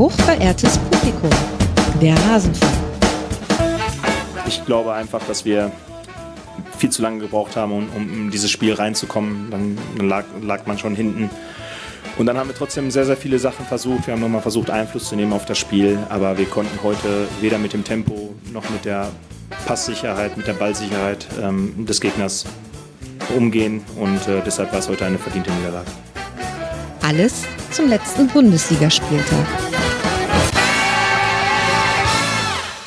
[0.00, 1.28] Hochverehrtes Publikum,
[2.00, 2.72] der Rasenfunk.
[4.48, 5.70] Ich glaube einfach, dass wir
[6.78, 9.50] viel zu lange gebraucht haben, um, um in dieses Spiel reinzukommen.
[9.50, 11.28] Dann, dann lag, lag, man schon hinten.
[12.16, 14.06] Und dann haben wir trotzdem sehr, sehr viele Sachen versucht.
[14.06, 17.58] Wir haben nochmal versucht, Einfluss zu nehmen auf das Spiel, aber wir konnten heute weder
[17.58, 19.10] mit dem Tempo noch mit der
[19.66, 22.46] Passsicherheit, mit der Ballsicherheit ähm, des Gegners
[23.36, 25.90] umgehen und äh, deshalb war es heute eine verdiente Niederlage.
[27.02, 29.69] Alles zum letzten Bundesligaspieltag.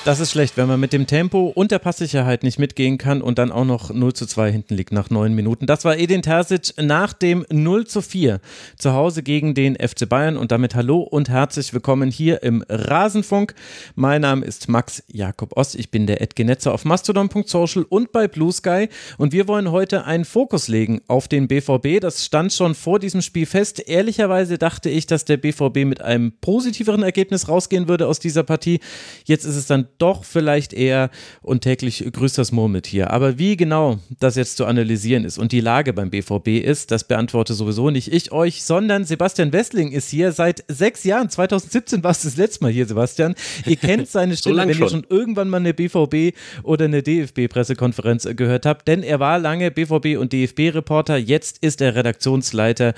[0.05, 3.39] Das ist schlecht, wenn man mit dem Tempo und der Passsicherheit nicht mitgehen kann und
[3.39, 5.65] dann auch noch 0 zu 2 hinten liegt nach neun Minuten.
[5.65, 8.41] Das war Edin Terzic nach dem 0 zu 4
[8.77, 13.55] zu Hause gegen den FC Bayern und damit hallo und herzlich willkommen hier im Rasenfunk.
[13.95, 15.75] Mein Name ist Max Jakob Ost.
[15.75, 20.25] Ich bin der Edgenetzer auf mastodon.social und bei Blue Sky und wir wollen heute einen
[20.25, 22.01] Fokus legen auf den BVB.
[22.01, 23.79] Das stand schon vor diesem Spiel fest.
[23.87, 28.81] Ehrlicherweise dachte ich, dass der BVB mit einem positiveren Ergebnis rausgehen würde aus dieser Partie.
[29.23, 31.09] Jetzt ist es dann doch vielleicht eher
[31.41, 33.11] und täglich grüßt das Murmeltier.
[33.11, 37.07] Aber wie genau das jetzt zu analysieren ist und die Lage beim BVB ist, das
[37.07, 41.29] beantworte sowieso nicht ich euch, sondern Sebastian Westling ist hier seit sechs Jahren.
[41.29, 43.35] 2017 war es das letzte Mal hier, Sebastian.
[43.65, 44.83] Ihr kennt seine Stimme, so wenn schon.
[44.83, 49.71] ihr schon irgendwann mal eine BVB oder eine DFB-Pressekonferenz gehört habt, denn er war lange
[49.71, 51.17] BVB und DFB-Reporter.
[51.17, 52.93] Jetzt ist er Redaktionsleiter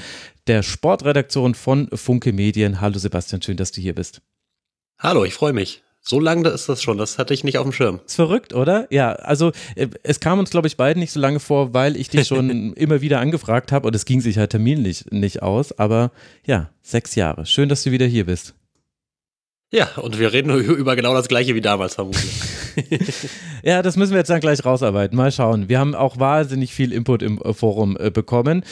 [0.48, 2.82] der Sportredaktion von Funke Medien.
[2.82, 4.22] Hallo Sebastian, schön, dass du hier bist.
[5.00, 5.85] Hallo, ich freue mich.
[6.08, 8.00] So lange ist das schon, das hatte ich nicht auf dem Schirm.
[8.06, 8.86] Ist verrückt, oder?
[8.92, 12.10] Ja, also äh, es kam uns, glaube ich, beiden nicht so lange vor, weil ich
[12.10, 15.72] dich schon immer wieder angefragt habe und es ging sich halt terminlich nicht aus.
[15.80, 16.12] Aber
[16.46, 17.48] ja, sechs Jahre.
[17.48, 18.54] Schön, dass du wieder hier bist.
[19.72, 22.34] Ja, und wir reden über genau das gleiche wie damals vermutlich.
[23.64, 25.18] ja, das müssen wir jetzt dann gleich rausarbeiten.
[25.18, 25.70] Mal schauen.
[25.70, 28.64] Wir haben auch wahnsinnig viel Input im äh, Forum äh, bekommen.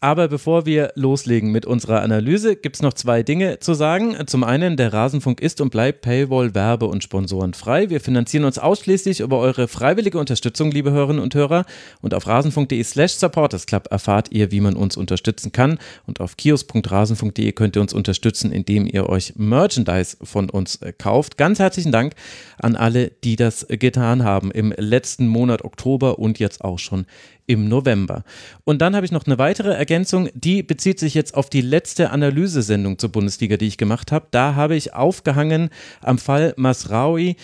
[0.00, 4.16] Aber bevor wir loslegen mit unserer Analyse, gibt es noch zwei Dinge zu sagen.
[4.26, 7.88] Zum einen, der Rasenfunk ist und bleibt Paywall, Werbe und Sponsoren frei.
[7.88, 11.64] Wir finanzieren uns ausschließlich über eure freiwillige Unterstützung, liebe Hörerinnen und Hörer.
[12.02, 15.78] Und auf rasenfunk.de slash supportersclub erfahrt ihr, wie man uns unterstützen kann.
[16.06, 21.38] Und auf kios.rasenfunk.de könnt ihr uns unterstützen, indem ihr euch Merchandise von uns äh, kauft.
[21.38, 22.14] Ganz herzlichen Dank
[22.58, 27.06] an alle, die das getan haben im letzten Monat Oktober und jetzt auch schon
[27.46, 28.24] im November.
[28.64, 32.10] Und dann habe ich noch eine weitere Ergänzung, die bezieht sich jetzt auf die letzte
[32.10, 34.26] Analysesendung zur Bundesliga, die ich gemacht habe.
[34.30, 35.70] Da habe ich aufgehangen
[36.02, 37.36] am Fall Masraoui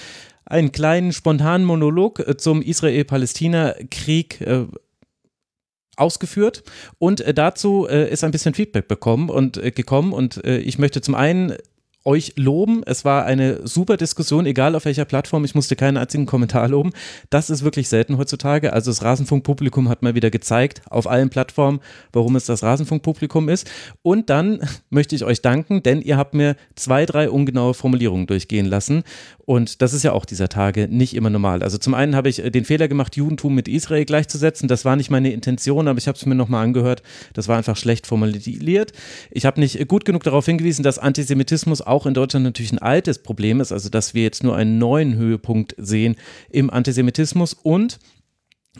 [0.44, 4.66] einen kleinen spontanen Monolog äh, zum Israel-Palästina-Krieg äh,
[5.96, 6.62] ausgeführt
[6.98, 11.14] und äh, dazu äh, ist ein bisschen Feedback bekommen und gekommen und ich möchte zum
[11.14, 11.54] einen
[12.04, 12.82] euch loben.
[12.84, 15.44] Es war eine super Diskussion, egal auf welcher Plattform.
[15.44, 16.92] Ich musste keinen einzigen Kommentar loben.
[17.30, 18.72] Das ist wirklich selten heutzutage.
[18.72, 21.80] Also das Rasenfunkpublikum hat mal wieder gezeigt, auf allen Plattformen,
[22.12, 23.70] warum es das Rasenfunkpublikum ist.
[24.02, 28.66] Und dann möchte ich euch danken, denn ihr habt mir zwei, drei ungenaue Formulierungen durchgehen
[28.66, 29.04] lassen.
[29.44, 31.62] Und das ist ja auch dieser Tage nicht immer normal.
[31.62, 34.68] Also zum einen habe ich äh, den Fehler gemacht, Judentum mit Israel gleichzusetzen.
[34.68, 37.02] Das war nicht meine Intention, aber ich habe es mir nochmal angehört.
[37.34, 38.92] Das war einfach schlecht formuliert.
[39.30, 43.18] Ich habe nicht gut genug darauf hingewiesen, dass Antisemitismus auch in Deutschland natürlich ein altes
[43.18, 43.72] Problem ist.
[43.72, 46.16] Also dass wir jetzt nur einen neuen Höhepunkt sehen
[46.50, 47.54] im Antisemitismus.
[47.54, 47.98] Und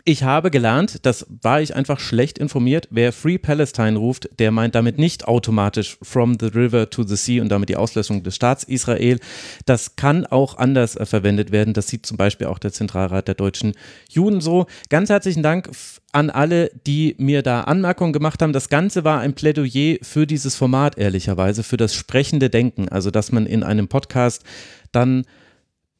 [0.05, 4.73] ich habe gelernt, das war ich einfach schlecht informiert, wer Free Palestine ruft, der meint
[4.73, 8.63] damit nicht automatisch From the River to the Sea und damit die Auslöschung des Staats
[8.63, 9.19] Israel.
[9.67, 11.75] Das kann auch anders äh, verwendet werden.
[11.75, 13.73] Das sieht zum Beispiel auch der Zentralrat der deutschen
[14.09, 14.65] Juden so.
[14.89, 15.69] Ganz herzlichen Dank
[16.11, 18.51] an alle, die mir da Anmerkungen gemacht haben.
[18.51, 22.89] Das Ganze war ein Plädoyer für dieses Format, ehrlicherweise, für das sprechende Denken.
[22.89, 24.43] Also, dass man in einem Podcast
[24.91, 25.25] dann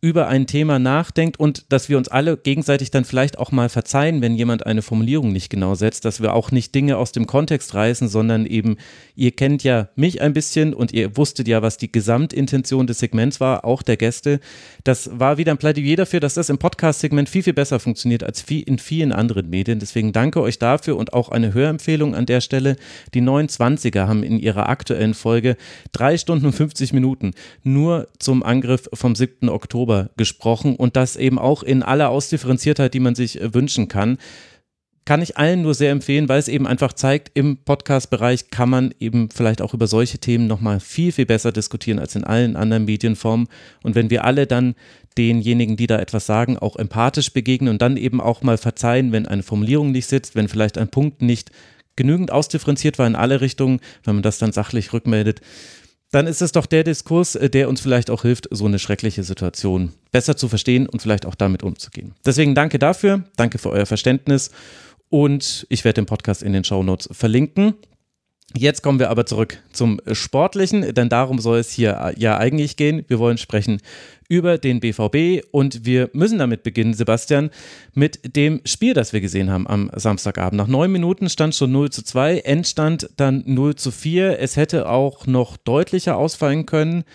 [0.03, 4.21] über ein Thema nachdenkt und dass wir uns alle gegenseitig dann vielleicht auch mal verzeihen,
[4.21, 7.73] wenn jemand eine Formulierung nicht genau setzt, dass wir auch nicht Dinge aus dem Kontext
[7.73, 8.75] reißen, sondern eben,
[9.15, 13.39] ihr kennt ja mich ein bisschen und ihr wusstet ja, was die Gesamtintention des Segments
[13.39, 14.41] war, auch der Gäste.
[14.83, 18.43] Das war wieder ein Plädoyer dafür, dass das im Podcast-Segment viel, viel besser funktioniert als
[18.49, 19.79] in vielen anderen Medien.
[19.79, 22.75] Deswegen danke euch dafür und auch eine Hörempfehlung an der Stelle.
[23.13, 25.55] Die 29er haben in ihrer aktuellen Folge
[25.93, 27.31] drei Stunden und 50 Minuten
[27.63, 29.47] nur zum Angriff vom 7.
[29.47, 33.87] Oktober Oktober gesprochen und das eben auch in aller Ausdifferenziertheit, die man sich äh, wünschen
[33.87, 34.17] kann.
[35.05, 38.93] Kann ich allen nur sehr empfehlen, weil es eben einfach zeigt, im Podcast-Bereich kann man
[39.01, 42.85] eben vielleicht auch über solche Themen nochmal viel, viel besser diskutieren als in allen anderen
[42.85, 43.47] Medienformen.
[43.83, 44.75] Und wenn wir alle dann
[45.17, 49.25] denjenigen, die da etwas sagen, auch empathisch begegnen und dann eben auch mal verzeihen, wenn
[49.25, 51.51] eine Formulierung nicht sitzt, wenn vielleicht ein Punkt nicht
[51.97, 55.41] genügend ausdifferenziert war in alle Richtungen, wenn man das dann sachlich rückmeldet,
[56.13, 59.23] dann ist es doch der Diskurs, äh, der uns vielleicht auch hilft, so eine schreckliche
[59.23, 62.13] Situation besser zu verstehen und vielleicht auch damit umzugehen.
[62.23, 64.51] Deswegen danke dafür, danke für euer Verständnis
[65.09, 67.73] und ich werde den Podcast in den Show Notes verlinken.
[68.55, 73.03] Jetzt kommen wir aber zurück zum Sportlichen, denn darum soll es hier ja eigentlich gehen.
[73.07, 73.81] Wir wollen sprechen
[74.29, 77.49] über den BVB und wir müssen damit beginnen, Sebastian,
[77.93, 80.57] mit dem Spiel, das wir gesehen haben am Samstagabend.
[80.57, 84.39] Nach neun Minuten stand schon 0 zu 2, Endstand dann 0 zu 4.
[84.39, 87.05] Es hätte auch noch deutlicher ausfallen können.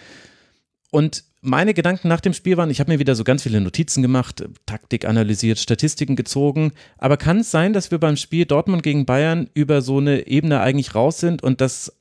[0.90, 4.02] Und meine Gedanken nach dem Spiel waren, ich habe mir wieder so ganz viele Notizen
[4.02, 6.73] gemacht, Taktik analysiert, Statistiken gezogen.
[6.99, 10.61] Aber kann es sein, dass wir beim Spiel Dortmund gegen Bayern über so eine Ebene
[10.61, 11.93] eigentlich raus sind und dass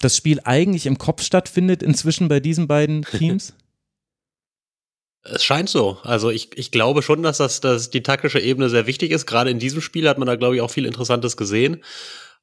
[0.00, 3.54] das Spiel eigentlich im Kopf stattfindet inzwischen bei diesen beiden Teams?
[5.30, 5.98] Es scheint so.
[6.04, 9.26] Also ich, ich glaube schon, dass das dass die taktische Ebene sehr wichtig ist.
[9.26, 11.82] Gerade in diesem Spiel hat man da, glaube ich, auch viel Interessantes gesehen.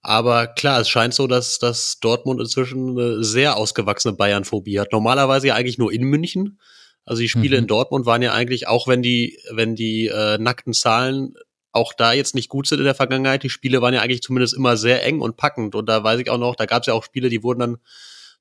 [0.08, 4.92] Aber klar, es scheint so, dass, dass Dortmund inzwischen eine sehr ausgewachsene Bayern-Phobie hat.
[4.92, 6.60] Normalerweise ja eigentlich nur in München.
[7.06, 7.64] Also die Spiele mhm.
[7.64, 11.34] in Dortmund waren ja eigentlich, auch wenn die, wenn die äh, nackten Zahlen
[11.72, 14.54] auch da jetzt nicht gut sind in der Vergangenheit, die Spiele waren ja eigentlich zumindest
[14.54, 15.74] immer sehr eng und packend.
[15.74, 17.78] Und da weiß ich auch noch, da gab es ja auch Spiele, die wurden dann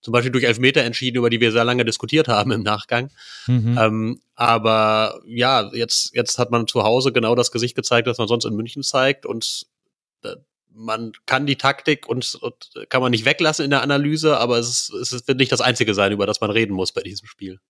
[0.02, 3.10] zum Beispiel durch Elfmeter entschieden, über die wir sehr lange diskutiert haben im Nachgang.
[3.46, 3.78] Mhm.
[3.80, 8.28] Ähm, aber ja, jetzt, jetzt hat man zu Hause genau das Gesicht gezeigt, das man
[8.28, 9.24] sonst in München zeigt.
[9.24, 9.64] Und
[10.24, 10.36] äh,
[10.74, 14.90] man kann die Taktik und, und, kann man nicht weglassen in der Analyse, aber es,
[14.90, 17.60] ist, es wird nicht das Einzige sein, über das man reden muss bei diesem Spiel.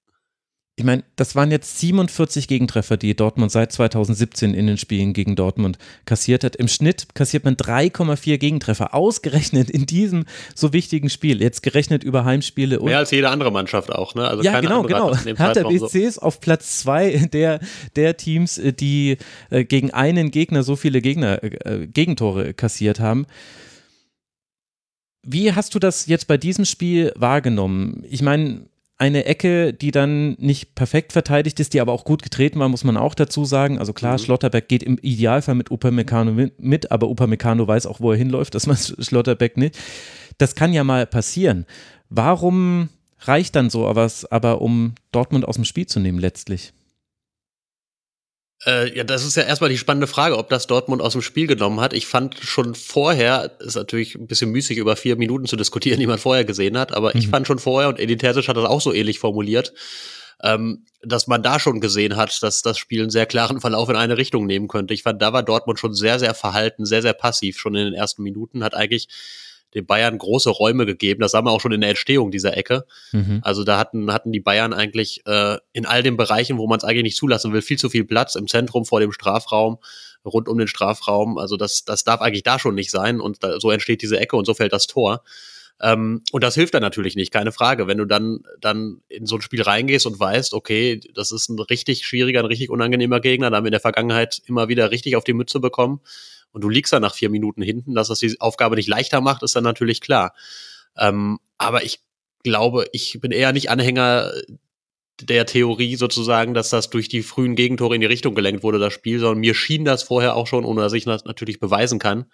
[0.76, 5.36] Ich meine, das waren jetzt 47 Gegentreffer, die Dortmund seit 2017 in den Spielen gegen
[5.36, 6.56] Dortmund kassiert hat.
[6.56, 10.24] Im Schnitt kassiert man 3,4 Gegentreffer, ausgerechnet in diesem
[10.56, 11.40] so wichtigen Spiel.
[11.40, 12.80] Jetzt gerechnet über Heimspiele.
[12.80, 14.26] Und Mehr als jede andere Mannschaft auch, ne?
[14.26, 15.14] Also ja, genau, genau.
[15.16, 17.60] Hat der BC ist auf Platz zwei der,
[17.94, 19.18] der Teams, äh, die
[19.50, 23.26] äh, gegen einen Gegner so viele Gegner, äh, Gegentore kassiert haben.
[25.22, 28.02] Wie hast du das jetzt bei diesem Spiel wahrgenommen?
[28.10, 32.60] Ich meine, eine Ecke, die dann nicht perfekt verteidigt ist, die aber auch gut getreten
[32.60, 33.78] war, muss man auch dazu sagen.
[33.78, 34.18] Also klar, mhm.
[34.18, 38.68] Schlotterbeck geht im Idealfall mit Upamecano mit, aber Upamecano weiß auch, wo er hinläuft, das
[38.68, 39.78] weiß Schlotterbeck nicht.
[40.38, 41.66] Das kann ja mal passieren.
[42.08, 42.88] Warum
[43.20, 46.72] reicht dann so was aber, um Dortmund aus dem Spiel zu nehmen letztlich?
[48.66, 51.46] Äh, ja, das ist ja erstmal die spannende Frage, ob das Dortmund aus dem Spiel
[51.46, 51.92] genommen hat.
[51.92, 56.06] Ich fand schon vorher, ist natürlich ein bisschen müßig, über vier Minuten zu diskutieren, die
[56.06, 57.20] man vorher gesehen hat, aber mhm.
[57.20, 59.74] ich fand schon vorher, und Edin Terzic hat das auch so ähnlich formuliert,
[60.42, 63.96] ähm, dass man da schon gesehen hat, dass das Spiel einen sehr klaren Verlauf in
[63.96, 64.94] eine Richtung nehmen könnte.
[64.94, 67.94] Ich fand, da war Dortmund schon sehr, sehr verhalten, sehr, sehr passiv schon in den
[67.94, 69.08] ersten Minuten, hat eigentlich
[69.74, 71.20] den Bayern große Räume gegeben.
[71.20, 72.84] Das sah man auch schon in der Entstehung dieser Ecke.
[73.12, 73.40] Mhm.
[73.42, 76.84] Also da hatten, hatten die Bayern eigentlich äh, in all den Bereichen, wo man es
[76.84, 79.78] eigentlich nicht zulassen will, viel zu viel Platz im Zentrum vor dem Strafraum,
[80.24, 81.38] rund um den Strafraum.
[81.38, 83.20] Also das, das darf eigentlich da schon nicht sein.
[83.20, 85.22] Und da, so entsteht diese Ecke und so fällt das Tor.
[85.80, 87.88] Ähm, und das hilft dann natürlich nicht, keine Frage.
[87.88, 91.58] Wenn du dann, dann in so ein Spiel reingehst und weißt, okay, das ist ein
[91.58, 95.16] richtig schwieriger, ein richtig unangenehmer Gegner, da haben wir in der Vergangenheit immer wieder richtig
[95.16, 96.00] auf die Mütze bekommen
[96.54, 99.42] und du liegst dann nach vier Minuten hinten, dass das die Aufgabe nicht leichter macht,
[99.42, 100.34] ist dann natürlich klar.
[100.96, 102.00] Ähm, aber ich
[102.44, 104.32] glaube, ich bin eher nicht Anhänger
[105.20, 108.92] der Theorie sozusagen, dass das durch die frühen Gegentore in die Richtung gelenkt wurde, das
[108.92, 112.26] Spiel, sondern mir schien das vorher auch schon, ohne dass ich das natürlich beweisen kann,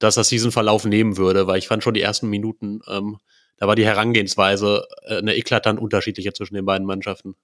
[0.00, 3.18] dass das diesen Verlauf nehmen würde, weil ich fand schon die ersten Minuten, ähm,
[3.56, 7.36] da war die Herangehensweise äh, eine eklatant unterschiedliche zwischen den beiden Mannschaften.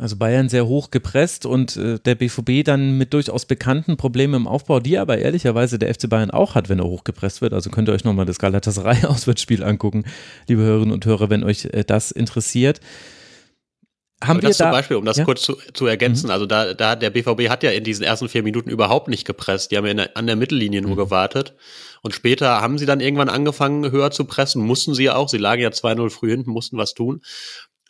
[0.00, 4.46] Also Bayern sehr hoch gepresst und äh, der BVB dann mit durchaus bekannten Problemen im
[4.46, 7.52] Aufbau, die aber ehrlicherweise der FC Bayern auch hat, wenn er hochgepresst wird.
[7.52, 10.04] Also könnt ihr euch nochmal das Galatasaray-Auswärtsspiel angucken,
[10.48, 12.80] liebe Hörerinnen und Hörer, wenn euch äh, das interessiert.
[14.24, 15.24] Haben wir das da, zum Beispiel, um das ja?
[15.24, 16.32] kurz zu, zu ergänzen, mhm.
[16.32, 19.70] also da, da der BVB hat ja in diesen ersten vier Minuten überhaupt nicht gepresst.
[19.70, 20.96] Die haben ja der, an der Mittellinie nur mhm.
[20.96, 21.56] gewartet.
[22.00, 25.28] Und später haben sie dann irgendwann angefangen, höher zu pressen, mussten sie ja auch.
[25.28, 27.20] Sie lagen ja 2-0 früh hinten, mussten was tun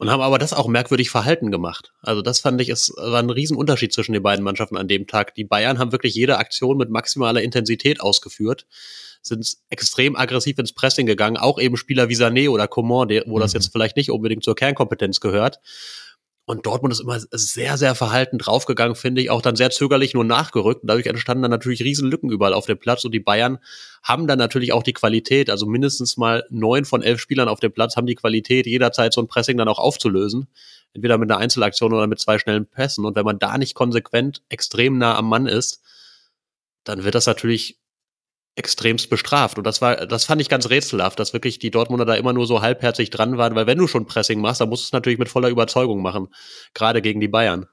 [0.00, 1.92] und haben aber das auch merkwürdig verhalten gemacht.
[2.00, 5.35] Also das fand ich, es war ein Riesenunterschied zwischen den beiden Mannschaften an dem Tag.
[5.35, 8.66] Die Bayern haben wirklich jede Aktion mit maximaler Intensität ausgeführt,
[9.21, 13.52] sind extrem aggressiv ins Pressing gegangen, auch eben Spieler wie Sané oder Coman, wo das
[13.52, 13.59] mhm.
[13.59, 15.61] jetzt vielleicht nicht unbedingt zur Kernkompetenz gehört.
[16.47, 20.25] Und Dortmund ist immer sehr, sehr verhalten draufgegangen, finde ich, auch dann sehr zögerlich nur
[20.25, 20.82] nachgerückt.
[20.82, 23.04] Und dadurch entstanden dann natürlich Riesenlücken überall auf dem Platz.
[23.04, 23.59] Und die Bayern
[24.02, 27.73] haben dann natürlich auch die Qualität, also mindestens mal neun von elf Spielern auf dem
[27.73, 30.49] Platz haben die Qualität, jederzeit so ein Pressing dann auch aufzulösen.
[30.92, 33.04] Entweder mit einer Einzelaktion oder mit zwei schnellen Pässen.
[33.04, 35.82] Und wenn man da nicht konsequent extrem nah am Mann ist,
[36.85, 37.79] dann wird das natürlich
[38.61, 39.59] extremst bestraft.
[39.59, 42.47] Und das war, das fand ich ganz rätselhaft, dass wirklich die Dortmunder da immer nur
[42.47, 45.19] so halbherzig dran waren, weil wenn du schon Pressing machst, dann musst du es natürlich
[45.19, 46.29] mit voller Überzeugung machen,
[46.75, 47.67] gerade gegen die Bayern.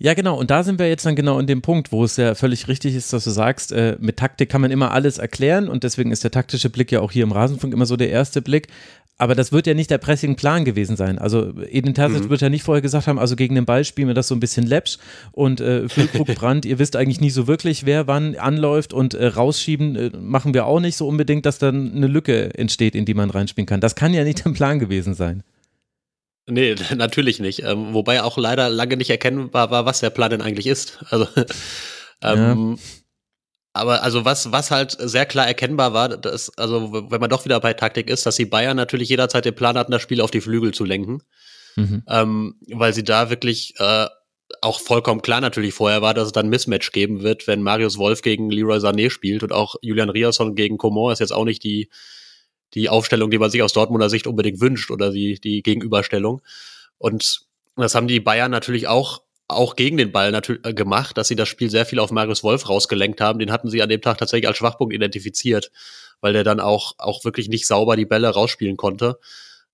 [0.00, 0.38] Ja, genau.
[0.38, 2.94] Und da sind wir jetzt dann genau in dem Punkt, wo es ja völlig richtig
[2.94, 6.22] ist, dass du sagst, äh, mit Taktik kann man immer alles erklären und deswegen ist
[6.22, 8.68] der taktische Blick ja auch hier im Rasenfunk immer so der erste Blick.
[9.20, 11.18] Aber das wird ja nicht der Pressing-Plan gewesen sein.
[11.18, 12.30] Also Edin Terzic mhm.
[12.30, 14.40] wird ja nicht vorher gesagt haben, also gegen den Ball spielen wir das so ein
[14.40, 14.98] bisschen läppsch
[15.32, 19.26] und äh, Füllkrug, Brand, ihr wisst eigentlich nie so wirklich, wer wann anläuft und äh,
[19.26, 23.14] rausschieben äh, machen wir auch nicht so unbedingt, dass dann eine Lücke entsteht, in die
[23.14, 23.80] man reinspielen kann.
[23.80, 25.42] Das kann ja nicht der Plan gewesen sein.
[26.48, 27.64] Nee, natürlich nicht.
[27.64, 31.04] Ähm, wobei auch leider lange nicht erkennbar war, was der Plan denn eigentlich ist.
[31.10, 31.26] Also
[32.22, 32.84] ähm, ja.
[33.78, 37.60] Aber also was, was halt sehr klar erkennbar war, dass, also wenn man doch wieder
[37.60, 40.40] bei Taktik ist, dass die Bayern natürlich jederzeit den Plan hatten, das Spiel auf die
[40.40, 41.22] Flügel zu lenken.
[41.76, 42.02] Mhm.
[42.08, 44.06] Ähm, weil sie da wirklich äh,
[44.60, 47.98] auch vollkommen klar natürlich vorher war, dass es dann ein Mismatch geben wird, wenn Marius
[47.98, 51.62] Wolf gegen Leroy Sané spielt und auch Julian Riasson gegen Coman ist jetzt auch nicht
[51.64, 51.88] die,
[52.74, 56.42] die Aufstellung, die man sich aus Dortmunder Sicht unbedingt wünscht oder die, die Gegenüberstellung.
[56.98, 61.28] Und das haben die Bayern natürlich auch auch gegen den Ball natürlich äh, gemacht, dass
[61.28, 63.38] sie das Spiel sehr viel auf Marius Wolf rausgelenkt haben.
[63.38, 65.72] Den hatten sie an dem Tag tatsächlich als Schwachpunkt identifiziert,
[66.20, 69.18] weil der dann auch, auch wirklich nicht sauber die Bälle rausspielen konnte.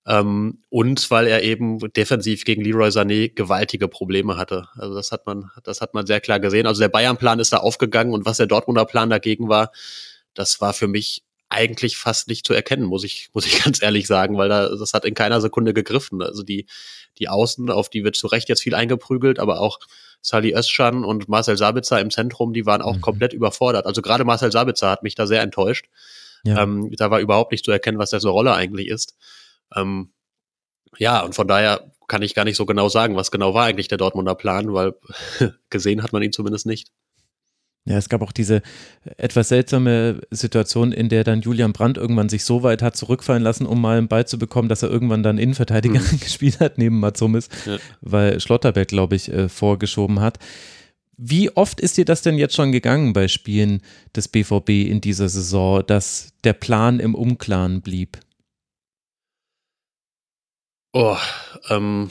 [0.07, 4.69] Ähm, und weil er eben defensiv gegen Leroy Sané gewaltige Probleme hatte.
[4.77, 6.67] Also das hat man, das hat man sehr klar gesehen.
[6.67, 9.73] Also der Bayern-Plan ist da aufgegangen und was der Dortmunder Plan dagegen war,
[10.35, 11.23] das war für mich
[11.55, 14.93] eigentlich fast nicht zu erkennen, muss ich, muss ich ganz ehrlich sagen, weil da, das
[14.93, 16.23] hat in keiner Sekunde gegriffen.
[16.23, 16.67] Also die,
[17.19, 19.79] die Außen, auf die wird zu Recht jetzt viel eingeprügelt, aber auch
[20.21, 23.01] Sali Özcan und Marcel Sabitzer im Zentrum, die waren auch mhm.
[23.01, 23.87] komplett überfordert.
[23.87, 25.87] Also gerade Marcel Sabitzer hat mich da sehr enttäuscht.
[26.45, 26.63] Ja.
[26.63, 29.17] Ähm, da war überhaupt nicht zu erkennen, was dessen Rolle eigentlich ist.
[29.75, 30.13] Ähm,
[30.99, 33.89] ja, und von daher kann ich gar nicht so genau sagen, was genau war eigentlich
[33.89, 34.95] der Dortmunder Plan, weil
[35.71, 36.91] gesehen hat man ihn zumindest nicht.
[37.87, 38.63] Ja, es gab auch diese
[39.19, 43.67] etwas seltsame Situation, in der dann Julian Brandt irgendwann sich so weit hat zurückfallen lassen,
[43.67, 46.19] um mal einen Ball zu bekommen, dass er irgendwann dann Innenverteidiger mhm.
[46.21, 47.77] gespielt hat, neben Matsumis, ja.
[48.01, 50.39] weil Schlotterberg, glaube ich, äh, vorgeschoben hat.
[51.19, 53.83] Wie oft ist dir das denn jetzt schon gegangen bei Spielen
[54.17, 58.19] des BVB in dieser Saison, dass der Plan im Unklaren blieb?
[60.95, 61.19] Oh,
[61.69, 62.11] ähm,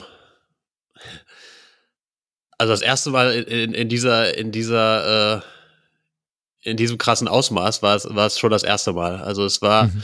[2.58, 5.40] also das erste Mal in, in dieser, in dieser äh
[6.64, 9.16] in diesem krassen Ausmaß war es, war es schon das erste Mal.
[9.16, 10.02] Also es war, mhm.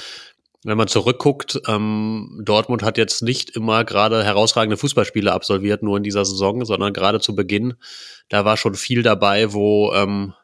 [0.63, 6.03] wenn man zurückguckt, ähm, Dortmund hat jetzt nicht immer gerade herausragende Fußballspiele absolviert, nur in
[6.03, 7.75] dieser Saison, sondern gerade zu Beginn,
[8.29, 10.35] da war schon viel dabei, wo ähm,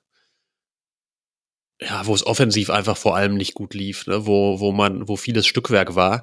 [1.80, 4.26] ja, wo es offensiv einfach vor allem nicht gut lief, ne?
[4.26, 6.23] wo, wo man, wo vieles Stückwerk war.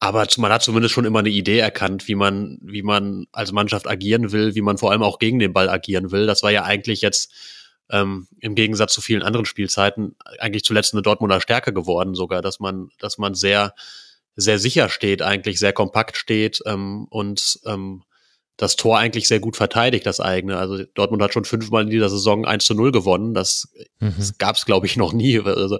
[0.00, 3.88] Aber man hat zumindest schon immer eine Idee erkannt, wie man, wie man als Mannschaft
[3.88, 6.26] agieren will, wie man vor allem auch gegen den Ball agieren will.
[6.26, 7.32] Das war ja eigentlich jetzt
[7.94, 12.58] ähm, im Gegensatz zu vielen anderen Spielzeiten eigentlich zuletzt eine Dortmunder Stärke geworden sogar, dass
[12.58, 13.72] man, dass man sehr,
[14.34, 18.02] sehr sicher steht, eigentlich sehr kompakt steht ähm, und ähm,
[18.56, 20.58] das Tor eigentlich sehr gut verteidigt, das eigene.
[20.58, 23.32] Also Dortmund hat schon fünfmal in dieser Saison 1 zu 0 gewonnen.
[23.34, 24.14] Das, mhm.
[24.16, 25.40] das gab es, glaube ich, noch nie.
[25.40, 25.78] Also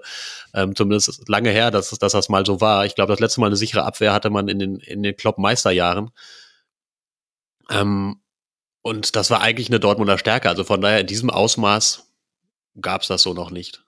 [0.55, 2.87] ähm, zumindest lange her, dass, dass das mal so war.
[2.87, 6.11] Ich glaube, das letzte Mal eine sichere Abwehr hatte man in den, in den Klopp-Meisterjahren.
[7.71, 8.21] Ähm,
[8.85, 10.49] und das war eigentlich eine Dortmunder Stärke.
[10.49, 12.13] Also von daher in diesem Ausmaß
[12.81, 13.83] gab es das so noch nicht.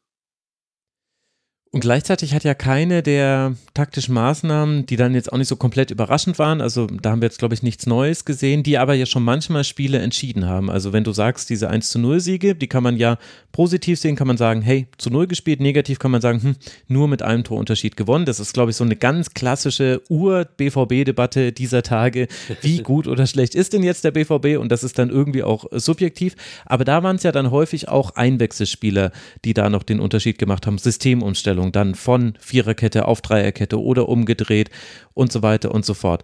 [1.77, 5.91] Und gleichzeitig hat ja keine der taktischen Maßnahmen, die dann jetzt auch nicht so komplett
[5.91, 9.05] überraschend waren, also da haben wir jetzt, glaube ich, nichts Neues gesehen, die aber ja
[9.05, 10.71] schon manchmal Spiele entschieden haben.
[10.71, 13.19] Also wenn du sagst, diese 1 zu 0 Siege, die kann man ja
[13.53, 16.57] positiv sehen, kann man sagen, hey, zu 0 gespielt, negativ kann man sagen, hm,
[16.89, 18.25] nur mit einem Torunterschied gewonnen.
[18.25, 22.29] Das ist, glaube ich, so eine ganz klassische Ur-BVB-Debatte dieser Tage.
[22.63, 24.59] Wie gut oder schlecht ist denn jetzt der BVB?
[24.59, 26.37] Und das ist dann irgendwie auch subjektiv.
[26.65, 29.13] Aber da waren es ja dann häufig auch Einwechselspieler,
[29.45, 31.66] die da noch den Unterschied gemacht haben, Systemumstellung.
[31.67, 34.71] Umstellung dann von Viererkette auf Dreierkette oder umgedreht
[35.15, 36.23] und so weiter und so fort.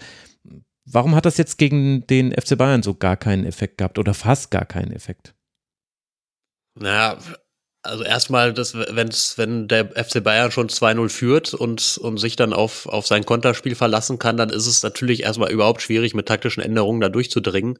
[0.84, 4.50] Warum hat das jetzt gegen den FC Bayern so gar keinen Effekt gehabt oder fast
[4.50, 5.34] gar keinen Effekt?
[6.74, 7.18] Naja,
[7.84, 12.86] also erstmal, wenn's, wenn der FC Bayern schon 2-0 führt und, und sich dann auf,
[12.86, 17.00] auf sein Konterspiel verlassen kann, dann ist es natürlich erstmal überhaupt schwierig, mit taktischen Änderungen
[17.00, 17.78] da durchzudringen.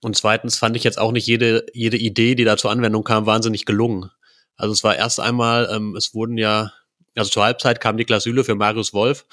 [0.00, 3.26] Und zweitens fand ich jetzt auch nicht jede, jede Idee, die da zur Anwendung kam,
[3.26, 4.10] wahnsinnig gelungen.
[4.58, 6.72] Also es war erst einmal, ähm, es wurden ja,
[7.16, 9.24] also zur Halbzeit kam Niklas Süle für Marius Wolf.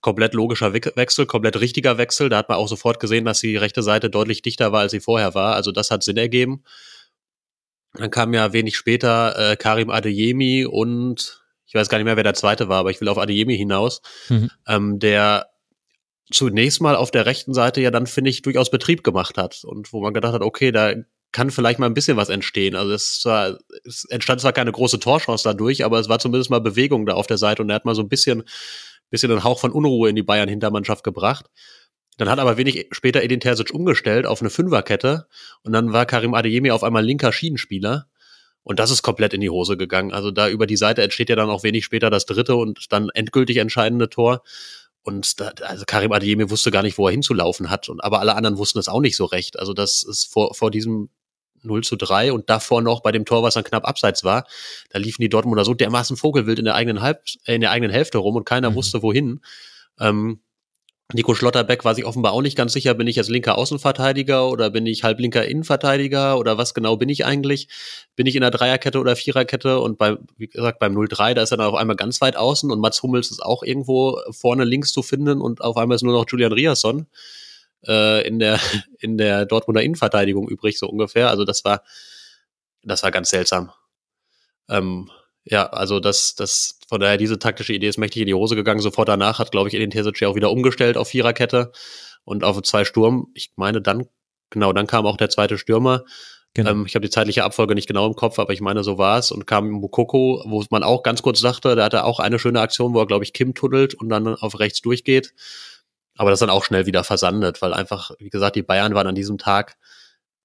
[0.00, 2.30] Komplett logischer Wechsel, komplett richtiger Wechsel.
[2.30, 5.00] Da hat man auch sofort gesehen, dass die rechte Seite deutlich dichter war, als sie
[5.00, 5.54] vorher war.
[5.54, 6.64] Also das hat Sinn ergeben.
[7.92, 12.24] Dann kam ja wenig später äh, Karim Adeyemi und ich weiß gar nicht mehr, wer
[12.24, 14.50] der zweite war, aber ich will auf Adeyemi hinaus, mhm.
[14.66, 15.50] ähm, der
[16.32, 19.92] zunächst mal auf der rechten Seite ja dann, finde ich, durchaus Betrieb gemacht hat und
[19.92, 20.94] wo man gedacht hat, okay, da
[21.32, 22.74] kann vielleicht mal ein bisschen was entstehen.
[22.74, 26.60] Also es, war, es entstand zwar keine große Torchance dadurch, aber es war zumindest mal
[26.60, 28.42] Bewegung da auf der Seite und er hat mal so ein bisschen,
[29.10, 31.46] bisschen einen Hauch von Unruhe in die Bayern-Hintermannschaft gebracht.
[32.16, 35.26] Dann hat aber wenig später Edin Terzic umgestellt auf eine Fünferkette
[35.62, 38.08] und dann war Karim Adeyemi auf einmal linker Schienenspieler.
[38.62, 40.12] Und das ist komplett in die Hose gegangen.
[40.12, 43.08] Also da über die Seite entsteht ja dann auch wenig später das dritte und dann
[43.14, 44.42] endgültig entscheidende Tor.
[45.02, 47.88] und da, also Karim Adeyemi wusste gar nicht, wo er hinzulaufen hat.
[47.88, 49.58] Und, aber alle anderen wussten es auch nicht so recht.
[49.58, 51.08] Also das ist vor, vor diesem
[51.62, 54.46] 0 zu 3 und davor noch bei dem Tor, was dann knapp abseits war,
[54.90, 57.92] da liefen die Dortmunder so dermaßen Vogelwild in der eigenen Halb, äh, in der eigenen
[57.92, 58.74] Hälfte rum und keiner mhm.
[58.76, 59.40] wusste wohin.
[59.98, 60.40] Ähm,
[61.12, 64.70] Nico Schlotterbeck war sich offenbar auch nicht ganz sicher, bin ich jetzt linker Außenverteidiger oder
[64.70, 67.68] bin ich halblinker Innenverteidiger oder was genau bin ich eigentlich?
[68.14, 69.80] Bin ich in der Dreierkette oder Viererkette?
[69.80, 72.70] Und bei, wie gesagt, beim 0-3, da ist er dann auf einmal ganz weit außen
[72.70, 76.12] und Mats Hummels ist auch irgendwo vorne links zu finden und auf einmal ist nur
[76.12, 77.06] noch Julian Riasson
[77.86, 78.58] äh, in der,
[78.98, 81.30] in der Dortmunder Innenverteidigung übrig, so ungefähr.
[81.30, 81.82] Also das war,
[82.82, 83.70] das war ganz seltsam.
[84.68, 85.10] Ähm,
[85.44, 88.80] ja, also das, das, von daher, diese taktische Idee ist mächtig in die Hose gegangen.
[88.80, 91.72] Sofort danach hat, glaube ich, Edin Terzic auch wieder umgestellt auf Viererkette
[92.24, 93.28] und auf zwei Sturm.
[93.34, 94.06] Ich meine, dann,
[94.50, 96.04] genau, dann kam auch der zweite Stürmer.
[96.54, 96.70] Genau.
[96.70, 99.18] Ähm, ich habe die zeitliche Abfolge nicht genau im Kopf, aber ich meine, so war
[99.18, 99.30] es.
[99.30, 102.92] Und kam Mukoko, wo man auch ganz kurz dachte, der hatte auch eine schöne Aktion,
[102.92, 105.32] wo er, glaube ich, Kim tuddelt und dann auf rechts durchgeht.
[106.20, 109.14] Aber das dann auch schnell wieder versandet, weil einfach, wie gesagt, die Bayern waren an
[109.14, 109.78] diesem Tag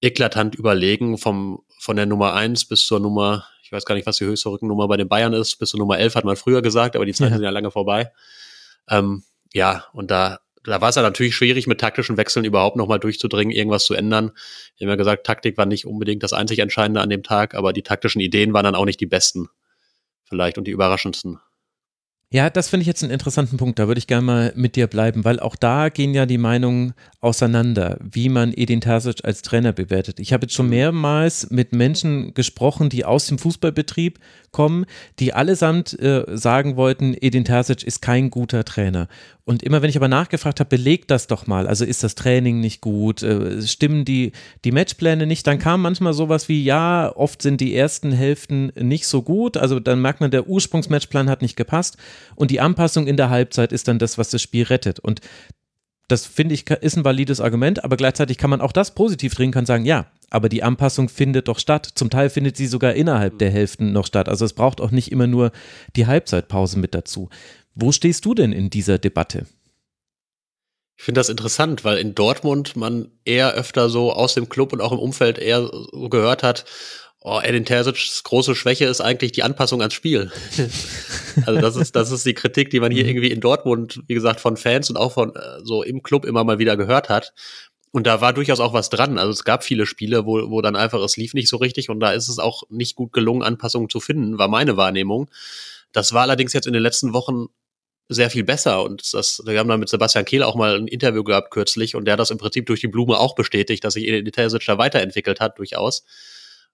[0.00, 4.16] eklatant überlegen vom, von der Nummer eins bis zur Nummer, ich weiß gar nicht, was
[4.16, 6.96] die höchste Rückennummer bei den Bayern ist, bis zur Nummer elf hat man früher gesagt,
[6.96, 7.36] aber die Zeiten ja.
[7.36, 8.10] sind ja lange vorbei.
[8.88, 12.98] Ähm, ja, und da, da war es ja natürlich schwierig, mit taktischen Wechseln überhaupt nochmal
[12.98, 14.32] durchzudringen, irgendwas zu ändern.
[14.78, 17.74] Wir haben ja gesagt, Taktik war nicht unbedingt das einzig Entscheidende an dem Tag, aber
[17.74, 19.50] die taktischen Ideen waren dann auch nicht die besten.
[20.24, 21.38] Vielleicht und die überraschendsten.
[22.32, 23.78] Ja, das finde ich jetzt einen interessanten Punkt.
[23.78, 26.92] Da würde ich gerne mal mit dir bleiben, weil auch da gehen ja die Meinungen
[27.20, 30.18] auseinander, wie man Edin Terzic als Trainer bewertet.
[30.18, 30.70] Ich habe jetzt schon mhm.
[30.70, 34.18] mehrmals mit Menschen gesprochen, die aus dem Fußballbetrieb
[34.50, 34.86] kommen,
[35.20, 39.06] die allesamt äh, sagen wollten, Edin Terzic ist kein guter Trainer.
[39.44, 41.68] Und immer wenn ich aber nachgefragt habe, belegt das doch mal.
[41.68, 43.22] Also ist das Training nicht gut?
[43.22, 44.32] Äh, stimmen die,
[44.64, 45.46] die Matchpläne nicht?
[45.46, 49.56] Dann kam manchmal sowas wie, ja, oft sind die ersten Hälften nicht so gut.
[49.56, 51.96] Also dann merkt man, der Ursprungsmatchplan hat nicht gepasst.
[52.34, 54.98] Und die Anpassung in der Halbzeit ist dann das, was das Spiel rettet.
[55.00, 55.20] Und
[56.08, 59.50] das finde ich ist ein valides Argument, aber gleichzeitig kann man auch das positiv drehen,
[59.50, 61.88] kann sagen, ja, aber die Anpassung findet doch statt.
[61.94, 64.28] Zum Teil findet sie sogar innerhalb der Hälften noch statt.
[64.28, 65.50] Also es braucht auch nicht immer nur
[65.96, 67.28] die Halbzeitpause mit dazu.
[67.74, 69.46] Wo stehst du denn in dieser Debatte?
[70.96, 74.80] Ich finde das interessant, weil in Dortmund man eher öfter so aus dem Club und
[74.80, 76.64] auch im Umfeld eher so gehört hat,
[77.20, 80.30] oh, Edin Terzic's große Schwäche ist eigentlich die Anpassung ans Spiel.
[81.46, 83.10] also das ist, das ist die Kritik, die man hier mhm.
[83.10, 86.44] irgendwie in Dortmund, wie gesagt, von Fans und auch von äh, so im Club immer
[86.44, 87.32] mal wieder gehört hat.
[87.92, 89.18] Und da war durchaus auch was dran.
[89.18, 92.00] Also es gab viele Spiele, wo, wo dann einfach es lief nicht so richtig und
[92.00, 95.30] da ist es auch nicht gut gelungen, Anpassungen zu finden, war meine Wahrnehmung.
[95.92, 97.46] Das war allerdings jetzt in den letzten Wochen
[98.08, 98.84] sehr viel besser.
[98.84, 102.04] Und das, wir haben da mit Sebastian Kehl auch mal ein Interview gehabt kürzlich und
[102.04, 104.78] der hat das im Prinzip durch die Blume auch bestätigt, dass sich Edin Terzic da
[104.78, 106.04] weiterentwickelt hat, durchaus.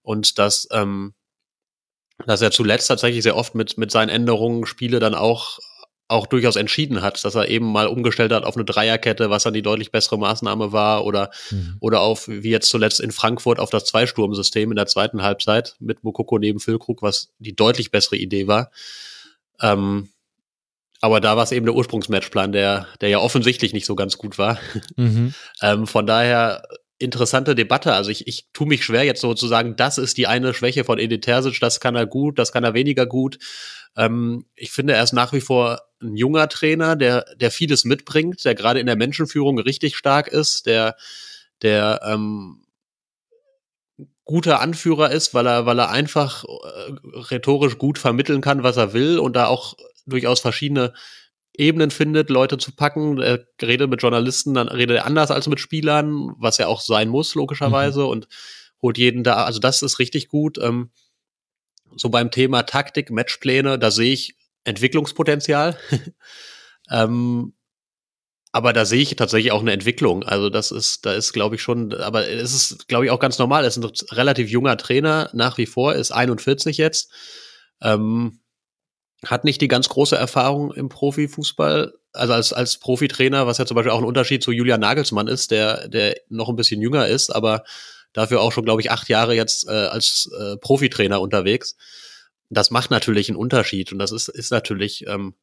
[0.02, 1.14] Und dass, ähm,
[2.26, 5.58] dass er zuletzt tatsächlich sehr oft mit, mit seinen Änderungen Spiele dann auch,
[6.08, 9.54] auch durchaus entschieden hat, dass er eben mal umgestellt hat auf eine Dreierkette, was dann
[9.54, 11.76] die deutlich bessere Maßnahme war, oder, mhm.
[11.80, 16.04] oder auf, wie jetzt zuletzt in Frankfurt, auf das Zweisturmsystem in der zweiten Halbzeit mit
[16.04, 18.70] Mokoko neben Füllkrug, was die deutlich bessere Idee war.
[19.60, 20.10] Ähm,
[21.02, 24.38] aber da war es eben der Ursprungsmatchplan, der, der ja offensichtlich nicht so ganz gut
[24.38, 24.58] war.
[24.96, 25.34] Mhm.
[25.60, 26.62] ähm, von daher
[27.02, 27.92] interessante Debatte.
[27.92, 31.22] Also ich, ich tue mich schwer, jetzt sozusagen, das ist die eine Schwäche von Edith
[31.22, 33.38] Terzic, das kann er gut, das kann er weniger gut.
[33.96, 38.44] Ähm, ich finde, er ist nach wie vor ein junger Trainer, der, der vieles mitbringt,
[38.44, 40.96] der gerade in der Menschenführung richtig stark ist, der,
[41.60, 42.64] der ähm,
[44.24, 46.92] guter Anführer ist, weil er, weil er einfach äh,
[47.30, 50.92] rhetorisch gut vermitteln kann, was er will und da auch durchaus verschiedene
[51.56, 53.20] Ebenen findet, Leute zu packen.
[53.20, 57.08] Er redet mit Journalisten, dann redet er anders als mit Spielern, was ja auch sein
[57.08, 58.08] muss, logischerweise, mhm.
[58.08, 58.28] und
[58.80, 59.44] holt jeden da.
[59.44, 60.58] Also das ist richtig gut.
[60.58, 60.90] Ähm,
[61.96, 64.34] so beim Thema Taktik, Matchpläne, da sehe ich
[64.64, 65.76] Entwicklungspotenzial.
[66.90, 67.52] ähm,
[68.52, 70.24] aber da sehe ich tatsächlich auch eine Entwicklung.
[70.24, 73.38] Also das ist, da ist, glaube ich, schon, aber es ist, glaube ich, auch ganz
[73.38, 73.64] normal.
[73.64, 77.10] Er ist ein relativ junger Trainer nach wie vor, ist 41 jetzt.
[77.80, 78.41] Ähm,
[79.24, 83.76] hat nicht die ganz große Erfahrung im Profifußball, also als, als Profitrainer, was ja zum
[83.76, 87.30] Beispiel auch ein Unterschied zu Julian Nagelsmann ist, der, der noch ein bisschen jünger ist,
[87.30, 87.64] aber
[88.12, 91.76] dafür auch schon, glaube ich, acht Jahre jetzt äh, als äh, Profitrainer unterwegs.
[92.50, 95.34] Das macht natürlich einen Unterschied und das ist, ist natürlich, ähm,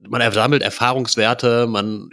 [0.00, 2.08] man sammelt Erfahrungswerte, man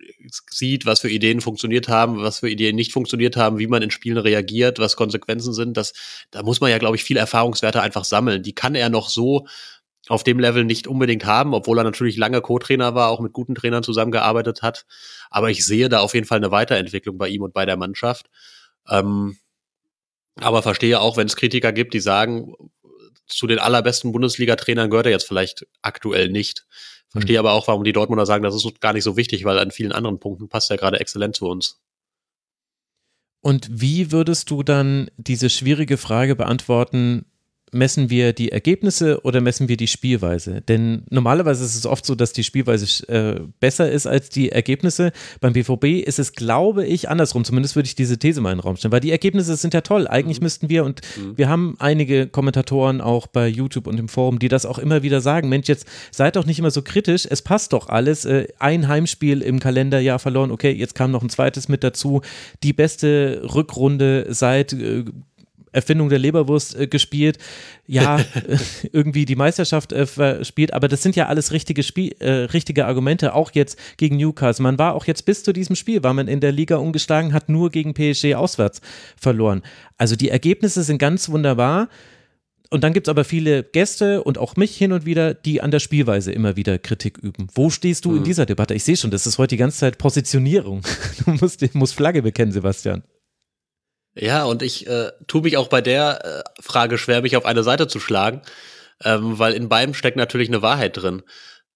[0.52, 3.92] sieht, was für Ideen funktioniert haben, was für Ideen nicht funktioniert haben, wie man in
[3.92, 5.78] Spielen reagiert, was Konsequenzen sind.
[5.78, 5.94] Das,
[6.30, 8.44] da muss man ja, glaube ich, viel Erfahrungswerte einfach sammeln.
[8.44, 9.48] Die kann er noch so
[10.08, 13.56] auf dem Level nicht unbedingt haben, obwohl er natürlich lange Co-Trainer war, auch mit guten
[13.56, 14.86] Trainern zusammengearbeitet hat.
[15.30, 18.28] Aber ich sehe da auf jeden Fall eine Weiterentwicklung bei ihm und bei der Mannschaft.
[18.89, 19.38] Ähm,
[20.39, 22.54] aber verstehe auch, wenn es Kritiker gibt, die sagen,
[23.28, 26.65] zu den allerbesten Bundesliga-Trainern gehört er jetzt vielleicht aktuell nicht.
[27.10, 29.72] Verstehe aber auch, warum die Dortmunder sagen, das ist gar nicht so wichtig, weil an
[29.72, 31.80] vielen anderen Punkten passt er gerade exzellent zu uns.
[33.41, 37.26] Und wie würdest du dann diese schwierige Frage beantworten,
[37.71, 40.62] messen wir die Ergebnisse oder messen wir die Spielweise?
[40.62, 45.12] Denn normalerweise ist es oft so, dass die Spielweise äh, besser ist als die Ergebnisse.
[45.41, 47.43] Beim BVB ist es, glaube ich, andersrum.
[47.43, 49.82] Zumindest würde ich diese These mal in den Raum stellen, weil die Ergebnisse sind ja
[49.82, 50.08] toll.
[50.08, 50.45] Eigentlich mhm.
[50.45, 51.38] müssten wir, und mhm.
[51.38, 55.19] wir haben einige Kommentatoren auch bei YouTube und im Forum, die das auch immer wieder
[55.19, 57.27] sagen: Mensch, jetzt seid doch nicht immer so kritisch.
[57.30, 58.25] Es passt doch alles.
[58.25, 60.51] Äh, ein Heimspiel im Kalenderjahr verloren.
[60.51, 62.21] Okay, jetzt kam noch ein zweites mit dazu.
[62.63, 65.03] Die beste Rückrunde seit äh,
[65.71, 67.38] Erfindung der Leberwurst äh, gespielt,
[67.86, 68.19] ja,
[68.91, 73.34] irgendwie die Meisterschaft äh, verspielt, aber das sind ja alles richtige, Spiel, äh, richtige Argumente,
[73.34, 74.63] auch jetzt gegen Newcastle.
[74.63, 77.49] Man war auch jetzt bis zu diesem Spiel, war man in der Liga ungeschlagen, hat
[77.49, 78.82] nur gegen PSG auswärts
[79.19, 79.62] verloren.
[79.97, 81.89] Also die Ergebnisse sind ganz wunderbar.
[82.69, 85.71] Und dann gibt es aber viele Gäste und auch mich hin und wieder, die an
[85.71, 87.47] der Spielweise immer wieder Kritik üben.
[87.53, 88.17] Wo stehst du mhm.
[88.17, 88.73] in dieser Debatte?
[88.73, 90.82] Ich sehe schon, das ist heute die ganze Zeit Positionierung.
[91.25, 93.03] Du musst, musst Flagge bekennen, Sebastian.
[94.19, 97.63] Ja, und ich äh, tue mich auch bei der äh, Frage schwer, mich auf eine
[97.63, 98.41] Seite zu schlagen,
[99.03, 101.23] ähm, weil in beidem steckt natürlich eine Wahrheit drin.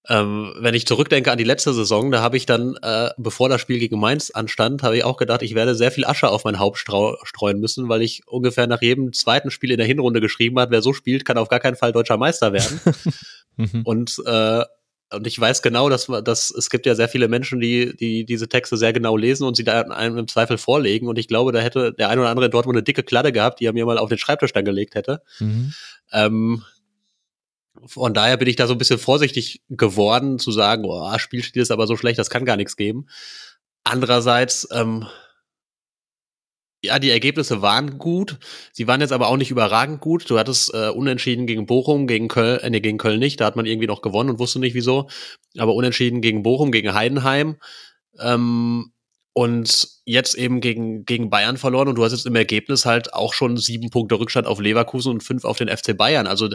[0.08, 3.60] Ähm, wenn ich zurückdenke an die letzte Saison, da habe ich dann, äh, bevor das
[3.60, 6.58] Spiel gegen Mainz anstand, habe ich auch gedacht, ich werde sehr viel Asche auf mein
[6.58, 10.72] Haupt streuen müssen, weil ich ungefähr nach jedem zweiten Spiel in der Hinrunde geschrieben habe,
[10.72, 12.80] wer so spielt, kann auf gar keinen Fall deutscher Meister werden.
[13.58, 13.82] Mhm.
[13.84, 14.64] und äh,
[15.14, 18.48] und ich weiß genau, dass, dass es gibt ja sehr viele Menschen, die, die diese
[18.48, 21.08] Texte sehr genau lesen und sie da einem im Zweifel vorlegen.
[21.08, 23.66] Und ich glaube, da hätte der ein oder andere dort eine dicke Kladde gehabt, die
[23.66, 25.22] er mir mal auf den Schreibtisch dann gelegt hätte.
[25.38, 25.72] Mhm.
[26.12, 26.62] Ähm,
[27.86, 31.70] von daher bin ich da so ein bisschen vorsichtig geworden, zu sagen, oh, Spielstil ist
[31.70, 33.06] aber so schlecht, das kann gar nichts geben.
[33.84, 35.06] Andererseits, ähm,
[36.82, 38.38] ja, die Ergebnisse waren gut.
[38.72, 40.28] Sie waren jetzt aber auch nicht überragend gut.
[40.28, 43.40] Du hattest äh, unentschieden gegen Bochum, gegen Köln, äh, nee, gegen Köln nicht.
[43.40, 45.08] Da hat man irgendwie noch gewonnen und wusste nicht wieso.
[45.56, 47.56] Aber unentschieden gegen Bochum, gegen Heidenheim.
[48.18, 48.92] Ähm,
[49.32, 51.88] und jetzt eben gegen, gegen Bayern verloren.
[51.88, 55.22] Und du hast jetzt im Ergebnis halt auch schon sieben Punkte Rückstand auf Leverkusen und
[55.22, 56.26] fünf auf den FC Bayern.
[56.26, 56.48] Also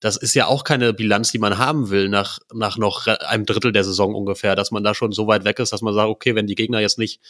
[0.00, 3.72] das ist ja auch keine Bilanz, die man haben will nach, nach noch einem Drittel
[3.72, 6.34] der Saison ungefähr, dass man da schon so weit weg ist, dass man sagt, okay,
[6.34, 7.20] wenn die Gegner jetzt nicht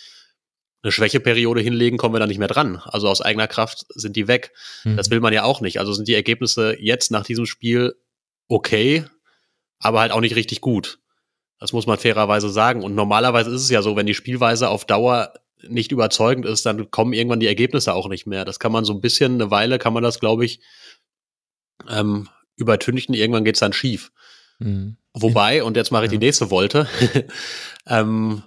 [0.83, 2.83] eine Schwächeperiode hinlegen, kommen wir da nicht mehr dran.
[2.85, 4.53] Also aus eigener Kraft sind die weg.
[4.85, 4.97] Mhm.
[4.97, 5.79] Das will man ja auch nicht.
[5.79, 7.95] Also sind die Ergebnisse jetzt nach diesem Spiel
[8.49, 9.05] okay,
[9.79, 10.99] aber halt auch nicht richtig gut.
[11.59, 12.83] Das muss man fairerweise sagen.
[12.83, 15.33] Und normalerweise ist es ja so, wenn die Spielweise auf Dauer
[15.69, 18.45] nicht überzeugend ist, dann kommen irgendwann die Ergebnisse auch nicht mehr.
[18.45, 20.61] Das kann man so ein bisschen, eine Weile kann man das, glaube ich,
[21.89, 23.15] ähm, übertünchen.
[23.15, 24.11] Irgendwann geht's dann schief.
[24.59, 24.97] Mhm.
[25.15, 26.19] Wobei, und jetzt mache ich ja.
[26.19, 26.89] die nächste Wolte,
[27.87, 28.43] ähm,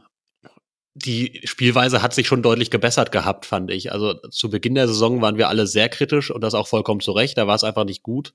[0.95, 3.91] die Spielweise hat sich schon deutlich gebessert gehabt, fand ich.
[3.91, 7.11] Also zu Beginn der Saison waren wir alle sehr kritisch und das auch vollkommen zu
[7.11, 7.37] Recht.
[7.37, 8.31] Da war es einfach nicht gut.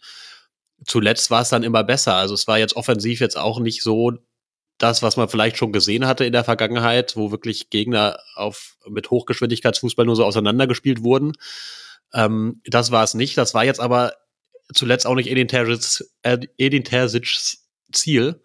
[0.87, 2.17] Zuletzt war es dann immer besser.
[2.17, 4.13] Also es war jetzt offensiv jetzt auch nicht so
[4.77, 9.11] das, was man vielleicht schon gesehen hatte in der Vergangenheit, wo wirklich Gegner auf, mit
[9.11, 11.33] Hochgeschwindigkeitsfußball nur so auseinandergespielt wurden.
[12.13, 13.39] Ähm, das war es nicht.
[13.39, 14.15] Das war jetzt aber
[14.75, 16.11] zuletzt auch nicht Edin Terzic's,
[17.93, 18.43] Ziel.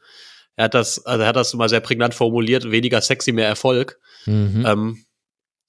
[0.55, 3.99] Er hat das, also er hat das mal sehr prägnant formuliert, weniger sexy, mehr Erfolg.
[4.25, 4.63] Mhm.
[4.65, 5.05] Ähm,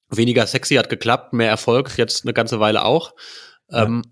[0.09, 3.15] weniger sexy hat geklappt, mehr Erfolg, jetzt eine ganze Weile auch.
[3.71, 3.85] Ja.
[3.85, 4.03] Ähm,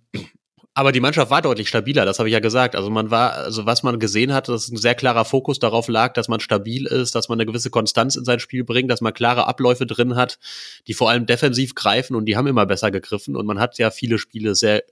[0.76, 2.74] aber die Mannschaft war deutlich stabiler, das habe ich ja gesagt.
[2.74, 6.14] Also man war, also was man gesehen hat, dass ein sehr klarer Fokus darauf lag,
[6.14, 9.14] dass man stabil ist, dass man eine gewisse Konstanz in sein Spiel bringt, dass man
[9.14, 10.40] klare Abläufe drin hat,
[10.88, 13.92] die vor allem defensiv greifen und die haben immer besser gegriffen und man hat ja
[13.92, 14.82] viele Spiele sehr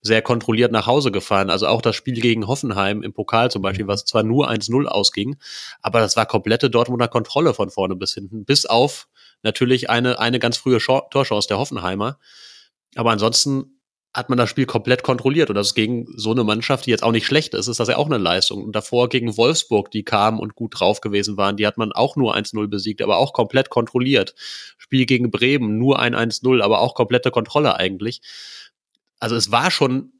[0.00, 1.50] sehr kontrolliert nach Hause gefahren.
[1.50, 5.36] Also auch das Spiel gegen Hoffenheim im Pokal zum Beispiel, was zwar nur 1-0 ausging,
[5.82, 9.08] aber das war komplette Dortmunder Kontrolle von vorne bis hinten, bis auf
[9.42, 12.18] natürlich eine, eine ganz frühe Torchance der Hoffenheimer.
[12.94, 13.78] Aber ansonsten
[14.14, 17.12] hat man das Spiel komplett kontrolliert und das gegen so eine Mannschaft, die jetzt auch
[17.12, 18.64] nicht schlecht ist, ist das ja auch eine Leistung.
[18.64, 22.16] Und davor gegen Wolfsburg, die kamen und gut drauf gewesen waren, die hat man auch
[22.16, 24.34] nur 1-0 besiegt, aber auch komplett kontrolliert.
[24.78, 28.22] Spiel gegen Bremen, nur ein 1-0, aber auch komplette Kontrolle eigentlich
[29.20, 30.12] also es war schon,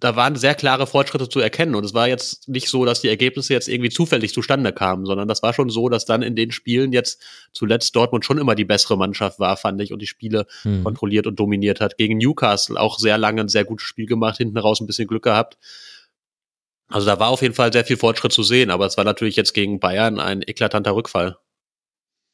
[0.00, 1.74] da waren sehr klare Fortschritte zu erkennen.
[1.74, 5.28] Und es war jetzt nicht so, dass die Ergebnisse jetzt irgendwie zufällig zustande kamen, sondern
[5.28, 8.64] das war schon so, dass dann in den Spielen jetzt zuletzt Dortmund schon immer die
[8.64, 10.84] bessere Mannschaft war, fand ich, und die Spiele mhm.
[10.84, 11.96] kontrolliert und dominiert hat.
[11.96, 15.24] Gegen Newcastle auch sehr lange ein sehr gutes Spiel gemacht, hinten raus ein bisschen Glück
[15.24, 15.58] gehabt.
[16.88, 19.36] Also da war auf jeden Fall sehr viel Fortschritt zu sehen, aber es war natürlich
[19.36, 21.38] jetzt gegen Bayern ein eklatanter Rückfall.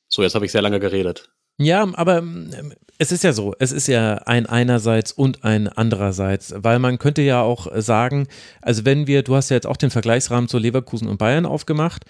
[0.09, 1.31] So, jetzt habe ich sehr lange geredet.
[1.63, 6.55] Ja, aber ähm, es ist ja so, es ist ja ein einerseits und ein andererseits,
[6.57, 8.29] weil man könnte ja auch sagen,
[8.63, 12.07] also wenn wir, du hast ja jetzt auch den Vergleichsrahmen zu Leverkusen und Bayern aufgemacht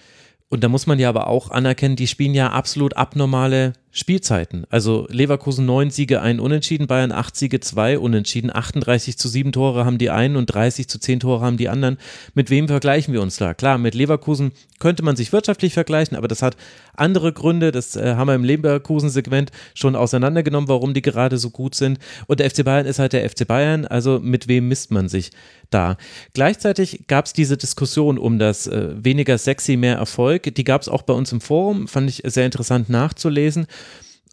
[0.47, 4.65] und da muss man ja aber auch anerkennen, die spielen ja absolut abnormale Spielzeiten.
[4.69, 9.83] Also Leverkusen neun Siege, ein Unentschieden, Bayern acht Siege, zwei Unentschieden, 38 zu sieben Tore
[9.83, 11.97] haben die einen und 30 zu zehn Tore haben die anderen.
[12.33, 13.53] Mit wem vergleichen wir uns da?
[13.53, 16.55] Klar, mit Leverkusen könnte man sich wirtschaftlich vergleichen, aber das hat
[16.95, 17.71] andere Gründe.
[17.71, 21.99] Das äh, haben wir im Leverkusen-Segment schon auseinandergenommen, warum die gerade so gut sind.
[22.27, 25.31] Und der FC Bayern ist halt der FC Bayern, also mit wem misst man sich
[25.69, 25.97] da?
[26.33, 30.53] Gleichzeitig gab es diese Diskussion um das äh, weniger sexy, mehr Erfolg.
[30.55, 33.67] Die gab es auch bei uns im Forum, fand ich sehr interessant nachzulesen.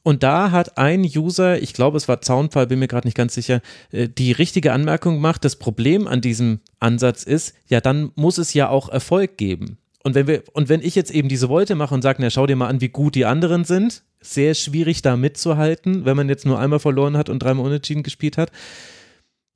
[0.08, 3.34] Und da hat ein User, ich glaube, es war Zaunfall, bin mir gerade nicht ganz
[3.34, 3.60] sicher,
[3.92, 5.44] äh, die richtige Anmerkung gemacht.
[5.44, 9.76] Das Problem an diesem Ansatz ist, ja, dann muss es ja auch Erfolg geben.
[10.02, 12.46] Und wenn wir, und wenn ich jetzt eben diese Wolte mache und sage, na, schau
[12.46, 16.46] dir mal an, wie gut die anderen sind, sehr schwierig da mitzuhalten, wenn man jetzt
[16.46, 18.50] nur einmal verloren hat und dreimal unentschieden gespielt hat,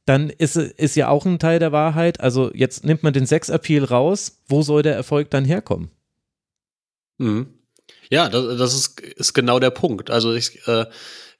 [0.04, 2.20] dann ist, ist ja auch ein Teil der Wahrheit.
[2.20, 5.88] Also jetzt nimmt man den Sex-Appeal raus, wo soll der Erfolg dann herkommen?
[7.16, 7.46] Mhm.
[8.10, 10.10] Ja, das, das ist, ist genau der Punkt.
[10.10, 10.86] Also ich, äh,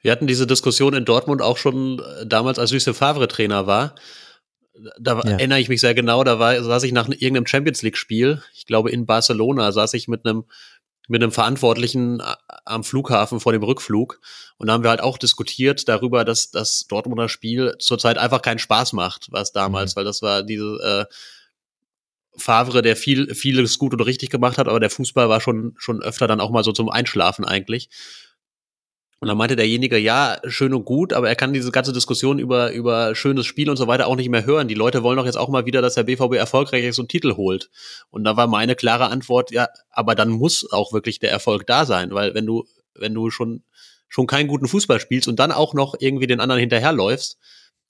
[0.01, 3.95] wir hatten diese Diskussion in Dortmund auch schon äh, damals, als Lucien Favre Trainer war.
[4.99, 5.31] Da ja.
[5.33, 8.91] erinnere ich mich sehr genau, da war, saß ich nach irgendeinem Champions League-Spiel, ich glaube
[8.91, 10.45] in Barcelona, saß ich mit einem
[11.09, 14.21] mit einem Verantwortlichen äh, am Flughafen vor dem Rückflug.
[14.57, 18.61] Und da haben wir halt auch diskutiert darüber, dass das Dortmunder Spiel zurzeit einfach keinen
[18.61, 19.97] Spaß macht, was damals, mhm.
[19.99, 21.15] weil das war diese äh,
[22.37, 26.03] Favre, der viel, vieles gut oder richtig gemacht hat, aber der Fußball war schon, schon
[26.03, 27.89] öfter dann auch mal so zum Einschlafen eigentlich.
[29.23, 32.73] Und dann meinte derjenige, ja, schön und gut, aber er kann diese ganze Diskussion über,
[32.73, 34.67] über schönes Spiel und so weiter auch nicht mehr hören.
[34.67, 37.37] Die Leute wollen doch jetzt auch mal wieder, dass der BVB erfolgreich ist und Titel
[37.37, 37.71] holt.
[38.11, 41.87] Und da war meine klare Antwort, ja, aber dann muss auch wirklich der Erfolg da
[41.87, 42.65] sein, weil wenn du,
[42.97, 43.63] wenn du schon,
[44.09, 47.39] schon keinen guten Fußball spielst und dann auch noch irgendwie den anderen hinterherläufst,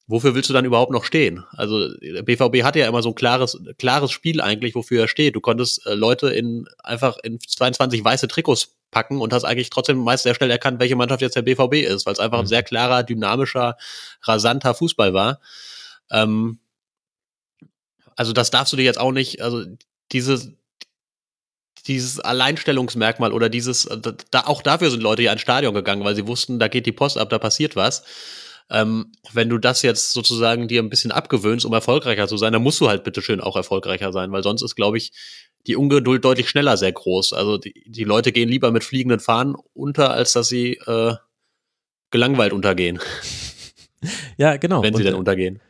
[0.07, 1.45] wofür willst du dann überhaupt noch stehen?
[1.53, 5.37] Also der BVB hatte ja immer so ein klares, klares Spiel eigentlich, wofür er steht.
[5.37, 9.99] Du konntest äh, Leute in einfach in 22 weiße Trikots packen und hast eigentlich trotzdem
[9.99, 12.45] meist sehr schnell erkannt, welche Mannschaft jetzt der BVB ist, weil es einfach mhm.
[12.45, 13.77] ein sehr klarer, dynamischer,
[14.23, 15.41] rasanter Fußball war.
[16.11, 16.59] Ähm,
[18.17, 19.65] also das darfst du dir jetzt auch nicht, also
[20.13, 20.53] dieses
[21.87, 23.89] dieses Alleinstellungsmerkmal oder dieses,
[24.31, 26.93] da, auch dafür sind Leute ja ins Stadion gegangen, weil sie wussten, da geht die
[26.93, 28.05] Post ab, da passiert was.
[28.71, 32.63] Ähm, wenn du das jetzt sozusagen dir ein bisschen abgewöhnst, um erfolgreicher zu sein, dann
[32.63, 35.13] musst du halt bitteschön auch erfolgreicher sein, weil sonst ist, glaube ich,
[35.67, 37.33] die Ungeduld deutlich schneller sehr groß.
[37.35, 41.15] Also die, die Leute gehen lieber mit fliegenden Fahnen unter, als dass sie äh,
[42.11, 43.01] gelangweilt untergehen.
[44.37, 44.83] Ja, genau.
[44.83, 45.61] Wenn sie und, denn untergehen.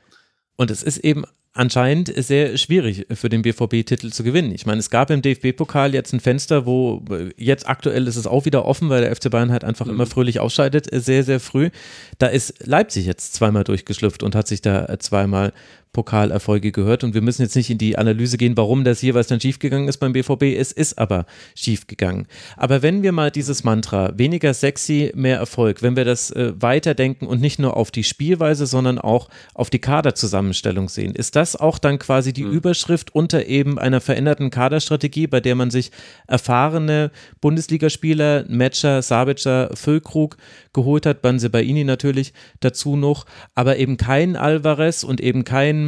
[0.56, 4.52] Und es ist eben anscheinend sehr schwierig für den BVB-Titel zu gewinnen.
[4.52, 7.02] Ich meine, es gab im DFB-Pokal jetzt ein Fenster, wo
[7.36, 9.92] jetzt aktuell ist es auch wieder offen, weil der FC Bayern halt einfach mhm.
[9.92, 11.70] immer fröhlich ausscheidet, sehr, sehr früh.
[12.18, 15.52] Da ist Leipzig jetzt zweimal durchgeschlüpft und hat sich da zweimal
[15.92, 19.40] Pokalerfolge gehört und wir müssen jetzt nicht in die Analyse gehen, warum das jeweils dann
[19.40, 20.44] schiefgegangen ist beim BVB.
[20.56, 22.26] Es ist aber schiefgegangen.
[22.56, 27.26] Aber wenn wir mal dieses Mantra weniger sexy, mehr Erfolg, wenn wir das äh, weiterdenken
[27.26, 31.78] und nicht nur auf die Spielweise, sondern auch auf die Kaderzusammenstellung sehen, ist das auch
[31.78, 32.52] dann quasi die mhm.
[32.52, 35.90] Überschrift unter eben einer veränderten Kaderstrategie, bei der man sich
[36.26, 37.10] erfahrene
[37.42, 40.38] Bundesligaspieler, Matcher, Sabitzer, Füllkrug
[40.72, 45.81] geholt hat, Bansebaini natürlich dazu noch, aber eben kein Alvarez und eben kein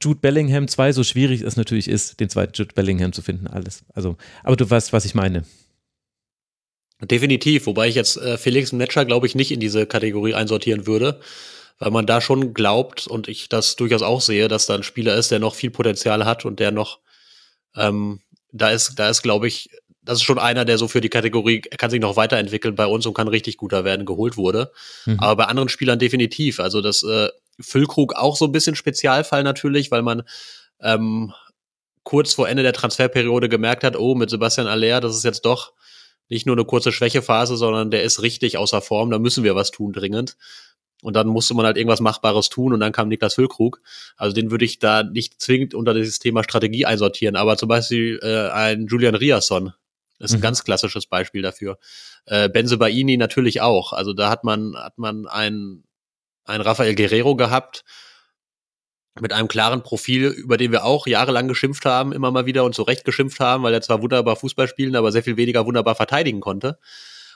[0.00, 3.84] Jude Bellingham 2, so schwierig es natürlich ist, den zweiten Jude Bellingham zu finden, alles.
[3.94, 5.44] Also, aber du weißt, was ich meine.
[7.00, 11.20] Definitiv, wobei ich jetzt äh, Felix Netscher, glaube ich, nicht in diese Kategorie einsortieren würde,
[11.78, 15.14] weil man da schon glaubt und ich das durchaus auch sehe, dass da ein Spieler
[15.16, 17.00] ist, der noch viel Potenzial hat und der noch,
[17.74, 19.68] ähm, da ist, da ist, glaube ich,
[20.06, 23.04] das ist schon einer, der so für die Kategorie, kann sich noch weiterentwickeln bei uns
[23.04, 24.70] und kann richtig guter werden, geholt wurde.
[25.04, 25.18] Mhm.
[25.18, 26.60] Aber bei anderen Spielern definitiv.
[26.60, 27.28] Also das äh,
[27.60, 30.22] Füllkrug auch so ein bisschen Spezialfall natürlich, weil man
[30.80, 31.32] ähm,
[32.04, 35.72] kurz vor Ende der Transferperiode gemerkt hat, oh, mit Sebastian Aller, das ist jetzt doch
[36.28, 39.70] nicht nur eine kurze Schwächephase, sondern der ist richtig außer Form, da müssen wir was
[39.70, 40.36] tun dringend.
[41.02, 43.82] Und dann musste man halt irgendwas Machbares tun und dann kam Niklas Füllkrug.
[44.16, 48.18] Also den würde ich da nicht zwingend unter dieses Thema Strategie einsortieren, aber zum Beispiel
[48.22, 49.72] äh, ein Julian Riasson,
[50.18, 50.42] ist ein mhm.
[50.42, 51.78] ganz klassisches Beispiel dafür.
[52.24, 53.92] Äh, Benze Baini natürlich auch.
[53.92, 55.84] Also da hat man, hat man ein,
[56.46, 57.84] ein Rafael Guerrero gehabt
[59.20, 62.74] mit einem klaren Profil, über den wir auch jahrelang geschimpft haben, immer mal wieder und
[62.74, 65.94] zu Recht geschimpft haben, weil er zwar wunderbar Fußball spielen, aber sehr viel weniger wunderbar
[65.94, 66.78] verteidigen konnte.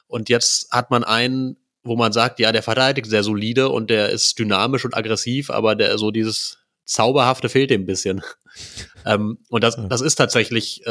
[0.07, 4.11] Und jetzt hat man einen, wo man sagt, ja, der verteidigt sehr solide und der
[4.11, 8.23] ist dynamisch und aggressiv, aber der so dieses Zauberhafte fehlt dem ein bisschen.
[9.07, 10.91] ähm, und das, das ist tatsächlich äh,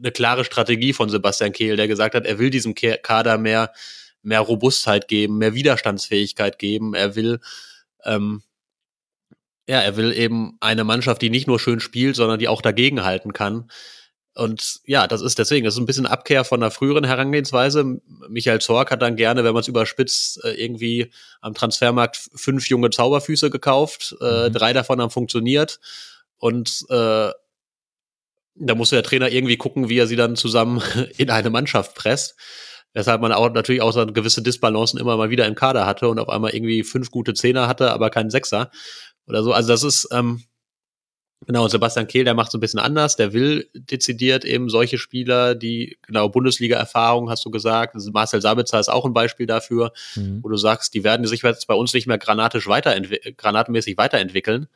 [0.00, 3.72] eine klare Strategie von Sebastian Kehl, der gesagt hat, er will diesem Kader mehr,
[4.22, 6.94] mehr Robustheit geben, mehr Widerstandsfähigkeit geben.
[6.94, 7.40] Er will,
[8.04, 8.42] ähm,
[9.68, 13.32] ja, er will eben eine Mannschaft, die nicht nur schön spielt, sondern die auch dagegenhalten
[13.32, 13.70] kann.
[14.34, 18.00] Und ja, das ist deswegen, das ist ein bisschen Abkehr von einer früheren Herangehensweise.
[18.28, 22.90] Michael Zorc hat dann gerne, wenn man es überspitzt, äh, irgendwie am Transfermarkt fünf junge
[22.90, 24.16] Zauberfüße gekauft.
[24.20, 24.52] Äh, mhm.
[24.52, 25.80] Drei davon haben funktioniert.
[26.38, 27.30] Und äh,
[28.54, 30.82] da musste der Trainer irgendwie gucken, wie er sie dann zusammen
[31.16, 32.36] in eine Mannschaft presst.
[32.92, 36.18] Weshalb man auch natürlich auch so gewisse Disbalancen immer mal wieder im Kader hatte und
[36.18, 38.70] auf einmal irgendwie fünf gute Zehner hatte, aber keinen Sechser
[39.26, 39.52] oder so.
[39.52, 40.42] Also das ist, ähm,
[41.46, 43.16] Genau, und Sebastian Kehl, der macht so ein bisschen anders.
[43.16, 47.94] Der will dezidiert eben solche Spieler, die, genau, Bundesliga-Erfahrung, hast du gesagt.
[47.94, 50.40] Also Marcel Sabitzer ist auch ein Beispiel dafür, mhm.
[50.42, 54.68] wo du sagst, die werden sich jetzt bei uns nicht mehr granatisch weiterentwickeln, granatenmäßig weiterentwickeln.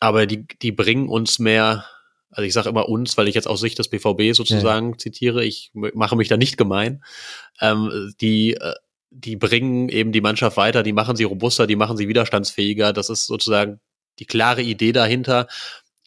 [0.00, 1.84] Aber die, die bringen uns mehr,
[2.30, 4.98] also ich sage immer uns, weil ich jetzt aus Sicht des BVB sozusagen ja.
[4.98, 7.02] zitiere, ich mache mich da nicht gemein.
[7.60, 8.74] Ähm, die, äh,
[9.10, 12.92] die bringen eben die Mannschaft weiter, die machen sie robuster, die machen sie widerstandsfähiger.
[12.92, 13.80] Das ist sozusagen
[14.20, 15.48] die klare Idee dahinter.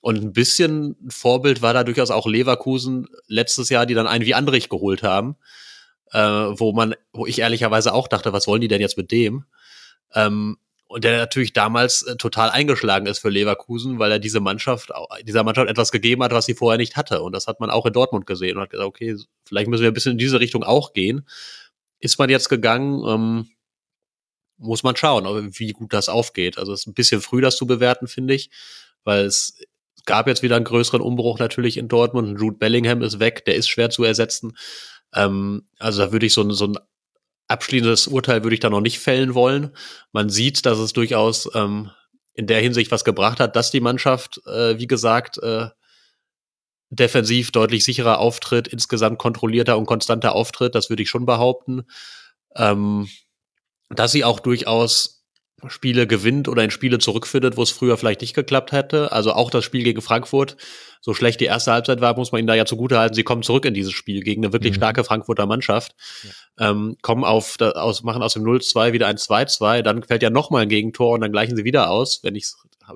[0.02, 4.34] Und ein bisschen Vorbild war da durchaus auch Leverkusen letztes Jahr, die dann einen wie
[4.34, 5.36] Andrich geholt haben,
[6.12, 9.46] äh, wo man, wo ich ehrlicherweise auch dachte, was wollen die denn jetzt mit dem?
[10.14, 10.58] Ähm,
[10.94, 14.92] und der natürlich damals äh, total eingeschlagen ist für Leverkusen, weil er diese Mannschaft,
[15.24, 17.24] dieser Mannschaft etwas gegeben hat, was sie vorher nicht hatte.
[17.24, 19.90] Und das hat man auch in Dortmund gesehen und hat gesagt, okay, vielleicht müssen wir
[19.90, 21.28] ein bisschen in diese Richtung auch gehen.
[22.00, 23.50] Ist man jetzt gegangen, ähm,
[24.58, 26.60] muss man schauen, wie gut das aufgeht.
[26.60, 28.52] Also es ist ein bisschen früh, das zu bewerten, finde ich,
[29.04, 29.58] weil es
[30.06, 32.40] gab jetzt wieder einen größeren Umbruch natürlich in Dortmund.
[32.40, 34.56] Jude Bellingham ist weg, der ist schwer zu ersetzen.
[35.16, 36.78] Ähm, also da würde ich so so ein
[37.54, 39.76] abschließendes Urteil würde ich da noch nicht fällen wollen.
[40.12, 41.92] Man sieht, dass es durchaus ähm,
[42.34, 45.68] in der Hinsicht was gebracht hat, dass die Mannschaft, äh, wie gesagt, äh,
[46.90, 50.76] defensiv deutlich sicherer auftritt, insgesamt kontrollierter und konstanter auftritt.
[50.76, 51.84] Das würde ich schon behaupten.
[52.56, 53.08] Ähm,
[53.90, 55.13] dass sie auch durchaus
[55.70, 59.12] Spiele gewinnt oder in Spiele zurückfindet, wo es früher vielleicht nicht geklappt hätte.
[59.12, 60.58] Also auch das Spiel gegen Frankfurt,
[61.02, 63.16] so schlecht die erste Halbzeit war, muss man ihnen da ja zugutehalten.
[63.16, 64.78] Sie kommen zurück in dieses Spiel gegen eine wirklich mhm.
[64.78, 65.96] starke Frankfurter Mannschaft,
[66.58, 66.70] ja.
[66.70, 70.64] ähm, kommen auf, aus, machen aus dem 0-2 wieder ein 2-2, dann fällt ja nochmal
[70.64, 72.48] ein Gegentor und dann gleichen sie wieder aus, wenn ich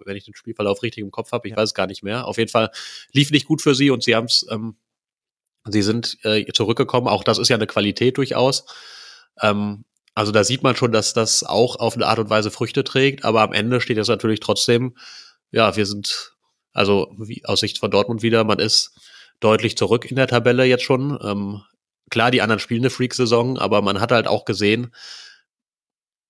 [0.06, 1.58] wenn ich den Spielverlauf richtig im Kopf habe, ich ja.
[1.58, 2.28] weiß es gar nicht mehr.
[2.28, 2.72] Auf jeden Fall
[3.14, 4.76] lief nicht gut für sie und sie haben es, ähm,
[5.66, 7.08] sie sind äh, zurückgekommen.
[7.08, 8.66] Auch das ist ja eine Qualität durchaus.
[9.42, 9.86] Ähm,
[10.18, 13.24] also da sieht man schon, dass das auch auf eine Art und Weise Früchte trägt,
[13.24, 14.98] aber am Ende steht es natürlich trotzdem,
[15.52, 16.34] ja, wir sind,
[16.74, 18.98] also wie aus Sicht von Dortmund wieder, man ist
[19.42, 21.20] deutlich zurück in der Tabelle jetzt schon.
[21.22, 21.62] Ähm,
[22.10, 24.92] klar, die anderen spielen eine Freak-Saison, aber man hat halt auch gesehen,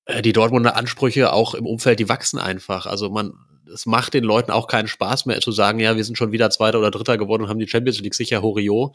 [0.04, 2.88] äh, die Dortmunder Ansprüche auch im Umfeld, die wachsen einfach.
[2.88, 3.36] Also man,
[3.73, 6.50] es macht den Leuten auch keinen Spaß mehr zu sagen, ja, wir sind schon wieder
[6.50, 8.88] Zweiter oder Dritter geworden und haben die Champions League sicher Horio.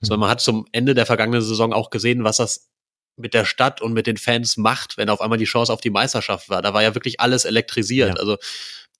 [0.00, 0.06] Mhm.
[0.06, 2.70] Sondern man hat zum Ende der vergangenen Saison auch gesehen, was das
[3.18, 5.90] mit der Stadt und mit den Fans macht, wenn auf einmal die Chance auf die
[5.90, 6.62] Meisterschaft war.
[6.62, 8.10] Da war ja wirklich alles elektrisiert.
[8.10, 8.14] Ja.
[8.16, 8.36] Also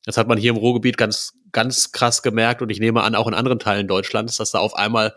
[0.04, 3.26] das hat man hier im Ruhrgebiet ganz, ganz krass gemerkt und ich nehme an, auch
[3.26, 5.14] in anderen Teilen Deutschlands, dass da auf einmal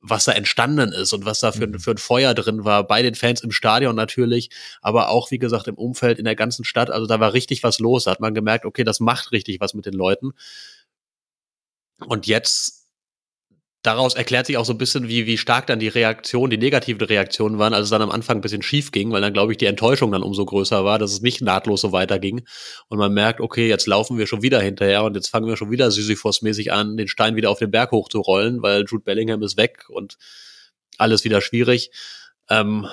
[0.00, 1.80] was da entstanden ist und was da für, mhm.
[1.80, 5.66] für ein Feuer drin war, bei den Fans im Stadion natürlich, aber auch, wie gesagt,
[5.66, 6.90] im Umfeld in der ganzen Stadt.
[6.90, 8.04] Also da war richtig was los.
[8.04, 10.32] Da hat man gemerkt, okay, das macht richtig was mit den Leuten.
[12.06, 12.77] Und jetzt
[13.82, 17.00] daraus erklärt sich auch so ein bisschen, wie, wie stark dann die Reaktion, die negativen
[17.00, 19.58] Reaktionen waren, als es dann am Anfang ein bisschen schief ging, weil dann, glaube ich,
[19.58, 22.44] die Enttäuschung dann umso größer war, dass es nicht nahtlos so weiterging.
[22.88, 25.70] Und man merkt, okay, jetzt laufen wir schon wieder hinterher und jetzt fangen wir schon
[25.70, 29.84] wieder Sisyphos-mäßig an, den Stein wieder auf den Berg hochzurollen, weil Jude Bellingham ist weg
[29.88, 30.16] und
[30.96, 31.90] alles wieder schwierig.
[32.50, 32.88] Ähm,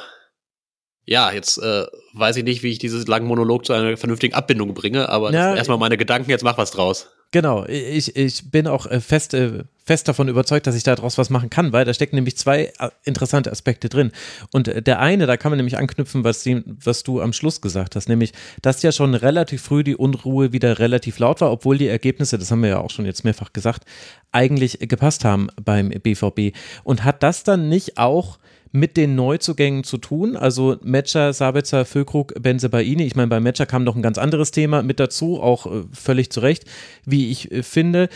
[1.05, 4.73] ja, jetzt äh, weiß ich nicht, wie ich dieses langen Monolog zu einer vernünftigen Abbindung
[4.73, 7.09] bringe, aber ja, erstmal meine Gedanken, jetzt mach was draus.
[7.35, 11.29] Genau, ich, ich bin auch äh, fest, äh, fest davon überzeugt, dass ich daraus was
[11.29, 14.13] machen kann, weil da stecken nämlich zwei äh, interessante Aspekte drin.
[14.53, 17.97] Und der eine, da kann man nämlich anknüpfen, was, die, was du am Schluss gesagt
[17.97, 21.89] hast, nämlich, dass ja schon relativ früh die Unruhe wieder relativ laut war, obwohl die
[21.89, 23.83] Ergebnisse, das haben wir ja auch schon jetzt mehrfach gesagt,
[24.31, 26.55] eigentlich gepasst haben beim BVB.
[26.85, 28.39] Und hat das dann nicht auch
[28.75, 30.35] mit den Neuzugängen zu tun.
[30.35, 33.03] Also Metscher, Sabitzer, Füllkrug, Benzebaini.
[33.03, 36.29] Ich meine, bei Metscher kam noch ein ganz anderes Thema mit dazu, auch äh, völlig
[36.29, 36.65] zu Recht,
[37.05, 38.09] wie ich äh, finde.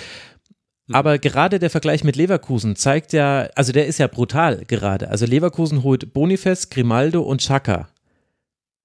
[0.88, 0.96] Hm.
[0.96, 5.10] Aber gerade der Vergleich mit Leverkusen zeigt ja, also der ist ja brutal gerade.
[5.10, 7.88] Also Leverkusen holt Bonifest, Grimaldo und Chaka.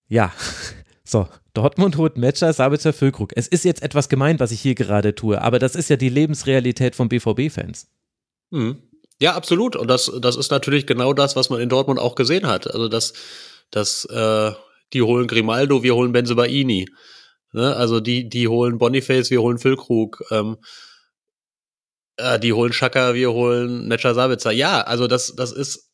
[0.09, 0.33] Ja,
[1.05, 1.29] so.
[1.55, 3.33] Dortmund holt Metscher, Sabitzer, Füllkrug.
[3.37, 6.09] Es ist jetzt etwas gemeint, was ich hier gerade tue, aber das ist ja die
[6.09, 7.87] Lebensrealität von BVB-Fans.
[8.51, 8.79] Mhm.
[9.21, 9.77] Ja, absolut.
[9.77, 12.73] Und das, das ist natürlich genau das, was man in Dortmund auch gesehen hat.
[12.73, 13.13] Also dass,
[13.71, 14.53] dass äh,
[14.93, 16.89] die holen Grimaldo, wir holen Benzebaini.
[17.53, 17.75] Ne?
[17.77, 20.25] Also die, die holen Boniface, wir holen Füllkrug.
[20.31, 20.57] Ähm,
[22.17, 24.51] äh, die holen Schaka, wir holen Netscher Sabitzer.
[24.51, 25.91] Ja, also das, das ist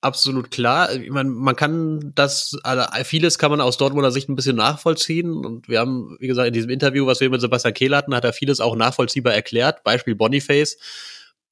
[0.00, 0.92] absolut klar.
[0.92, 5.32] Ich meine, man kann das, also vieles kann man aus Dortmunder Sicht ein bisschen nachvollziehen.
[5.32, 8.24] Und wir haben, wie gesagt, in diesem Interview, was wir mit Sebastian Kehl hatten, hat
[8.24, 9.82] er vieles auch nachvollziehbar erklärt.
[9.82, 10.76] Beispiel Boniface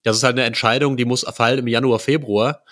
[0.02, 2.62] das ist halt eine Entscheidung, die muss fallen im Januar, Februar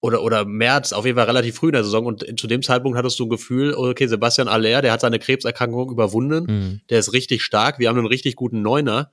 [0.00, 2.06] oder, oder März, auf jeden Fall relativ früh in der Saison.
[2.06, 5.90] Und zu dem Zeitpunkt hattest du ein Gefühl, okay, Sebastian Aller, der hat seine Krebserkrankung
[5.90, 6.80] überwunden, mhm.
[6.90, 9.10] der ist richtig stark, wir haben einen richtig guten Neuner.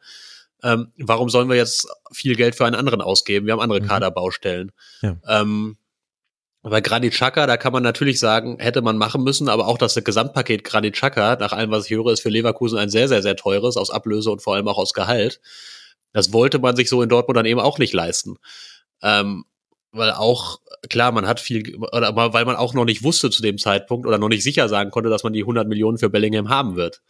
[0.64, 3.46] Ähm, warum sollen wir jetzt viel Geld für einen anderen ausgeben?
[3.46, 3.88] Wir haben andere mhm.
[3.88, 4.72] Kaderbaustellen.
[5.02, 5.18] Ja.
[5.28, 5.78] Ähm,
[6.62, 9.94] bei Granit Xhaka, da kann man natürlich sagen, hätte man machen müssen, aber auch das
[9.96, 13.36] Gesamtpaket Granit Xhaka, nach allem, was ich höre, ist für Leverkusen ein sehr, sehr, sehr
[13.36, 15.42] teures, aus Ablöse und vor allem auch aus Gehalt.
[16.16, 18.38] Das wollte man sich so in Dortmund dann eben auch nicht leisten.
[19.02, 19.44] Ähm,
[19.92, 23.58] weil auch, klar, man hat viel, oder weil man auch noch nicht wusste zu dem
[23.58, 26.78] Zeitpunkt oder noch nicht sicher sagen konnte, dass man die 100 Millionen für Bellingham haben
[26.78, 27.02] wird.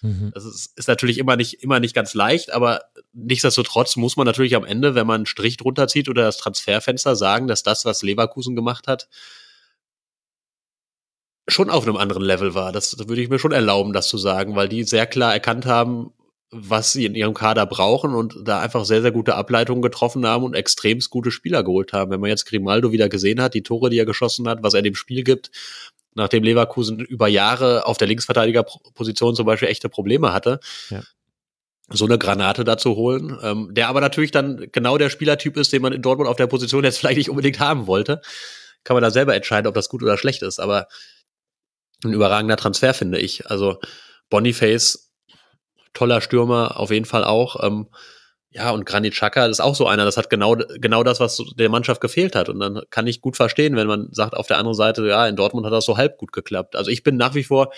[0.00, 0.30] Mhm.
[0.34, 2.80] Das ist, ist natürlich immer nicht, immer nicht ganz leicht, aber
[3.12, 7.16] nichtsdestotrotz muss man natürlich am Ende, wenn man einen Strich drunter zieht oder das Transferfenster
[7.16, 9.08] sagen, dass das, was Leverkusen gemacht hat,
[11.48, 12.72] schon auf einem anderen Level war.
[12.72, 15.66] Das, das würde ich mir schon erlauben, das zu sagen, weil die sehr klar erkannt
[15.66, 16.14] haben,
[16.56, 20.44] was sie in ihrem Kader brauchen und da einfach sehr, sehr gute Ableitungen getroffen haben
[20.44, 22.10] und extremst gute Spieler geholt haben.
[22.10, 24.82] Wenn man jetzt Grimaldo wieder gesehen hat, die Tore, die er geschossen hat, was er
[24.82, 25.50] dem Spiel gibt,
[26.14, 31.02] nachdem Leverkusen über Jahre auf der Linksverteidigerposition zum Beispiel echte Probleme hatte, ja.
[31.90, 35.82] so eine Granate dazu holen, ähm, der aber natürlich dann genau der Spielertyp ist, den
[35.82, 38.22] man in Dortmund auf der Position jetzt vielleicht nicht unbedingt haben wollte.
[38.84, 40.86] Kann man da selber entscheiden, ob das gut oder schlecht ist, aber
[42.04, 43.50] ein überragender Transfer, finde ich.
[43.50, 43.78] Also
[44.30, 45.03] Boniface
[45.94, 47.62] toller Stürmer, auf jeden Fall auch.
[47.64, 47.88] Ähm,
[48.50, 51.68] ja, und Granit Xhaka ist auch so einer, das hat genau, genau das, was der
[51.68, 52.48] Mannschaft gefehlt hat.
[52.48, 55.34] Und dann kann ich gut verstehen, wenn man sagt, auf der anderen Seite, ja, in
[55.34, 56.76] Dortmund hat das so halb gut geklappt.
[56.76, 57.72] Also ich bin nach wie vor,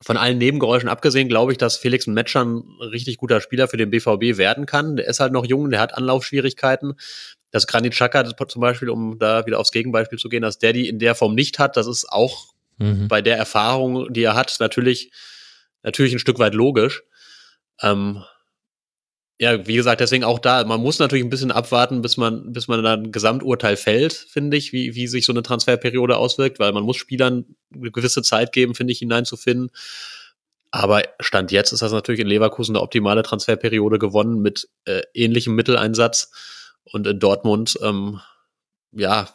[0.00, 3.90] von allen Nebengeräuschen abgesehen, glaube ich, dass Felix Metscher ein richtig guter Spieler für den
[3.90, 4.96] BVB werden kann.
[4.96, 6.94] Der ist halt noch jung, der hat Anlaufschwierigkeiten.
[7.50, 10.88] Dass Granit Xhaka zum Beispiel, um da wieder aufs Gegenbeispiel zu gehen, dass der die
[10.88, 13.08] in der Form nicht hat, das ist auch mhm.
[13.08, 15.10] bei der Erfahrung, die er hat, natürlich
[15.88, 17.02] natürlich ein Stück weit logisch.
[17.82, 18.22] Ähm,
[19.40, 22.66] ja, wie gesagt, deswegen auch da, man muss natürlich ein bisschen abwarten, bis man, bis
[22.66, 26.72] man dann ein Gesamturteil fällt, finde ich, wie, wie sich so eine Transferperiode auswirkt, weil
[26.72, 29.70] man muss Spielern eine gewisse Zeit geben, finde ich, hineinzufinden.
[30.70, 35.54] Aber Stand jetzt ist das natürlich in Leverkusen eine optimale Transferperiode gewonnen mit äh, ähnlichem
[35.54, 36.32] Mitteleinsatz
[36.84, 38.20] und in Dortmund, ähm,
[38.92, 39.28] ja,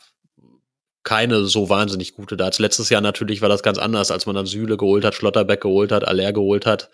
[1.03, 2.59] keine so wahnsinnig gute Darts.
[2.59, 5.91] Letztes Jahr natürlich war das ganz anders, als man dann Süle geholt hat, Schlotterbeck geholt
[5.91, 6.89] hat, Aller geholt hat.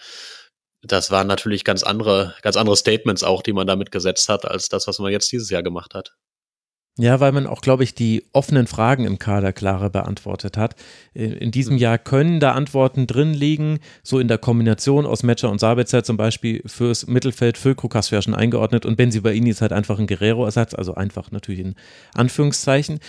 [0.81, 4.69] Das waren natürlich ganz andere, ganz andere Statements auch, die man damit gesetzt hat, als
[4.69, 6.13] das, was man jetzt dieses Jahr gemacht hat.
[7.01, 10.75] Ja, weil man auch, glaube ich, die offenen Fragen im Kader klarer beantwortet hat.
[11.13, 15.61] In diesem Jahr können da Antworten drin liegen, so in der Kombination aus Matcher und
[15.61, 17.57] Sabitzer zum Beispiel fürs Mittelfeld.
[17.57, 20.93] Füllkrug hast du ja schon eingeordnet und Benzi Baini ist halt einfach ein Guerrero-Ersatz, also
[20.93, 21.75] einfach natürlich in
[22.15, 22.99] Anführungszeichen.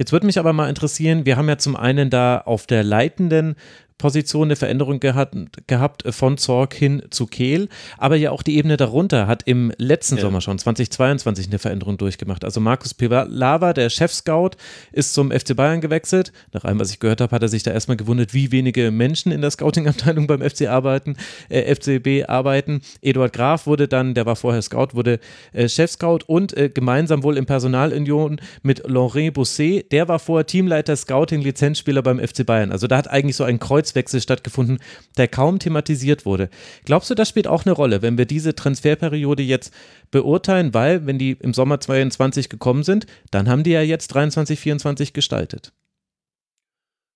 [0.00, 3.54] Jetzt würde mich aber mal interessieren, wir haben ja zum einen da auf der leitenden
[4.00, 5.36] Position eine Veränderung gehabt,
[5.66, 10.16] gehabt von Zorg hin zu Kehl, aber ja auch die Ebene darunter hat im letzten
[10.16, 10.22] ja.
[10.22, 12.44] Sommer schon 2022 eine Veränderung durchgemacht.
[12.44, 14.50] Also Markus Pivalava, der Chef-Scout,
[14.92, 16.32] ist zum FC Bayern gewechselt.
[16.52, 19.32] Nach allem, was ich gehört habe, hat er sich da erstmal gewundert, wie wenige Menschen
[19.32, 21.16] in der Scouting-Abteilung beim FC arbeiten,
[21.48, 22.80] äh, FCB arbeiten.
[23.02, 25.20] Eduard Graf wurde dann, der war vorher Scout, wurde
[25.52, 30.96] äh, Chef-Scout und äh, gemeinsam wohl in Personalunion mit Laurent Bousset, der war vorher Teamleiter
[30.96, 32.72] Scouting, Lizenzspieler beim FC Bayern.
[32.72, 34.78] Also da hat eigentlich so ein Kreuz Kreuzwechsel stattgefunden,
[35.16, 36.48] der kaum thematisiert wurde.
[36.84, 39.72] Glaubst du, das spielt auch eine Rolle, wenn wir diese Transferperiode jetzt
[40.10, 44.58] beurteilen, weil, wenn die im Sommer 22 gekommen sind, dann haben die ja jetzt 23,
[44.58, 45.72] 24 gestaltet.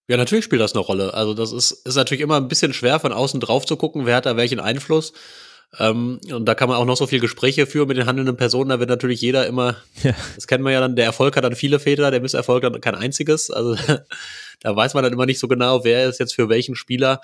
[0.09, 1.15] Ja, natürlich spielt das eine Rolle.
[1.15, 4.17] Also das ist, ist natürlich immer ein bisschen schwer, von außen drauf zu gucken, wer
[4.17, 5.15] hat da welchen Einfluss.
[5.79, 8.69] Ähm, und da kann man auch noch so viel Gespräche führen mit den handelnden Personen.
[8.69, 10.13] Da wird natürlich jeder immer, ja.
[10.35, 12.95] das kennen wir ja dann, der Erfolg hat dann viele Väter, der Misserfolg dann kein
[12.95, 13.51] einziges.
[13.51, 13.77] Also
[14.65, 17.21] da weiß man dann immer nicht so genau, wer ist jetzt für welchen Spieler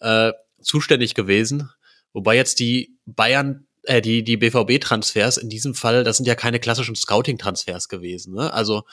[0.00, 1.70] äh, zuständig gewesen.
[2.12, 6.60] Wobei jetzt die Bayern, äh, die, die BVB-Transfers in diesem Fall, das sind ja keine
[6.60, 8.34] klassischen Scouting-Transfers gewesen.
[8.34, 8.52] Ne?
[8.52, 8.84] Also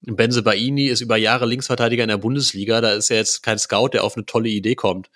[0.00, 2.80] Benze Baini ist über Jahre Linksverteidiger in der Bundesliga.
[2.80, 5.10] Da ist ja jetzt kein Scout, der auf eine tolle Idee kommt.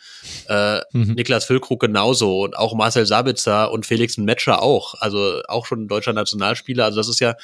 [0.49, 1.15] Äh, mhm.
[1.15, 4.95] Niklas Füllkrug genauso und auch Marcel Sabitzer und Felix Metscher auch.
[5.01, 6.85] Also auch schon ein deutscher Nationalspieler.
[6.85, 7.35] Also das ist ja,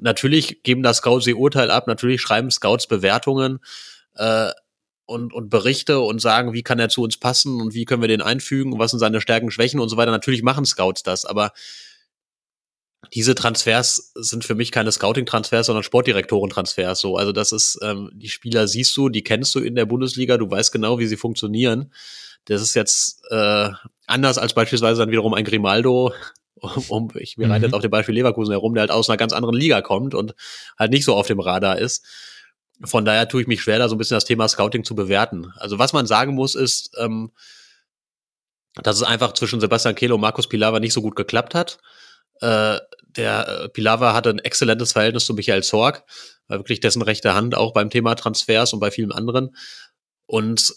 [0.00, 3.60] natürlich geben da Scouts ihr Urteil ab, natürlich schreiben Scouts Bewertungen
[4.16, 4.50] äh,
[5.06, 8.08] und, und Berichte und sagen, wie kann er zu uns passen und wie können wir
[8.08, 10.12] den einfügen, was sind seine Stärken, Schwächen und so weiter.
[10.12, 11.52] Natürlich machen Scouts das, aber
[13.12, 17.00] diese Transfers sind für mich keine Scouting-Transfers, sondern Sportdirektoren-Transfers.
[17.00, 20.36] So, also das ist, ähm, die Spieler siehst du, die kennst du in der Bundesliga,
[20.36, 21.92] du weißt genau, wie sie funktionieren.
[22.44, 23.70] Das ist jetzt äh,
[24.06, 26.12] anders als beispielsweise dann wiederum ein Grimaldo,
[26.54, 27.52] um, um ich wir mhm.
[27.52, 30.14] reite jetzt auf dem Beispiel Leverkusen herum, der halt aus einer ganz anderen Liga kommt
[30.14, 30.34] und
[30.78, 32.04] halt nicht so auf dem Radar ist.
[32.84, 35.52] Von daher tue ich mich schwer, da so ein bisschen das Thema Scouting zu bewerten.
[35.56, 37.30] Also was man sagen muss, ist, ähm,
[38.74, 41.78] dass es einfach zwischen Sebastian Kehl und Markus Pilawa nicht so gut geklappt hat.
[42.40, 42.78] Äh,
[43.16, 46.04] der äh, Pilawa hatte ein exzellentes Verhältnis zu Michael Zorg,
[46.48, 49.54] war wirklich dessen rechte Hand auch beim Thema Transfers und bei vielen anderen.
[50.26, 50.72] Und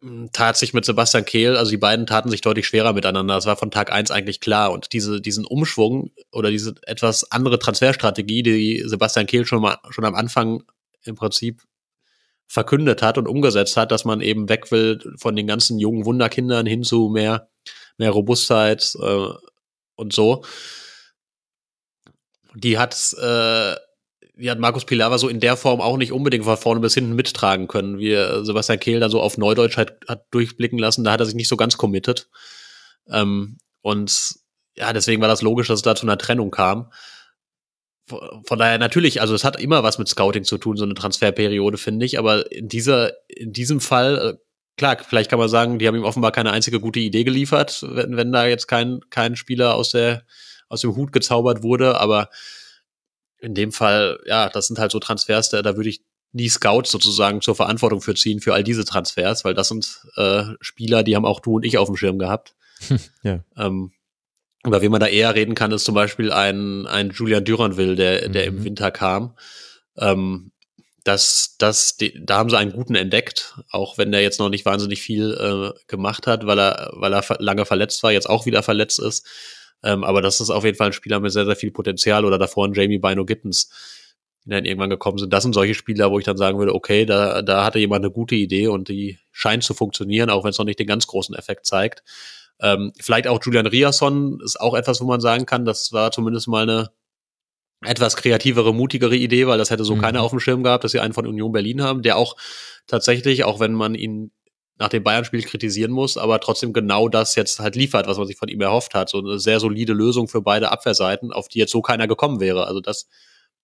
[0.00, 3.34] hm, tat sich mit Sebastian Kehl, also die beiden taten sich deutlich schwerer miteinander.
[3.34, 4.72] Das war von Tag eins eigentlich klar.
[4.72, 10.06] Und diese, diesen Umschwung oder diese etwas andere Transferstrategie, die Sebastian Kehl schon mal, schon
[10.06, 10.64] am Anfang
[11.04, 11.62] im Prinzip
[12.46, 16.66] verkündet hat und umgesetzt hat, dass man eben weg will von den ganzen jungen Wunderkindern
[16.66, 17.48] hin zu mehr,
[17.96, 19.28] mehr Robustheit äh,
[19.94, 20.44] und so.
[22.54, 23.76] Die hat, äh,
[24.34, 27.14] die hat Markus Pilawa so in der Form auch nicht unbedingt von vorne bis hinten
[27.14, 31.04] mittragen können, wie Sebastian Kehl dann so auf Neudeutsch hat, hat durchblicken lassen.
[31.04, 32.28] Da hat er sich nicht so ganz committed.
[33.08, 34.34] Ähm, und
[34.74, 36.90] ja, deswegen war das logisch, dass es da zu einer Trennung kam
[38.10, 41.78] von daher natürlich, also es hat immer was mit Scouting zu tun, so eine Transferperiode,
[41.78, 42.18] finde ich.
[42.18, 44.34] Aber in dieser, in diesem Fall, äh,
[44.76, 48.16] klar, vielleicht kann man sagen, die haben ihm offenbar keine einzige gute Idee geliefert, wenn,
[48.16, 50.24] wenn da jetzt kein, kein Spieler aus der,
[50.68, 52.00] aus dem Hut gezaubert wurde.
[52.00, 52.28] Aber
[53.38, 56.02] in dem Fall, ja, das sind halt so Transfers, da, da würde ich
[56.32, 60.44] nie Scouts sozusagen zur Verantwortung für ziehen für all diese Transfers, weil das sind äh,
[60.60, 62.54] Spieler, die haben auch du und ich auf dem Schirm gehabt.
[63.22, 63.40] ja.
[63.56, 63.92] Ähm,
[64.64, 68.28] über wen man da eher reden kann, ist zum Beispiel ein, ein Julian Duranville, der,
[68.28, 68.58] der mhm.
[68.58, 69.36] im Winter kam.
[69.96, 70.52] Ähm,
[71.04, 74.66] das, das, die, da haben sie einen guten entdeckt, auch wenn der jetzt noch nicht
[74.66, 78.62] wahnsinnig viel äh, gemacht hat, weil er, weil er lange verletzt war, jetzt auch wieder
[78.62, 79.26] verletzt ist.
[79.82, 82.38] Ähm, aber das ist auf jeden Fall ein Spieler mit sehr, sehr viel Potenzial oder
[82.38, 83.70] davor ein Jamie Bino Gittens,
[84.44, 85.32] die dann irgendwann gekommen sind.
[85.32, 88.12] Das sind solche Spieler, wo ich dann sagen würde, okay, da, da hatte jemand eine
[88.12, 91.34] gute Idee und die scheint zu funktionieren, auch wenn es noch nicht den ganz großen
[91.34, 92.02] Effekt zeigt.
[92.60, 96.48] Ähm, vielleicht auch Julian Riasson ist auch etwas, wo man sagen kann, das war zumindest
[96.48, 96.90] mal eine
[97.82, 100.02] etwas kreativere, mutigere Idee, weil das hätte so mhm.
[100.02, 102.36] keiner auf dem Schirm gehabt, dass sie einen von Union Berlin haben, der auch
[102.86, 104.32] tatsächlich, auch wenn man ihn
[104.80, 108.38] nach dem Bayern-Spiel kritisieren muss, aber trotzdem genau das jetzt halt liefert, was man sich
[108.38, 109.10] von ihm erhofft hat.
[109.10, 112.66] So eine sehr solide Lösung für beide Abwehrseiten, auf die jetzt so keiner gekommen wäre.
[112.66, 113.06] Also das,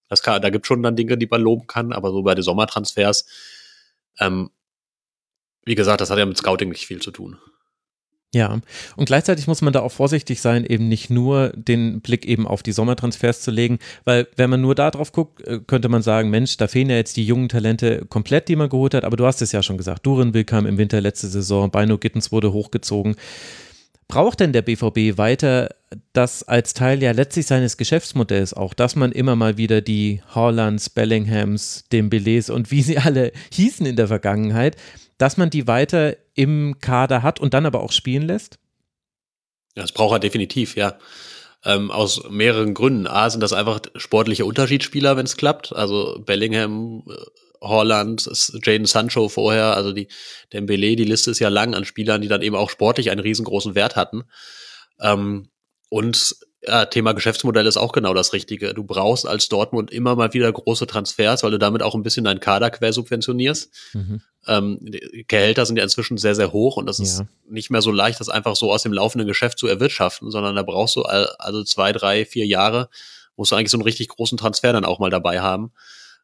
[0.08, 2.42] das kann, da gibt schon dann Dinge, die man loben kann, aber so bei den
[2.42, 3.26] Sommertransfers,
[4.20, 4.50] ähm,
[5.64, 7.38] wie gesagt, das hat ja mit Scouting nicht viel zu tun.
[8.36, 8.60] Ja,
[8.96, 12.62] und gleichzeitig muss man da auch vorsichtig sein, eben nicht nur den Blick eben auf
[12.62, 16.28] die Sommertransfers zu legen, weil wenn man nur da drauf guckt, äh, könnte man sagen,
[16.28, 19.24] Mensch, da fehlen ja jetzt die jungen Talente komplett, die man geholt hat, aber du
[19.24, 22.52] hast es ja schon gesagt, Durin Will kam im Winter letzte Saison, Beino Gittens wurde
[22.52, 23.16] hochgezogen.
[24.06, 25.70] Braucht denn der BVB weiter
[26.12, 30.90] das als Teil ja letztlich seines Geschäftsmodells auch, dass man immer mal wieder die Hollands,
[30.90, 34.76] Bellinghams, Dembélés und wie sie alle hießen in der Vergangenheit,
[35.16, 38.58] dass man die weiter im Kader hat und dann aber auch spielen lässt?
[39.74, 40.98] Ja, das braucht er definitiv, ja.
[41.64, 43.08] Ähm, aus mehreren Gründen.
[43.08, 45.74] A, sind das einfach sportliche Unterschiedsspieler, wenn es klappt.
[45.74, 47.14] Also Bellingham, äh,
[47.60, 48.28] Holland,
[48.62, 50.08] Jaden Sancho vorher, also die
[50.52, 53.74] Dembele, die Liste ist ja lang an Spielern, die dann eben auch sportlich einen riesengroßen
[53.74, 54.24] Wert hatten.
[55.00, 55.48] Ähm,
[55.88, 58.74] und ja, Thema Geschäftsmodell ist auch genau das Richtige.
[58.74, 62.24] Du brauchst als Dortmund immer mal wieder große Transfers, weil du damit auch ein bisschen
[62.24, 63.70] deinen Kader quersubventionierst.
[63.92, 64.22] Mhm.
[64.46, 64.78] Ähm,
[65.28, 67.04] Gehälter sind ja inzwischen sehr, sehr hoch und das ja.
[67.04, 70.56] ist nicht mehr so leicht, das einfach so aus dem laufenden Geschäft zu erwirtschaften, sondern
[70.56, 72.88] da brauchst du also zwei, drei, vier Jahre,
[73.36, 75.72] musst du eigentlich so einen richtig großen Transfer dann auch mal dabei haben.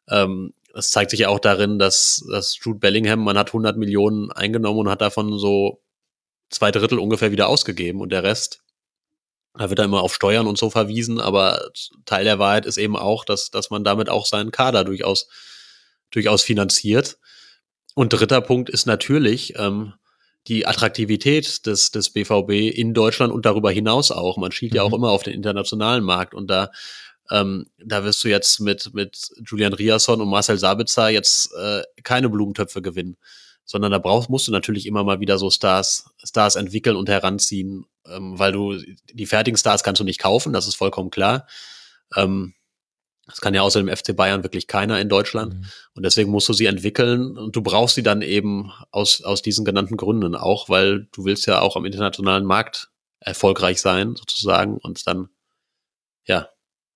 [0.09, 4.31] Ähm, das zeigt sich ja auch darin, dass, dass Jude Bellingham, man hat 100 Millionen
[4.31, 5.83] eingenommen und hat davon so
[6.49, 8.62] zwei Drittel ungefähr wieder ausgegeben und der Rest
[9.55, 11.69] da wird er immer auf Steuern und so verwiesen, aber
[12.05, 15.27] Teil der Wahrheit ist eben auch, dass, dass man damit auch seinen Kader durchaus,
[16.11, 17.17] durchaus finanziert.
[17.93, 19.93] Und dritter Punkt ist natürlich ähm,
[20.47, 24.37] die Attraktivität des, des BVB in Deutschland und darüber hinaus auch.
[24.37, 24.77] Man schielt mhm.
[24.77, 24.95] ja auch mhm.
[24.95, 26.71] immer auf den internationalen Markt und da,
[27.29, 32.29] ähm, da wirst du jetzt mit, mit Julian Riasson und Marcel Sabitzer jetzt äh, keine
[32.29, 33.17] Blumentöpfe gewinnen
[33.65, 37.85] sondern da brauchst, musst du natürlich immer mal wieder so Stars, Stars entwickeln und heranziehen,
[38.07, 38.77] ähm, weil du
[39.11, 41.47] die fertigen Stars kannst du nicht kaufen, das ist vollkommen klar.
[42.15, 42.53] Ähm,
[43.25, 45.53] das kann ja außer dem FC Bayern wirklich keiner in Deutschland.
[45.53, 45.65] Mhm.
[45.95, 49.63] Und deswegen musst du sie entwickeln und du brauchst sie dann eben aus, aus diesen
[49.63, 52.89] genannten Gründen auch, weil du willst ja auch am internationalen Markt
[53.19, 54.77] erfolgreich sein, sozusagen.
[54.77, 55.29] Und dann,
[56.25, 56.49] ja,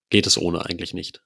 [0.10, 1.24] geht es ohne eigentlich nicht.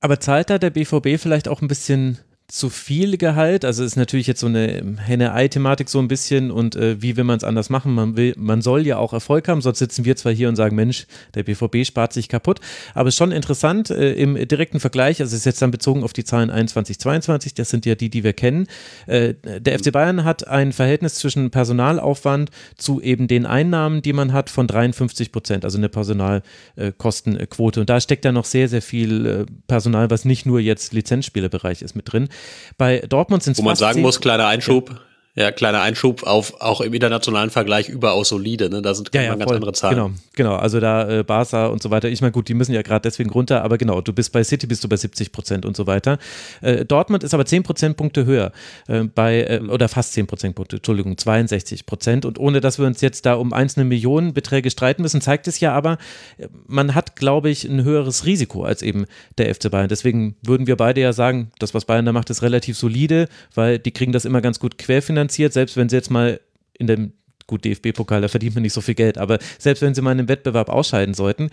[0.00, 3.64] Aber zahlt da der BVB vielleicht auch ein bisschen zu viel Gehalt.
[3.64, 7.38] Also ist natürlich jetzt so eine Henne-Ei-Thematik so ein bisschen und äh, wie will man
[7.38, 7.94] es anders machen?
[7.94, 10.76] Man will, man soll ja auch Erfolg haben, sonst sitzen wir zwar hier und sagen,
[10.76, 12.60] Mensch, der BVB spart sich kaputt.
[12.92, 16.24] Aber ist schon interessant äh, im direkten Vergleich, also ist jetzt dann bezogen auf die
[16.24, 18.66] Zahlen 21, 22, das sind ja die, die wir kennen.
[19.06, 24.34] Äh, der FC Bayern hat ein Verhältnis zwischen Personalaufwand zu eben den Einnahmen, die man
[24.34, 27.80] hat, von 53 Prozent, also eine Personalkostenquote.
[27.80, 31.80] Und da steckt ja noch sehr, sehr viel äh, Personal, was nicht nur jetzt Lizenzspielerbereich
[31.80, 32.28] ist, mit drin.
[32.76, 35.00] Bei Dortmund sind es Wo man sagen muss, kleiner Einschub,
[35.36, 35.50] ja.
[35.50, 38.70] Kleiner Einschub auf auch im internationalen Vergleich überaus solide.
[38.70, 38.82] Ne?
[38.82, 39.96] Da sind ja, ja, ganz andere Zahlen.
[39.96, 40.56] Genau, genau.
[40.56, 42.08] Also da äh, Barca und so weiter.
[42.08, 44.68] Ich meine, gut, die müssen ja gerade deswegen runter, aber genau, du bist bei City
[44.68, 46.18] bist du bei 70 Prozent und so weiter.
[46.60, 48.52] Äh, Dortmund ist aber 10 Prozentpunkte höher,
[48.86, 52.24] äh, bei äh, oder fast 10 Prozentpunkte, Entschuldigung, 62 Prozent.
[52.24, 55.72] Und ohne dass wir uns jetzt da um einzelne Millionenbeträge streiten müssen, zeigt es ja
[55.72, 55.98] aber,
[56.38, 59.06] äh, man hat, glaube ich, ein höheres Risiko als eben
[59.38, 59.88] der FC Bayern.
[59.88, 63.80] Deswegen würden wir beide ja sagen, das, was Bayern da macht, ist relativ solide, weil
[63.80, 66.40] die kriegen das immer ganz gut querfinanziert finanziert, selbst wenn sie jetzt mal
[66.78, 67.12] in dem
[67.46, 70.18] gut, DFB-Pokal, da verdient man nicht so viel Geld, aber selbst wenn sie mal in
[70.18, 71.50] einem Wettbewerb ausscheiden sollten.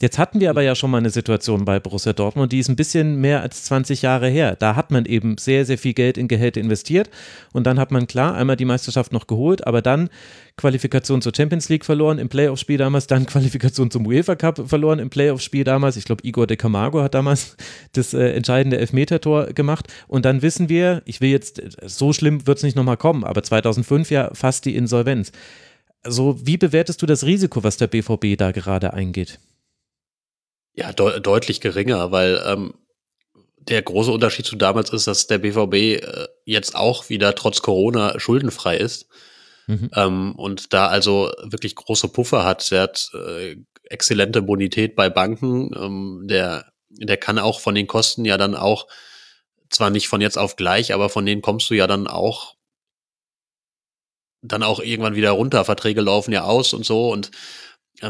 [0.00, 2.76] Jetzt hatten wir aber ja schon mal eine Situation bei Borussia Dortmund, die ist ein
[2.76, 4.56] bisschen mehr als 20 Jahre her.
[4.56, 7.10] Da hat man eben sehr, sehr viel Geld in Gehälter investiert
[7.52, 10.10] und dann hat man klar einmal die Meisterschaft noch geholt, aber dann
[10.56, 15.10] Qualifikation zur Champions League verloren im Playoff-Spiel damals, dann Qualifikation zum UEFA Cup verloren im
[15.10, 15.96] Playoff-Spiel damals.
[15.96, 17.56] Ich glaube, Igor de Camargo hat damals
[17.92, 22.58] das äh, entscheidende Elfmetertor gemacht und dann wissen wir, ich will jetzt, so schlimm wird
[22.58, 25.30] es nicht nochmal kommen, aber 2005 ja fast die Insolvenz.
[26.02, 29.38] Also, wie bewertest du das Risiko, was der BVB da gerade eingeht?
[30.74, 32.74] Ja, de deutlich geringer, weil ähm,
[33.68, 38.18] der große Unterschied zu damals ist, dass der BVB äh, jetzt auch wieder trotz Corona
[38.18, 39.08] schuldenfrei ist.
[39.66, 39.90] Mhm.
[39.94, 42.70] Ähm, und da also wirklich große Puffer hat.
[42.70, 45.70] Der hat äh, exzellente Bonität bei Banken.
[45.74, 48.86] Ähm, der, der kann auch von den Kosten ja dann auch,
[49.70, 52.54] zwar nicht von jetzt auf gleich, aber von denen kommst du ja dann auch
[54.42, 55.64] dann auch irgendwann wieder runter.
[55.64, 57.30] Verträge laufen ja aus und so und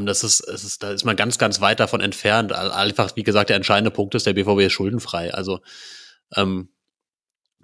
[0.01, 2.53] das ist, es ist, da ist man ganz, ganz weit davon entfernt.
[2.53, 5.33] Einfach, wie gesagt, der entscheidende Punkt ist, der BVB ist schuldenfrei.
[5.33, 5.61] Also
[6.35, 6.69] ähm,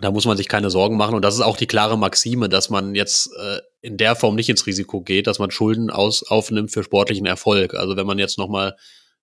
[0.01, 1.14] da muss man sich keine Sorgen machen.
[1.14, 4.49] Und das ist auch die klare Maxime, dass man jetzt äh, in der Form nicht
[4.49, 7.74] ins Risiko geht, dass man Schulden aus, aufnimmt für sportlichen Erfolg.
[7.74, 8.76] Also wenn man jetzt nochmal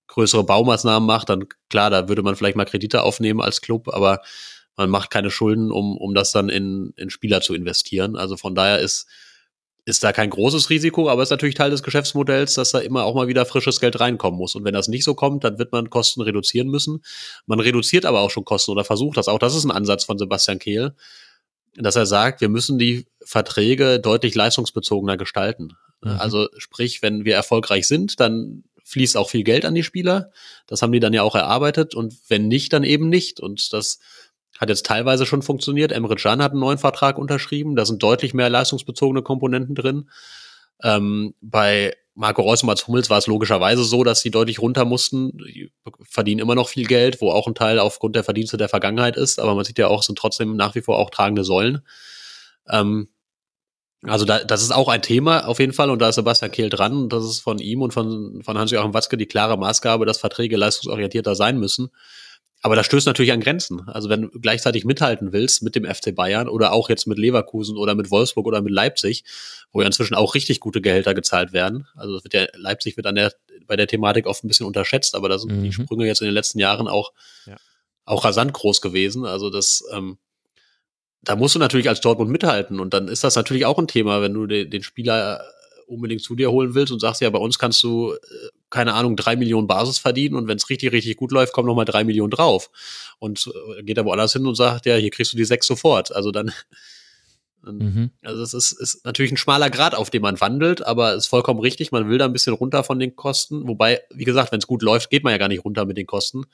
[0.06, 4.20] größere Baumaßnahmen macht, dann klar, da würde man vielleicht mal Kredite aufnehmen als Club, aber
[4.76, 8.16] man macht keine Schulden, um, um das dann in, in Spieler zu investieren.
[8.16, 9.06] Also von daher ist
[9.88, 13.14] ist da kein großes Risiko, aber ist natürlich Teil des Geschäftsmodells, dass da immer auch
[13.14, 14.54] mal wieder frisches Geld reinkommen muss.
[14.54, 17.02] Und wenn das nicht so kommt, dann wird man Kosten reduzieren müssen.
[17.46, 19.28] Man reduziert aber auch schon Kosten oder versucht das.
[19.28, 20.94] Auch das ist ein Ansatz von Sebastian Kehl,
[21.74, 25.70] dass er sagt, wir müssen die Verträge deutlich leistungsbezogener gestalten.
[26.02, 26.10] Mhm.
[26.18, 30.32] Also sprich, wenn wir erfolgreich sind, dann fließt auch viel Geld an die Spieler.
[30.66, 31.94] Das haben die dann ja auch erarbeitet.
[31.94, 33.40] Und wenn nicht, dann eben nicht.
[33.40, 34.00] Und das
[34.58, 35.92] hat jetzt teilweise schon funktioniert.
[35.92, 37.76] Emre Can hat einen neuen Vertrag unterschrieben.
[37.76, 40.10] Da sind deutlich mehr leistungsbezogene Komponenten drin.
[40.82, 44.84] Ähm, bei Marco Reus und Mats Hummels war es logischerweise so, dass sie deutlich runter
[44.84, 45.38] mussten.
[45.38, 45.70] Die
[46.02, 49.38] verdienen immer noch viel Geld, wo auch ein Teil aufgrund der Verdienste der Vergangenheit ist.
[49.38, 51.82] Aber man sieht ja auch, sind trotzdem nach wie vor auch tragende Säulen.
[52.68, 53.08] Ähm,
[54.02, 56.70] also da, das ist auch ein Thema auf jeden Fall und da ist Sebastian Kehl
[56.70, 60.18] dran und das ist von ihm und von, von Hans-Joachim Watzke die klare Maßgabe, dass
[60.18, 61.90] Verträge leistungsorientierter sein müssen.
[62.60, 63.88] Aber das stößt natürlich an Grenzen.
[63.88, 67.76] Also wenn du gleichzeitig mithalten willst mit dem FC Bayern oder auch jetzt mit Leverkusen
[67.76, 69.24] oder mit Wolfsburg oder mit Leipzig,
[69.72, 71.86] wo ja inzwischen auch richtig gute Gehälter gezahlt werden.
[71.94, 73.32] Also das wird ja, Leipzig wird an der,
[73.66, 75.62] bei der Thematik oft ein bisschen unterschätzt, aber da sind mhm.
[75.62, 77.12] die Sprünge jetzt in den letzten Jahren auch,
[77.46, 77.56] ja.
[78.04, 79.24] auch rasant groß gewesen.
[79.24, 80.18] Also das, ähm,
[81.22, 84.20] da musst du natürlich als Dortmund mithalten und dann ist das natürlich auch ein Thema,
[84.20, 85.44] wenn du den, den Spieler
[85.86, 88.18] unbedingt zu dir holen willst und sagst, ja, bei uns kannst du, äh,
[88.70, 91.84] keine Ahnung, drei Millionen Basis verdienen und wenn es richtig, richtig gut läuft, kommen nochmal
[91.84, 92.70] drei Millionen drauf.
[93.18, 96.14] Und äh, geht er woanders hin und sagt, ja, hier kriegst du die sechs sofort.
[96.14, 96.52] Also dann,
[97.62, 98.10] mhm.
[98.22, 101.28] also es ist, ist natürlich ein schmaler Grad, auf dem man wandelt, aber es ist
[101.28, 103.66] vollkommen richtig, man will da ein bisschen runter von den Kosten.
[103.66, 106.06] Wobei, wie gesagt, wenn es gut läuft, geht man ja gar nicht runter mit den
[106.06, 106.44] Kosten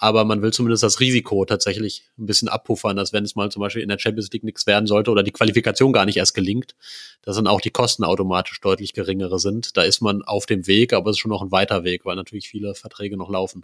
[0.00, 3.60] aber man will zumindest das Risiko tatsächlich ein bisschen abpuffern, dass wenn es mal zum
[3.60, 6.74] Beispiel in der Champions League nichts werden sollte oder die Qualifikation gar nicht erst gelingt,
[7.20, 9.76] dass dann auch die Kosten automatisch deutlich geringere sind.
[9.76, 12.16] Da ist man auf dem Weg, aber es ist schon noch ein weiter Weg, weil
[12.16, 13.62] natürlich viele Verträge noch laufen.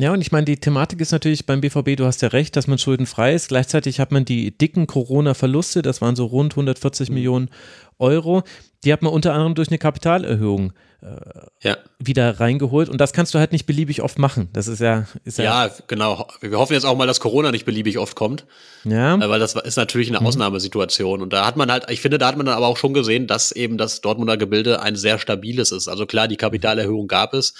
[0.00, 2.68] Ja, und ich meine, die Thematik ist natürlich beim BVB, du hast ja recht, dass
[2.68, 3.48] man schuldenfrei ist.
[3.48, 7.14] Gleichzeitig hat man die dicken Corona-Verluste, das waren so rund 140 mhm.
[7.14, 7.50] Millionen
[7.98, 8.44] Euro.
[8.84, 10.72] Die hat man unter anderem durch eine Kapitalerhöhung
[11.02, 11.76] äh, ja.
[11.98, 12.88] wieder reingeholt.
[12.88, 14.48] Und das kannst du halt nicht beliebig oft machen.
[14.52, 15.66] Das ist ja, ist ja.
[15.66, 16.28] Ja, genau.
[16.40, 18.46] Wir hoffen jetzt auch mal, dass Corona nicht beliebig oft kommt.
[18.84, 19.16] Ja.
[19.16, 20.26] Äh, weil das ist natürlich eine mhm.
[20.26, 21.22] Ausnahmesituation.
[21.22, 23.26] Und da hat man halt, ich finde, da hat man dann aber auch schon gesehen,
[23.26, 25.88] dass eben das Dortmunder Gebilde ein sehr stabiles ist.
[25.88, 27.54] Also klar, die Kapitalerhöhung gab es.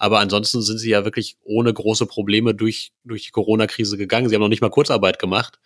[0.00, 4.30] Aber ansonsten sind sie ja wirklich ohne große Probleme durch, durch die Corona-Krise gegangen.
[4.30, 5.60] Sie haben noch nicht mal Kurzarbeit gemacht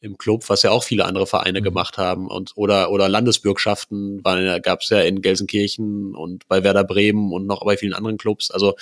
[0.00, 1.64] im Club, was ja auch viele andere Vereine mhm.
[1.64, 7.32] gemacht haben und oder oder Landesbürgschaften gab es ja in Gelsenkirchen und bei Werder Bremen
[7.32, 8.50] und noch bei vielen anderen Clubs.
[8.50, 8.74] Also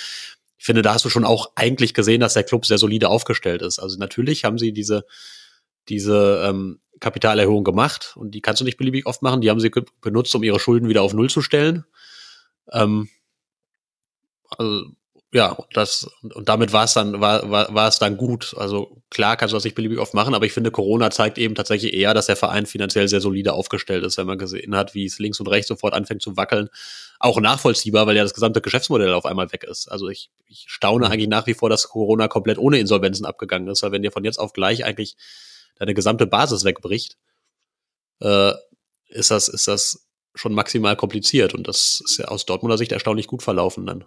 [0.56, 3.60] ich finde, da hast du schon auch eigentlich gesehen, dass der Club sehr solide aufgestellt
[3.60, 3.80] ist.
[3.80, 5.04] Also natürlich haben sie diese
[5.90, 9.42] diese ähm, Kapitalerhöhung gemacht und die kannst du nicht beliebig oft machen.
[9.42, 11.84] Die haben sie benutzt, um ihre Schulden wieder auf Null zu stellen.
[12.72, 13.10] Ähm,
[14.58, 14.84] also
[15.34, 18.54] ja, das, und damit war es dann, war, war, war es dann gut.
[18.56, 21.56] Also klar kannst du das nicht beliebig oft machen, aber ich finde, Corona zeigt eben
[21.56, 25.06] tatsächlich eher, dass der Verein finanziell sehr solide aufgestellt ist, wenn man gesehen hat, wie
[25.06, 26.68] es links und rechts sofort anfängt zu wackeln.
[27.18, 29.88] Auch nachvollziehbar, weil ja das gesamte Geschäftsmodell auf einmal weg ist.
[29.88, 33.82] Also ich, ich staune eigentlich nach wie vor, dass Corona komplett ohne Insolvenzen abgegangen ist,
[33.82, 35.16] weil wenn dir von jetzt auf gleich eigentlich
[35.80, 37.18] deine gesamte Basis wegbricht,
[38.20, 38.52] äh,
[39.08, 43.26] ist das, ist das schon maximal kompliziert und das ist ja aus Dortmunder Sicht erstaunlich
[43.26, 44.04] gut verlaufen dann.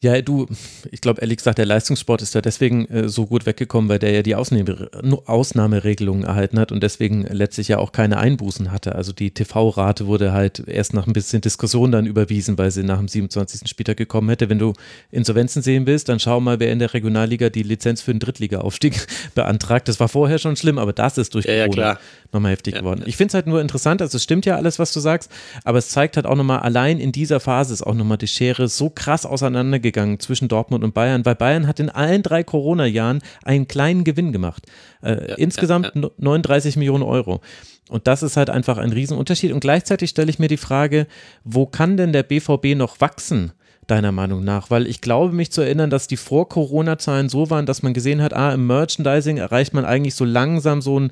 [0.00, 0.46] Ja, du,
[0.92, 4.12] ich glaube ehrlich gesagt, der Leistungssport ist ja deswegen äh, so gut weggekommen, weil der
[4.12, 4.88] ja die Ausnahme,
[5.26, 8.94] Ausnahmeregelungen erhalten hat und deswegen letztlich ja auch keine Einbußen hatte.
[8.94, 12.98] Also die TV-Rate wurde halt erst nach ein bisschen Diskussion dann überwiesen, weil sie nach
[12.98, 13.68] dem 27.
[13.68, 14.48] Spieltag gekommen hätte.
[14.48, 14.72] Wenn du
[15.10, 19.04] Insolvenzen sehen willst, dann schau mal, wer in der Regionalliga die Lizenz für den Drittliga-Aufstieg
[19.34, 19.88] beantragt.
[19.88, 21.98] Das war vorher schon schlimm, aber das ist durch ja, Corona ja,
[22.30, 23.02] nochmal heftig ja, geworden.
[23.04, 25.28] Ich finde es halt nur interessant, also es stimmt ja alles, was du sagst,
[25.64, 28.68] aber es zeigt halt auch nochmal, allein in dieser Phase ist auch nochmal die Schere
[28.68, 33.20] so krass auseinandergegangen gegangen zwischen Dortmund und Bayern, weil Bayern hat in allen drei Corona-Jahren
[33.44, 34.66] einen kleinen Gewinn gemacht.
[35.02, 36.10] Äh, ja, insgesamt ja, ja.
[36.18, 37.40] 39 Millionen Euro.
[37.88, 39.52] Und das ist halt einfach ein Riesenunterschied.
[39.52, 41.06] Und gleichzeitig stelle ich mir die Frage,
[41.44, 43.52] wo kann denn der BVB noch wachsen?
[43.88, 44.70] deiner Meinung nach?
[44.70, 48.34] Weil ich glaube, mich zu erinnern, dass die Vor-Corona-Zahlen so waren, dass man gesehen hat,
[48.34, 51.10] ah, im Merchandising erreicht man eigentlich so langsam so ein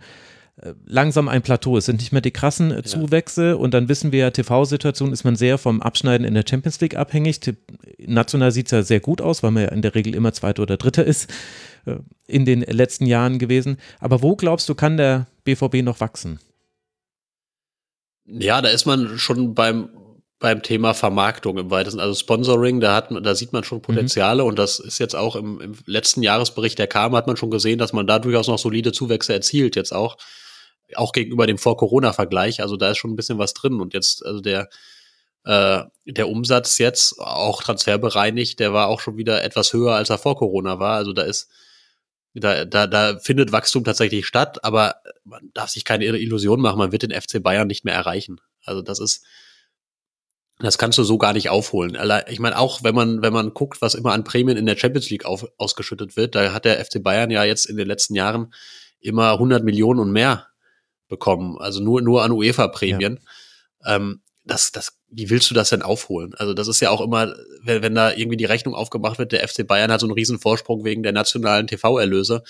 [0.86, 1.76] langsam ein Plateau.
[1.76, 2.82] Es sind nicht mehr die krassen ja.
[2.82, 6.80] Zuwächse und dann wissen wir ja, TV-Situation ist man sehr vom Abschneiden in der Champions
[6.80, 7.40] League abhängig.
[7.98, 10.62] National sieht es ja sehr gut aus, weil man ja in der Regel immer Zweiter
[10.62, 11.30] oder Dritter ist
[11.84, 11.96] äh,
[12.26, 13.76] in den letzten Jahren gewesen.
[14.00, 16.40] Aber wo glaubst du, kann der BVB noch wachsen?
[18.26, 19.90] Ja, da ist man schon beim
[20.38, 24.42] beim Thema Vermarktung im weitesten, also Sponsoring, da hat man, da sieht man schon Potenziale
[24.42, 24.50] mhm.
[24.50, 27.78] und das ist jetzt auch im, im letzten Jahresbericht, der kam, hat man schon gesehen,
[27.78, 30.18] dass man da durchaus noch solide Zuwächse erzielt jetzt auch
[30.94, 32.60] auch gegenüber dem Vor-Corona-Vergleich.
[32.62, 33.80] Also da ist schon ein bisschen was drin.
[33.80, 34.68] Und jetzt, also der,
[35.44, 40.18] äh, der Umsatz jetzt, auch transferbereinigt, der war auch schon wieder etwas höher, als er
[40.18, 40.96] vor Corona war.
[40.96, 41.48] Also da ist,
[42.34, 46.92] da, da, da findet Wachstum tatsächlich statt, aber man darf sich keine Illusion machen, man
[46.92, 48.40] wird den FC Bayern nicht mehr erreichen.
[48.64, 49.24] Also das ist,
[50.58, 51.98] das kannst du so gar nicht aufholen.
[52.28, 55.10] Ich meine, auch wenn man, wenn man guckt, was immer an Prämien in der Champions
[55.10, 58.52] League auf, ausgeschüttet wird, da hat der FC Bayern ja jetzt in den letzten Jahren
[59.00, 60.46] immer 100 Millionen und mehr
[61.08, 63.20] bekommen, also nur, nur an UEFA-Prämien.
[63.84, 63.96] Ja.
[63.96, 66.34] Ähm, das, das, wie willst du das denn aufholen?
[66.36, 69.46] Also das ist ja auch immer, wenn, wenn da irgendwie die Rechnung aufgemacht wird, der
[69.46, 72.42] FC Bayern hat so einen riesen Vorsprung wegen der nationalen TV-Erlöse.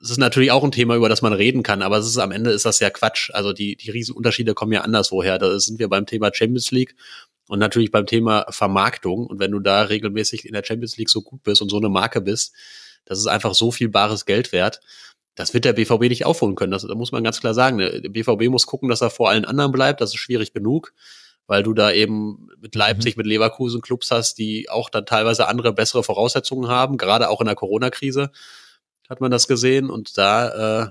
[0.00, 2.30] Das ist natürlich auch ein Thema, über das man reden kann, aber es ist am
[2.30, 3.30] Ende ist das ja Quatsch.
[3.32, 5.38] Also die, die Riesenunterschiede kommen ja anderswoher.
[5.38, 6.94] Da sind wir beim Thema Champions League
[7.48, 9.26] und natürlich beim Thema Vermarktung.
[9.26, 11.88] Und wenn du da regelmäßig in der Champions League so gut bist und so eine
[11.88, 12.54] Marke bist,
[13.06, 14.80] das ist einfach so viel bares Geld wert
[15.34, 16.72] das wird der BVB nicht aufholen können.
[16.72, 17.78] Das, da muss man ganz klar sagen.
[17.78, 20.00] Der BVB muss gucken, dass er vor allen anderen bleibt.
[20.00, 20.92] Das ist schwierig genug,
[21.46, 23.20] weil du da eben mit Leipzig, mhm.
[23.20, 26.98] mit Leverkusen Clubs hast, die auch dann teilweise andere, bessere Voraussetzungen haben.
[26.98, 28.30] Gerade auch in der Corona-Krise
[29.08, 29.90] hat man das gesehen.
[29.90, 30.88] Und da äh,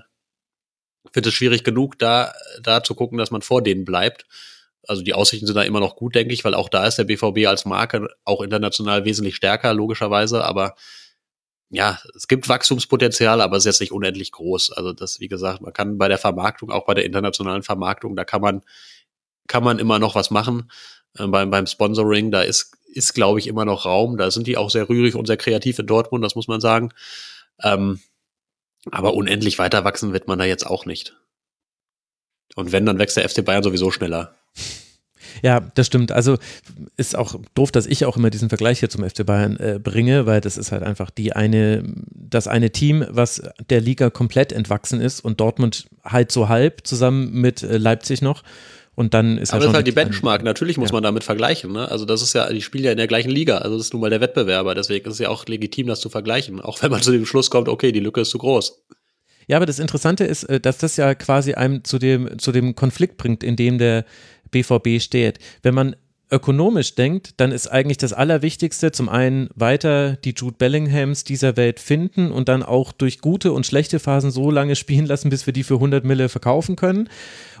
[1.12, 4.26] wird es schwierig genug, da, da zu gucken, dass man vor denen bleibt.
[4.86, 7.04] Also die Aussichten sind da immer noch gut, denke ich, weil auch da ist der
[7.04, 10.44] BVB als Marke auch international wesentlich stärker, logischerweise.
[10.44, 10.74] Aber
[11.70, 14.72] ja, es gibt Wachstumspotenzial, aber es ist jetzt nicht unendlich groß.
[14.72, 18.24] Also das, wie gesagt, man kann bei der Vermarktung, auch bei der internationalen Vermarktung, da
[18.24, 18.62] kann man,
[19.48, 20.70] kann man immer noch was machen.
[21.18, 24.16] Äh, beim, beim Sponsoring, da ist, ist, glaube ich, immer noch Raum.
[24.16, 26.90] Da sind die auch sehr rührig und sehr kreativ in Dortmund, das muss man sagen.
[27.62, 28.00] Ähm,
[28.90, 31.16] aber unendlich weiter wachsen wird man da jetzt auch nicht.
[32.54, 34.36] Und wenn, dann wächst der FC Bayern sowieso schneller.
[35.42, 36.12] Ja, das stimmt.
[36.12, 36.36] Also
[36.96, 40.26] ist auch doof, dass ich auch immer diesen Vergleich hier zum FC Bayern äh, bringe,
[40.26, 45.00] weil das ist halt einfach die eine, das eine Team, was der Liga komplett entwachsen
[45.00, 48.42] ist und Dortmund halt so halb zusammen mit äh, Leipzig noch.
[48.96, 50.44] Und dann ist Aber halt das ist halt die Benchmark.
[50.44, 50.94] Natürlich muss ja.
[50.94, 51.72] man damit vergleichen.
[51.72, 51.90] Ne?
[51.90, 53.58] Also das ist ja, die spielen ja in der gleichen Liga.
[53.58, 54.74] Also das ist nun mal der Wettbewerber.
[54.74, 56.60] Deswegen ist es ja auch legitim, das zu vergleichen.
[56.60, 58.84] Auch wenn man zu dem Schluss kommt, okay, die Lücke ist zu groß.
[59.46, 62.74] Ja, aber das Interessante ist, äh, dass das ja quasi einem zu dem, zu dem
[62.74, 64.04] Konflikt bringt, in dem der
[64.54, 65.38] BVB steht.
[65.62, 65.96] Wenn man
[66.30, 71.80] ökonomisch denkt, dann ist eigentlich das Allerwichtigste zum einen weiter die Jude Bellinghams dieser Welt
[71.80, 75.52] finden und dann auch durch gute und schlechte Phasen so lange spielen lassen, bis wir
[75.52, 77.08] die für 100 Mille verkaufen können.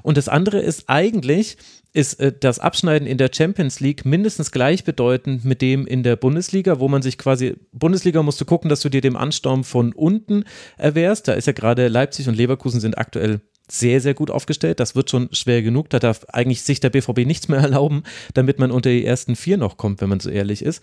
[0.02, 1.56] Und das andere ist eigentlich,
[1.92, 6.80] ist äh, das Abschneiden in der Champions League mindestens gleichbedeutend mit dem in der Bundesliga,
[6.80, 10.44] wo man sich quasi, Bundesliga musst du gucken, dass du dir dem Ansturm von unten
[10.78, 11.28] erwehrst.
[11.28, 13.40] Da ist ja gerade Leipzig und Leverkusen sind aktuell
[13.70, 14.80] sehr, sehr gut aufgestellt.
[14.80, 15.88] Das wird schon schwer genug.
[15.90, 18.02] Da darf eigentlich sich der BVB nichts mehr erlauben,
[18.34, 20.82] damit man unter die ersten vier noch kommt, wenn man so ehrlich ist.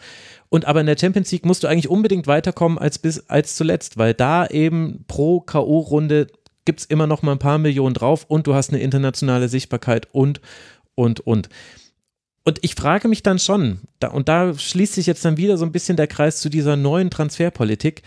[0.49, 3.97] Und aber in der Champions League musst du eigentlich unbedingt weiterkommen als bis als zuletzt,
[3.97, 6.27] weil da eben pro K.O.-Runde
[6.65, 10.07] gibt es immer noch mal ein paar Millionen drauf und du hast eine internationale Sichtbarkeit
[10.11, 10.41] und,
[10.95, 11.49] und, und.
[12.43, 15.65] Und ich frage mich dann schon, da, und da schließt sich jetzt dann wieder so
[15.65, 18.01] ein bisschen der Kreis zu dieser neuen Transferpolitik.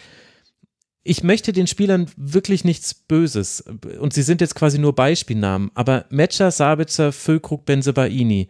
[1.07, 3.63] Ich möchte den Spielern wirklich nichts Böses.
[4.01, 5.71] Und sie sind jetzt quasi nur Beispielnamen.
[5.75, 8.49] Aber Metscher, Sabitzer, Füllkrug, Benzebaini,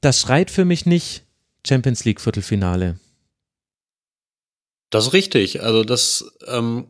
[0.00, 1.24] das schreit für mich nicht
[1.66, 2.98] Champions League Viertelfinale.
[4.90, 5.62] Das ist richtig.
[5.62, 6.88] Also das, ähm,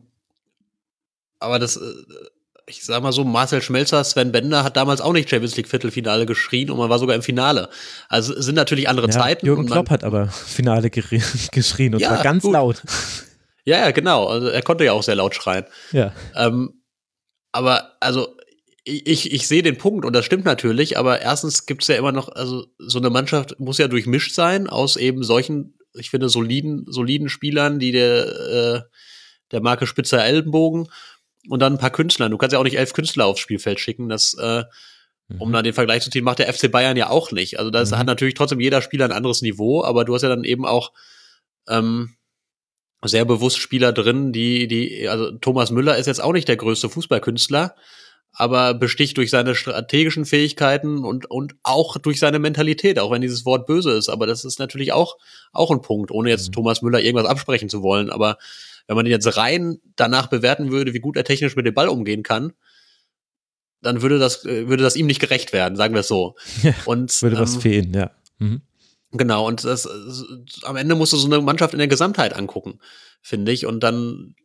[1.39, 1.81] aber das, äh,
[2.65, 6.25] ich sag mal so, Marcel Schmelzer, Sven Bender hat damals auch nicht Champions League Viertelfinale
[6.25, 7.69] geschrien und man war sogar im Finale.
[8.07, 9.45] Also es sind natürlich andere ja, Zeiten.
[9.45, 12.53] Jürgen Klopp hat aber Finale geschrien und ja, zwar ganz gut.
[12.53, 12.81] laut.
[13.69, 14.25] Ja, ja, genau.
[14.25, 15.63] Also er konnte ja auch sehr laut schreien.
[15.91, 16.11] Ja.
[16.35, 16.81] Ähm,
[17.51, 18.35] aber also
[18.83, 22.11] ich, ich sehe den Punkt und das stimmt natürlich, aber erstens gibt es ja immer
[22.11, 26.85] noch, also so eine Mannschaft muss ja durchmischt sein aus eben solchen, ich finde, soliden,
[26.87, 28.81] soliden Spielern, die der, äh,
[29.51, 30.87] der Marke Spitzer Ellenbogen
[31.47, 32.27] und dann ein paar Künstler.
[32.29, 34.09] Du kannst ja auch nicht elf Künstler aufs Spielfeld schicken.
[34.09, 34.63] Das, äh,
[35.27, 35.41] mhm.
[35.41, 37.59] um dann den Vergleich zu ziehen, macht der FC Bayern ja auch nicht.
[37.59, 37.99] Also das mhm.
[37.99, 40.91] hat natürlich trotzdem jeder Spieler ein anderes Niveau, aber du hast ja dann eben auch
[41.67, 42.15] ähm,
[43.01, 46.89] sehr bewusst Spieler drin, die, die, also Thomas Müller ist jetzt auch nicht der größte
[46.89, 47.75] Fußballkünstler,
[48.33, 53.45] aber besticht durch seine strategischen Fähigkeiten und, und auch durch seine Mentalität, auch wenn dieses
[53.45, 54.09] Wort böse ist.
[54.09, 55.17] Aber das ist natürlich auch,
[55.51, 56.53] auch ein Punkt, ohne jetzt mhm.
[56.53, 58.09] Thomas Müller irgendwas absprechen zu wollen.
[58.09, 58.37] Aber
[58.87, 61.89] wenn man ihn jetzt rein danach bewerten würde, wie gut er technisch mit dem Ball
[61.89, 62.53] umgehen kann,
[63.81, 66.35] dann würde das, äh, würde das ihm nicht gerecht werden, sagen wir es so.
[66.85, 68.11] und, würde ähm, was fehlen, ja.
[68.39, 68.61] Mhm.
[69.11, 69.87] Genau, und das,
[70.63, 72.79] am Ende musst du so eine Mannschaft in der Gesamtheit angucken,
[73.21, 73.65] finde ich.
[73.65, 74.35] Und dann,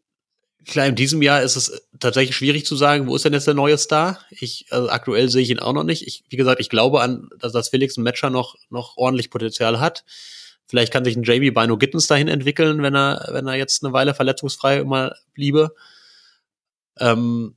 [0.66, 3.54] klar, in diesem Jahr ist es tatsächlich schwierig zu sagen, wo ist denn jetzt der
[3.54, 4.20] neue Star?
[4.30, 6.06] Ich, also aktuell sehe ich ihn auch noch nicht.
[6.06, 9.80] Ich, wie gesagt, ich glaube an, dass das Felix ein Matcher noch, noch ordentlich Potenzial
[9.80, 10.04] hat.
[10.66, 13.92] Vielleicht kann sich ein Jamie Bino Gittens dahin entwickeln, wenn er, wenn er jetzt eine
[13.92, 15.74] Weile verletzungsfrei mal bliebe.
[16.98, 17.54] Ähm,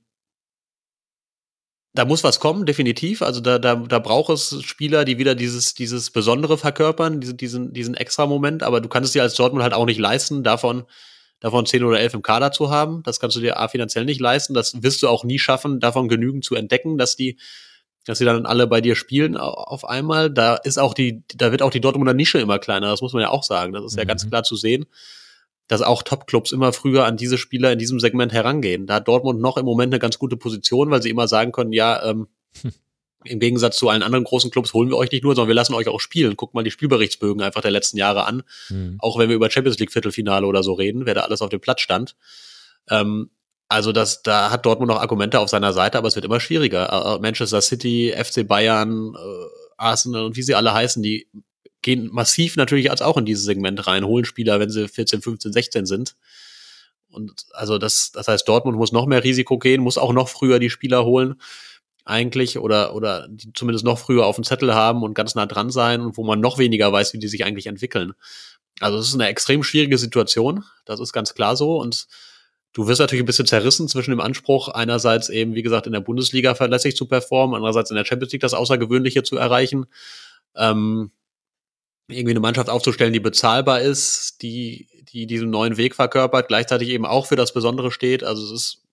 [1.97, 3.23] da muss was kommen, definitiv.
[3.23, 7.73] Also da, da, da braucht es Spieler, die wieder dieses, dieses Besondere verkörpern, diesen, diesen,
[7.73, 8.61] diesen extra Moment.
[8.61, 10.83] Aber du kannst es dir als Dortmund halt auch nicht leisten, davon,
[11.39, 13.01] davon zehn oder elf im Kader zu haben.
[13.01, 14.53] Das kannst du dir A finanziell nicht leisten.
[14.53, 17.39] Das wirst du auch nie schaffen, davon genügend zu entdecken, dass die
[18.05, 20.29] dass sie dann alle bei dir spielen auf einmal.
[20.29, 23.21] Da ist auch die, da wird auch die Dortmunder Nische immer kleiner, das muss man
[23.21, 23.73] ja auch sagen.
[23.73, 23.99] Das ist mhm.
[23.99, 24.29] ja ganz mhm.
[24.29, 24.85] klar zu sehen,
[25.67, 28.87] dass auch Top-Clubs immer früher an diese Spieler in diesem Segment herangehen.
[28.87, 31.73] Da hat Dortmund noch im Moment eine ganz gute Position, weil sie immer sagen können,
[31.73, 32.27] ja, ähm,
[32.61, 32.71] hm.
[33.25, 35.73] im Gegensatz zu allen anderen großen Clubs holen wir euch nicht nur, sondern wir lassen
[35.73, 36.37] euch auch spielen.
[36.37, 38.43] Guckt mal die Spielberichtsbögen einfach der letzten Jahre an.
[38.69, 38.97] Mhm.
[38.99, 41.59] Auch wenn wir über Champions League Viertelfinale oder so reden, wer da alles auf dem
[41.59, 42.15] Platz stand.
[42.89, 43.29] Ähm,
[43.69, 46.87] also das, da hat Dortmund noch Argumente auf seiner Seite, aber es wird immer schwieriger.
[46.89, 49.45] Äh, äh, Manchester City, FC Bayern, äh,
[49.77, 51.27] Arsenal und wie sie alle heißen, die
[51.87, 55.53] gehen massiv natürlich als auch in dieses Segment rein, holen Spieler, wenn sie 14, 15,
[55.53, 56.17] 16 sind.
[57.09, 60.59] Und also das, das heißt, Dortmund muss noch mehr Risiko gehen, muss auch noch früher
[60.59, 61.35] die Spieler holen,
[62.03, 65.69] eigentlich, oder, oder die zumindest noch früher auf dem Zettel haben und ganz nah dran
[65.69, 68.11] sein und wo man noch weniger weiß, wie die sich eigentlich entwickeln.
[68.81, 71.77] Also es ist eine extrem schwierige Situation, das ist ganz klar so.
[71.77, 72.07] Und
[72.73, 75.99] Du wirst natürlich ein bisschen zerrissen zwischen dem Anspruch, einerseits eben, wie gesagt, in der
[75.99, 79.87] Bundesliga verlässlich zu performen, andererseits in der Champions League das Außergewöhnliche zu erreichen.
[80.55, 81.09] Ähm,
[82.07, 87.05] irgendwie eine Mannschaft aufzustellen, die bezahlbar ist, die, die diesen neuen Weg verkörpert, gleichzeitig eben
[87.05, 88.23] auch für das Besondere steht.
[88.23, 88.83] Also es ist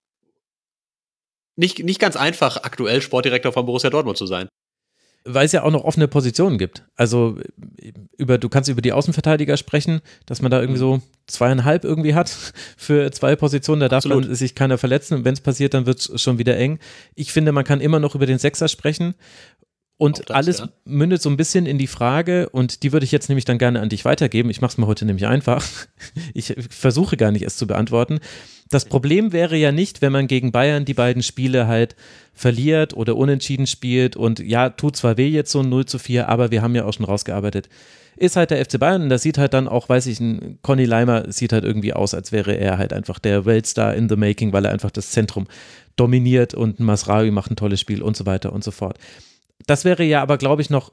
[1.57, 4.49] nicht, nicht ganz einfach, aktuell Sportdirektor von Borussia Dortmund zu sein
[5.25, 6.85] weil es ja auch noch offene Positionen gibt.
[6.97, 7.39] Also
[8.19, 12.29] über, du kannst über die Außenverteidiger sprechen, dass man da irgendwie so zweieinhalb irgendwie hat
[12.77, 13.81] für zwei Positionen.
[13.81, 15.15] Da darf man sich keiner verletzen.
[15.15, 16.79] Und wenn es passiert, dann wird es schon wieder eng.
[17.15, 19.15] Ich finde, man kann immer noch über den Sechser sprechen.
[19.97, 20.69] Und das, alles ja.
[20.85, 23.81] mündet so ein bisschen in die Frage, und die würde ich jetzt nämlich dann gerne
[23.81, 24.51] an dich weitergeben.
[24.51, 25.65] Ich mache es mir heute nämlich einfach.
[26.33, 28.19] Ich versuche gar nicht, es zu beantworten.
[28.71, 31.97] Das Problem wäre ja nicht, wenn man gegen Bayern die beiden Spiele halt
[32.33, 36.29] verliert oder unentschieden spielt und ja, tut zwar weh jetzt so ein 0 zu 4,
[36.29, 37.69] aber wir haben ja auch schon rausgearbeitet.
[38.17, 40.85] Ist halt der FC Bayern und das sieht halt dann auch, weiß ich, ein Conny
[40.85, 44.53] Leimer sieht halt irgendwie aus, als wäre er halt einfach der Weltstar in the making,
[44.53, 45.47] weil er einfach das Zentrum
[45.97, 48.99] dominiert und ein Masraui macht ein tolles Spiel und so weiter und so fort.
[49.67, 50.93] Das wäre ja aber, glaube ich, noch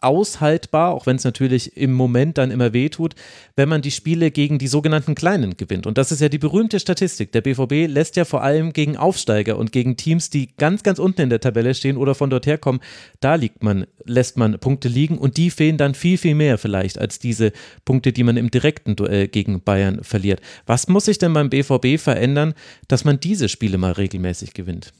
[0.00, 3.14] aushaltbar, auch wenn es natürlich im Moment dann immer wehtut,
[3.56, 5.86] wenn man die Spiele gegen die sogenannten Kleinen gewinnt.
[5.86, 7.32] Und das ist ja die berühmte Statistik.
[7.32, 11.22] Der BVB lässt ja vor allem gegen Aufsteiger und gegen Teams, die ganz, ganz unten
[11.22, 12.82] in der Tabelle stehen oder von dort herkommen,
[13.20, 16.98] da liegt man, lässt man Punkte liegen und die fehlen dann viel, viel mehr vielleicht
[16.98, 17.52] als diese
[17.84, 20.40] Punkte, die man im direkten Duell gegen Bayern verliert.
[20.66, 22.54] Was muss sich denn beim BVB verändern,
[22.88, 24.92] dass man diese Spiele mal regelmäßig gewinnt?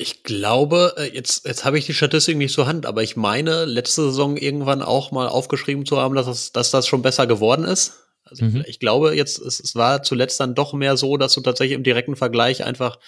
[0.00, 3.66] Ich glaube, äh, jetzt, jetzt habe ich die Statistik nicht zur Hand, aber ich meine,
[3.66, 7.64] letzte Saison irgendwann auch mal aufgeschrieben zu haben, dass das, dass das schon besser geworden
[7.64, 8.00] ist.
[8.24, 8.62] Also mhm.
[8.62, 11.76] ich, ich, glaube, jetzt, es, es war zuletzt dann doch mehr so, dass du tatsächlich
[11.76, 12.98] im direkten Vergleich einfach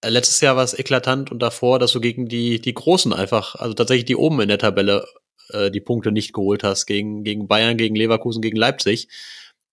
[0.00, 3.54] äh, letztes Jahr war es eklatant und davor, dass du gegen die, die Großen einfach,
[3.56, 5.06] also tatsächlich die oben in der Tabelle,
[5.50, 9.08] äh, die Punkte nicht geholt hast, gegen, gegen Bayern, gegen Leverkusen, gegen Leipzig.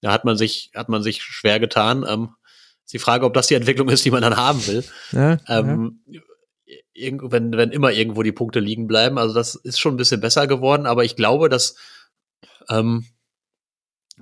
[0.01, 2.05] Da hat man sich, hat man sich schwer getan.
[2.07, 2.29] Ähm,
[2.87, 4.83] ist die Frage, ob das die Entwicklung ist, die man dann haben will.
[5.11, 6.21] Ja, ähm, ja.
[7.21, 9.17] Wenn, wenn immer irgendwo die Punkte liegen bleiben.
[9.19, 11.75] Also das ist schon ein bisschen besser geworden, aber ich glaube, dass
[12.69, 13.05] ähm,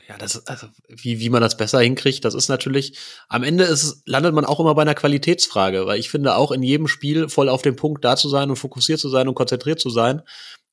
[0.10, 2.98] ja, das, also, wie, wie man das besser hinkriegt, das ist natürlich,
[3.30, 6.64] am Ende ist, landet man auch immer bei einer Qualitätsfrage, weil ich finde auch in
[6.64, 9.80] jedem Spiel voll auf dem Punkt da zu sein und fokussiert zu sein und konzentriert
[9.80, 10.22] zu sein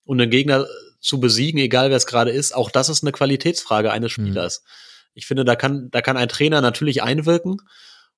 [0.04, 0.66] und den Gegner
[0.98, 4.26] zu besiegen, egal wer es gerade ist, auch das ist eine Qualitätsfrage eines mhm.
[4.26, 4.62] Spielers.
[4.64, 4.91] Mhm.
[5.14, 7.62] Ich finde, da kann, da kann ein Trainer natürlich einwirken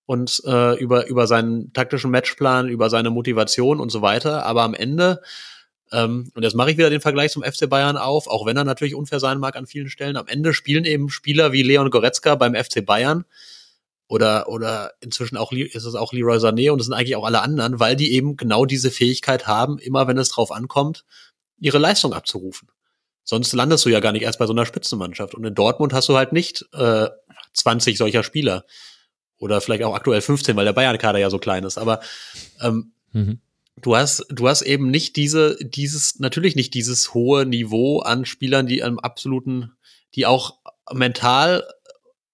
[0.07, 4.75] und äh, über, über seinen taktischen Matchplan, über seine Motivation und so weiter, aber am
[4.75, 5.21] Ende
[5.93, 8.65] ähm, und jetzt mache ich wieder den Vergleich zum FC Bayern auf, auch wenn er
[8.65, 10.17] natürlich unfair sein mag an vielen Stellen.
[10.17, 13.25] Am Ende spielen eben Spieler wie Leon Goretzka beim FC Bayern
[14.09, 17.43] oder, oder inzwischen auch ist es auch Leroy Sané und es sind eigentlich auch alle
[17.43, 21.05] anderen, weil die eben genau diese Fähigkeit haben, immer wenn es drauf ankommt,
[21.61, 22.69] ihre Leistung abzurufen.
[23.25, 25.35] Sonst landest du ja gar nicht erst bei so einer Spitzenmannschaft.
[25.35, 27.09] Und in Dortmund hast du halt nicht äh,
[27.55, 28.65] 20 solcher Spieler.
[29.39, 31.79] Oder vielleicht auch aktuell 15, weil der Bayern-Kader ja so klein ist.
[31.79, 32.01] Aber
[32.61, 33.41] ähm, mhm
[33.81, 38.67] du hast, du hast eben nicht diese, dieses, natürlich nicht dieses hohe Niveau an Spielern,
[38.67, 39.73] die am absoluten,
[40.15, 40.59] die auch
[40.93, 41.65] mental,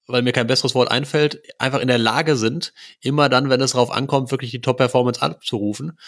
[0.07, 3.73] weil mir kein besseres Wort einfällt, einfach in der Lage sind, immer dann, wenn es
[3.73, 5.99] darauf ankommt, wirklich die Top-Performance abzurufen.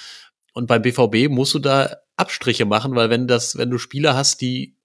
[0.53, 4.41] Und beim BVB musst du da Abstriche machen, weil wenn das, wenn du Spieler hast,
[4.41, 4.77] die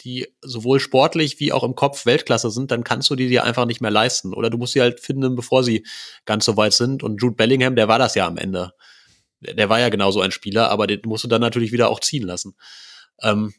[0.00, 3.64] die sowohl sportlich wie auch im Kopf Weltklasse sind, dann kannst du die dir einfach
[3.64, 4.34] nicht mehr leisten.
[4.34, 5.86] Oder du musst sie halt finden, bevor sie
[6.26, 7.02] ganz so weit sind.
[7.02, 8.74] Und Jude Bellingham, der war das ja am Ende
[9.40, 12.22] der war ja genauso ein Spieler, aber den musst du dann natürlich wieder auch ziehen
[12.22, 12.56] lassen.
[13.22, 13.54] Ähm,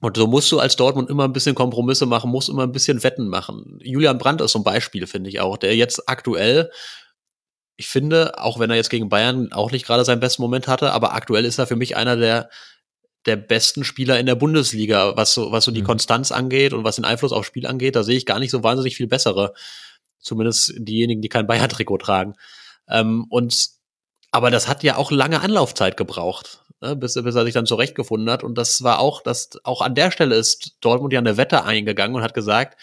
[0.00, 3.02] und so musst du als Dortmund immer ein bisschen Kompromisse machen, musst immer ein bisschen
[3.02, 3.78] Wetten machen.
[3.82, 6.70] Julian Brandt ist so ein Beispiel, finde ich auch, der jetzt aktuell,
[7.78, 10.92] ich finde, auch wenn er jetzt gegen Bayern auch nicht gerade seinen besten Moment hatte,
[10.92, 12.50] aber aktuell ist er für mich einer der,
[13.24, 15.86] der besten Spieler in der Bundesliga, was so, was so die mhm.
[15.86, 17.94] Konstanz angeht und was den Einfluss aufs Spiel angeht.
[17.94, 19.54] Da sehe ich gar nicht so wahnsinnig viel bessere.
[20.18, 22.34] Zumindest diejenigen, die kein Bayern-Trikot tragen.
[22.88, 23.68] Ähm, und
[24.32, 28.28] aber das hat ja auch lange Anlaufzeit gebraucht, ne, bis, bis er sich dann zurechtgefunden
[28.28, 28.42] hat.
[28.42, 32.16] Und das war auch, dass auch an der Stelle ist Dortmund ja eine Wette eingegangen
[32.16, 32.76] und hat gesagt,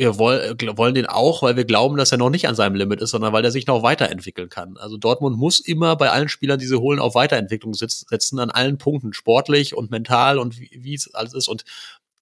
[0.00, 3.02] wir wollen, wollen den auch, weil wir glauben, dass er noch nicht an seinem Limit
[3.02, 4.78] ist, sondern weil er sich noch weiterentwickeln kann.
[4.78, 8.78] Also Dortmund muss immer bei allen Spielern, die sie holen, auf Weiterentwicklung setzen, an allen
[8.78, 11.48] Punkten, sportlich und mental und wie, wie es alles ist.
[11.48, 11.64] Und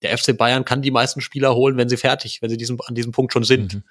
[0.02, 2.96] der FC Bayern kann die meisten Spieler holen, wenn sie fertig, wenn sie diesem, an
[2.96, 3.74] diesem Punkt schon sind.
[3.74, 3.82] Mhm.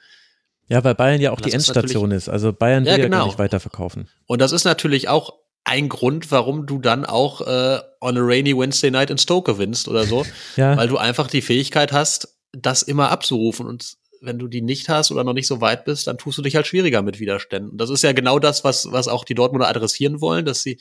[0.67, 2.27] Ja, weil Bayern ja auch die Endstation ist.
[2.27, 3.19] Also Bayern will ja, genau.
[3.19, 4.09] ja nicht weiterverkaufen.
[4.25, 5.33] Und das ist natürlich auch
[5.63, 9.87] ein Grund, warum du dann auch äh, on a rainy Wednesday night in Stoke gewinnst
[9.87, 10.25] oder so.
[10.57, 10.75] ja.
[10.75, 13.65] Weil du einfach die Fähigkeit hast, das immer abzurufen.
[13.65, 16.41] Und wenn du die nicht hast oder noch nicht so weit bist, dann tust du
[16.41, 17.71] dich halt schwieriger mit Widerständen.
[17.71, 20.79] Und das ist ja genau das, was, was auch die Dortmunder adressieren wollen, dass sie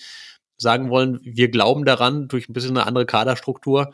[0.57, 3.93] sagen wollen, wir glauben daran, durch ein bisschen eine andere Kaderstruktur,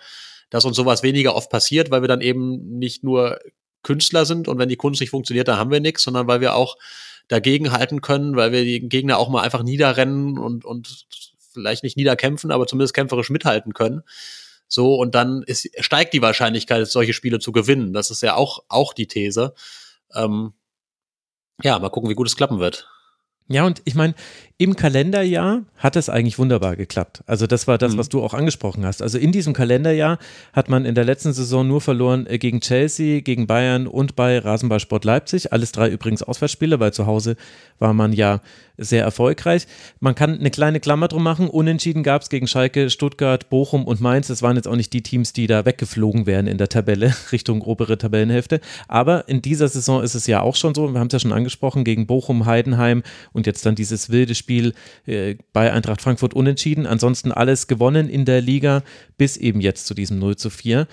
[0.50, 3.38] dass uns sowas weniger oft passiert, weil wir dann eben nicht nur
[3.82, 6.54] Künstler sind und wenn die Kunst nicht funktioniert, dann haben wir nichts, sondern weil wir
[6.54, 6.76] auch
[7.26, 11.06] dagegen halten können, weil wir den Gegner auch mal einfach niederrennen und, und
[11.52, 14.02] vielleicht nicht niederkämpfen, aber zumindest kämpferisch mithalten können.
[14.72, 17.92] So, und dann ist, steigt die Wahrscheinlichkeit, solche Spiele zu gewinnen.
[17.92, 19.52] Das ist ja auch, auch die These.
[20.14, 20.54] Ähm,
[21.62, 22.88] ja, mal gucken, wie gut es klappen wird.
[23.48, 24.14] Ja, und ich meine,
[24.62, 27.24] im Kalenderjahr hat es eigentlich wunderbar geklappt.
[27.26, 27.98] Also das war das, mhm.
[27.98, 29.02] was du auch angesprochen hast.
[29.02, 30.18] Also in diesem Kalenderjahr
[30.52, 34.38] hat man in der letzten Saison nur verloren äh, gegen Chelsea, gegen Bayern und bei
[34.38, 35.52] Rasenballsport Leipzig.
[35.52, 37.34] Alles drei übrigens Auswärtsspiele, weil zu Hause
[37.80, 38.40] war man ja
[38.78, 39.66] sehr erfolgreich.
[39.98, 41.48] Man kann eine kleine Klammer drum machen.
[41.48, 44.28] Unentschieden gab es gegen Schalke, Stuttgart, Bochum und Mainz.
[44.28, 47.62] Das waren jetzt auch nicht die Teams, die da weggeflogen wären in der Tabelle Richtung
[47.62, 48.60] obere Tabellenhälfte.
[48.86, 51.32] Aber in dieser Saison ist es ja auch schon so, wir haben es ja schon
[51.32, 53.02] angesprochen, gegen Bochum, Heidenheim
[53.32, 54.74] und jetzt dann dieses wilde Spiel Spiel
[55.06, 56.86] äh, bei Eintracht Frankfurt unentschieden.
[56.86, 58.82] Ansonsten alles gewonnen in der Liga,
[59.16, 60.86] bis eben jetzt zu diesem 0 zu 4.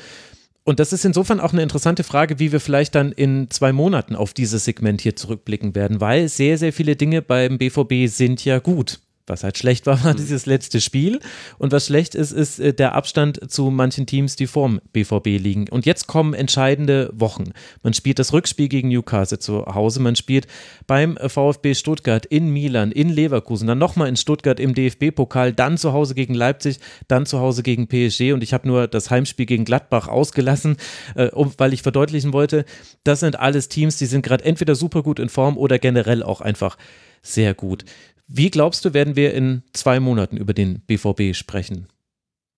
[0.64, 4.16] Und das ist insofern auch eine interessante Frage, wie wir vielleicht dann in zwei Monaten
[4.16, 8.60] auf dieses Segment hier zurückblicken werden, weil sehr, sehr viele Dinge beim BVB sind ja
[8.60, 9.00] gut.
[9.30, 10.18] Was halt schlecht war, war mhm.
[10.18, 11.20] dieses letzte Spiel.
[11.58, 15.70] Und was schlecht ist, ist äh, der Abstand zu manchen Teams, die vorm BVB liegen.
[15.70, 17.52] Und jetzt kommen entscheidende Wochen.
[17.84, 20.02] Man spielt das Rückspiel gegen Newcastle zu Hause.
[20.02, 20.48] Man spielt
[20.88, 25.94] beim VfB Stuttgart in Milan, in Leverkusen, dann nochmal in Stuttgart im DFB-Pokal, dann zu
[25.94, 28.34] Hause gegen Leipzig, dann zu Hause gegen PSG.
[28.34, 30.78] Und ich habe nur das Heimspiel gegen Gladbach ausgelassen,
[31.16, 32.66] äh, weil ich verdeutlichen wollte,
[33.04, 36.42] das sind alles Teams, die sind gerade entweder super gut in Form oder generell auch
[36.42, 36.78] einfach
[37.22, 37.86] sehr gut.
[38.32, 41.88] Wie glaubst du, werden wir in zwei Monaten über den BVB sprechen?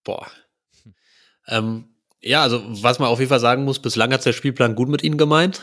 [0.04, 0.28] Boah.
[1.48, 1.86] Ähm,
[2.20, 5.02] ja, also was man auf jeden Fall sagen muss, bislang hat der Spielplan gut mit
[5.02, 5.62] ihnen gemeint.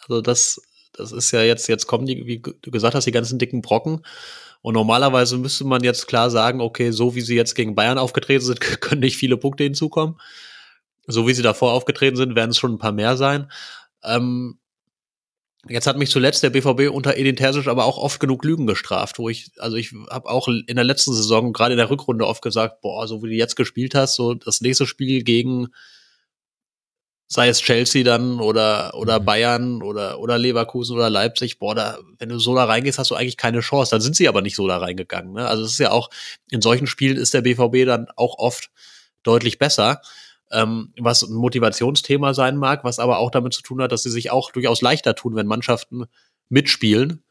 [0.00, 0.60] Also das,
[0.92, 4.04] das ist ja jetzt, jetzt kommen die, wie du gesagt hast, die ganzen dicken Brocken.
[4.60, 8.44] Und normalerweise müsste man jetzt klar sagen, okay, so wie sie jetzt gegen Bayern aufgetreten
[8.44, 10.16] sind, können nicht viele Punkte hinzukommen.
[11.06, 13.52] So wie sie davor aufgetreten sind, werden es schon ein paar mehr sein.
[14.02, 14.58] Ähm,
[15.68, 19.18] Jetzt hat mich zuletzt der BVB unter Edin Terzic aber auch oft genug Lügen gestraft,
[19.18, 22.42] wo ich, also ich habe auch in der letzten Saison, gerade in der Rückrunde oft
[22.42, 25.68] gesagt, boah, so wie du jetzt gespielt hast, so das nächste Spiel gegen
[27.26, 29.24] sei es Chelsea dann oder oder mhm.
[29.24, 33.14] Bayern oder oder Leverkusen oder Leipzig, boah, da, wenn du so da reingehst, hast du
[33.14, 33.90] eigentlich keine Chance.
[33.90, 35.32] Dann sind sie aber nicht so da reingegangen.
[35.32, 35.46] Ne?
[35.48, 36.10] Also es ist ja auch
[36.50, 38.70] in solchen Spielen ist der BVB dann auch oft
[39.22, 40.00] deutlich besser
[40.54, 44.10] ähm, was ein Motivationsthema sein mag, was aber auch damit zu tun hat, dass sie
[44.10, 46.04] sich auch durchaus leichter tun, wenn Mannschaften
[46.48, 47.22] mitspielen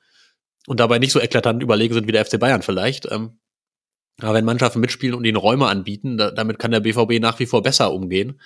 [0.68, 3.12] und dabei nicht so eklatant überlegen sind wie der FC Bayern vielleicht.
[3.12, 3.40] Ähm,
[4.22, 7.48] aber wenn Mannschaften mitspielen und ihnen Räume anbieten, da, damit kann der BVB nach wie
[7.48, 8.40] vor besser umgehen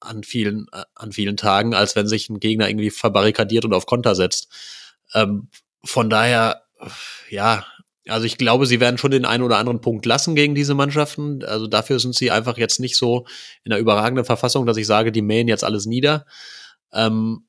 [0.00, 3.86] an vielen, äh, an vielen Tagen, als wenn sich ein Gegner irgendwie verbarrikadiert und auf
[3.86, 4.48] Konter setzt.
[5.14, 5.48] Ähm,
[5.84, 6.62] von daher,
[7.30, 7.66] ja,
[8.08, 11.44] also ich glaube, sie werden schon den einen oder anderen Punkt lassen gegen diese Mannschaften.
[11.44, 13.26] Also dafür sind sie einfach jetzt nicht so
[13.64, 16.24] in der überragenden Verfassung, dass ich sage, die mähen jetzt alles nieder.
[16.92, 17.46] Ähm,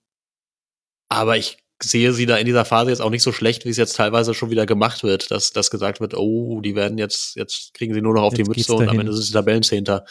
[1.09, 3.77] aber ich sehe sie da in dieser Phase jetzt auch nicht so schlecht, wie es
[3.77, 7.73] jetzt teilweise schon wieder gemacht wird, dass, dass gesagt wird, oh, die werden jetzt, jetzt
[7.75, 10.05] kriegen sie nur noch auf jetzt die Mütze und am Ende sind sie Tabellenzehnter.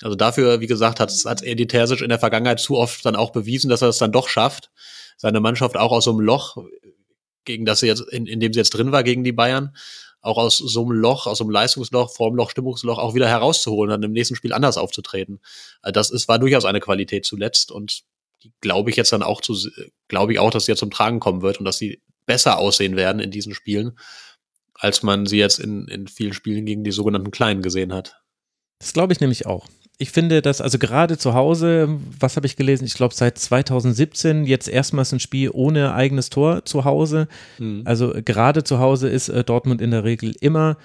[0.00, 3.30] Also dafür, wie gesagt, hat hat Edi Terzic in der Vergangenheit zu oft dann auch
[3.30, 4.70] bewiesen, dass er es dann doch schafft,
[5.18, 6.56] seine Mannschaft auch aus so einem Loch
[7.44, 9.74] gegen das sie jetzt, in, in dem sie jetzt drin war gegen die Bayern,
[10.20, 14.02] auch aus so einem Loch, aus so einem Leistungsloch, Formloch, Stimmungsloch auch wieder herauszuholen, dann
[14.02, 15.40] im nächsten Spiel anders aufzutreten.
[15.82, 18.02] Also das ist, war durchaus eine Qualität zuletzt und
[18.42, 19.56] die glaube ich jetzt dann auch zu,
[20.08, 22.96] glaube ich auch, dass sie jetzt zum Tragen kommen wird und dass sie besser aussehen
[22.96, 23.98] werden in diesen Spielen,
[24.74, 28.20] als man sie jetzt in, in vielen Spielen gegen die sogenannten Kleinen gesehen hat.
[28.78, 29.66] Das glaube ich nämlich auch
[29.98, 32.84] ich finde, dass also gerade zu Hause, was habe ich gelesen?
[32.84, 37.28] Ich glaube seit 2017 jetzt erstmals ein Spiel ohne eigenes Tor zu Hause.
[37.58, 37.82] Mhm.
[37.84, 40.76] Also gerade zu Hause ist äh, Dortmund in der Regel immer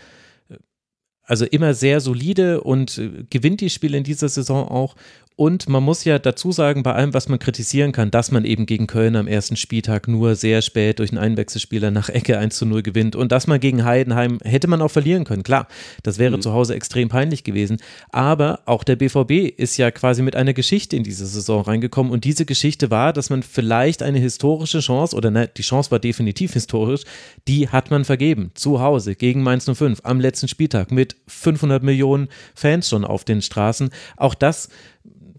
[1.27, 4.95] also immer sehr solide und äh, gewinnt die Spiele in dieser Saison auch.
[5.37, 8.65] Und man muss ja dazu sagen, bei allem, was man kritisieren kann, dass man eben
[8.65, 12.65] gegen Köln am ersten Spieltag nur sehr spät durch einen Einwechselspieler nach Ecke 1 zu
[12.65, 15.43] 0 gewinnt und dass man gegen Heidenheim hätte man auch verlieren können.
[15.43, 15.67] Klar,
[16.01, 16.41] das wäre mhm.
[16.41, 17.77] zu Hause extrem peinlich gewesen.
[18.09, 22.23] Aber auch der BVB ist ja quasi mit einer Geschichte in diese Saison reingekommen und
[22.23, 26.53] diese Geschichte war, dass man vielleicht eine historische Chance, oder ne, die Chance war definitiv
[26.53, 27.03] historisch,
[27.47, 28.49] die hat man vergeben.
[28.55, 33.43] Zu Hause gegen Mainz 05 am letzten Spieltag mit 500 Millionen Fans schon auf den
[33.43, 33.91] Straßen.
[34.15, 34.69] Auch das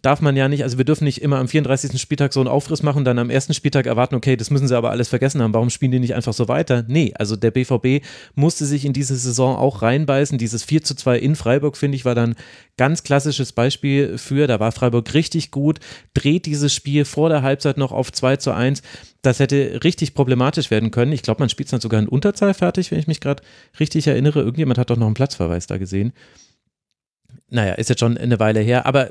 [0.03, 2.01] darf man ja nicht, also wir dürfen nicht immer am 34.
[2.01, 4.91] Spieltag so einen Aufriss machen, dann am ersten Spieltag erwarten, okay, das müssen sie aber
[4.91, 6.85] alles vergessen haben, warum spielen die nicht einfach so weiter?
[6.87, 10.39] Nee, also der BVB musste sich in diese Saison auch reinbeißen.
[10.39, 12.37] Dieses 4 zu 2 in Freiburg, finde ich, war dann
[12.77, 15.81] ganz klassisches Beispiel für, da war Freiburg richtig gut,
[16.15, 18.83] dreht dieses Spiel vor der Halbzeit noch auf 2 zu 1.
[19.23, 21.13] Das hätte richtig problematisch werden können.
[21.13, 23.43] Ich glaube, man spielt es dann sogar in Unterzahl fertig, wenn ich mich gerade
[23.81, 24.41] richtig erinnere.
[24.41, 26.13] Irgendjemand hat doch noch einen Platzverweis da gesehen.
[27.51, 29.11] Naja, ist jetzt schon eine Weile her, aber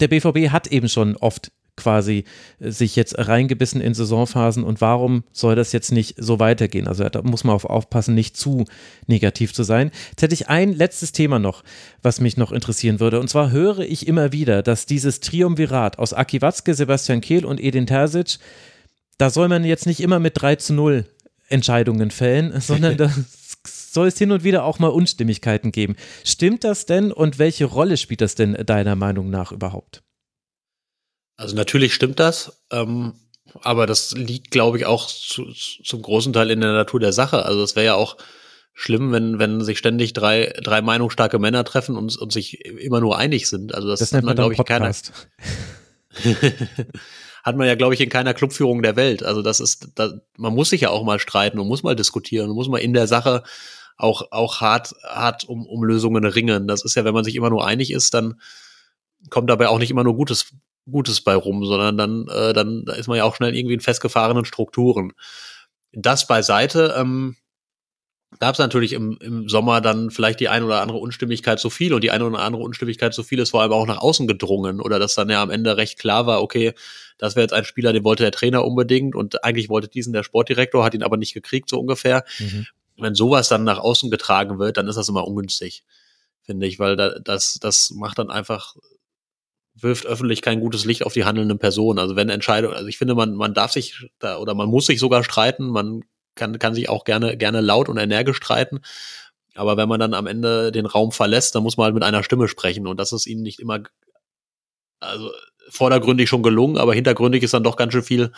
[0.00, 2.24] der BVB hat eben schon oft quasi
[2.60, 6.86] äh, sich jetzt reingebissen in Saisonphasen und warum soll das jetzt nicht so weitergehen?
[6.86, 8.64] Also da muss man auf aufpassen, nicht zu
[9.06, 9.90] negativ zu sein.
[10.10, 11.64] Jetzt hätte ich ein letztes Thema noch,
[12.02, 13.20] was mich noch interessieren würde.
[13.20, 17.60] Und zwar höre ich immer wieder, dass dieses Triumvirat aus Aki Watzke, Sebastian Kehl und
[17.60, 18.38] Edin Terzic,
[19.18, 21.04] da soll man jetzt nicht immer mit 3 zu 0
[21.48, 23.20] Entscheidungen fällen, sondern das
[23.94, 25.96] soll es hin und wieder auch mal Unstimmigkeiten geben.
[26.24, 30.02] Stimmt das denn und welche Rolle spielt das denn deiner Meinung nach überhaupt?
[31.36, 33.14] Also natürlich stimmt das, ähm,
[33.62, 37.44] aber das liegt, glaube ich, auch zu, zum großen Teil in der Natur der Sache.
[37.44, 38.16] Also es wäre ja auch
[38.72, 43.16] schlimm, wenn, wenn sich ständig drei, drei meinungsstarke Männer treffen und, und sich immer nur
[43.16, 43.74] einig sind.
[43.74, 44.92] Also das, das nennt man, glaube ich, keiner.
[47.44, 49.22] hat man ja, glaube ich, in keiner Clubführung der Welt.
[49.22, 52.50] Also das ist, da, man muss sich ja auch mal streiten und muss mal diskutieren
[52.50, 53.44] und muss mal in der Sache
[53.96, 56.66] auch, auch hart, hart um, um Lösungen ringen.
[56.66, 58.40] Das ist ja, wenn man sich immer nur einig ist, dann
[59.30, 60.52] kommt dabei auch nicht immer nur Gutes,
[60.90, 64.44] Gutes bei rum, sondern dann, äh, dann ist man ja auch schnell irgendwie in festgefahrenen
[64.44, 65.12] Strukturen.
[65.92, 67.36] Das beiseite, ähm,
[68.40, 71.94] gab es natürlich im, im Sommer dann vielleicht die ein oder andere Unstimmigkeit zu viel
[71.94, 74.80] und die eine oder andere Unstimmigkeit zu viel ist vor allem auch nach außen gedrungen
[74.80, 76.74] oder dass dann ja am Ende recht klar war, okay,
[77.16, 80.24] das wäre jetzt ein Spieler, den wollte der Trainer unbedingt und eigentlich wollte diesen der
[80.24, 82.24] Sportdirektor, hat ihn aber nicht gekriegt, so ungefähr.
[82.40, 82.66] Mhm
[82.96, 85.84] wenn sowas dann nach außen getragen wird, dann ist das immer ungünstig,
[86.42, 88.76] finde ich, weil da, das, das macht dann einfach,
[89.74, 91.98] wirft öffentlich kein gutes Licht auf die handelnden Personen.
[91.98, 95.00] Also wenn Entscheidungen, also ich finde, man, man darf sich da oder man muss sich
[95.00, 96.02] sogar streiten, man
[96.36, 98.80] kann, kann sich auch gerne, gerne laut und energisch streiten.
[99.54, 102.24] Aber wenn man dann am Ende den Raum verlässt, dann muss man halt mit einer
[102.24, 103.80] Stimme sprechen und das ist ihnen nicht immer,
[105.00, 105.30] also
[105.68, 108.32] vordergründig schon gelungen, aber hintergründig ist dann doch ganz schön viel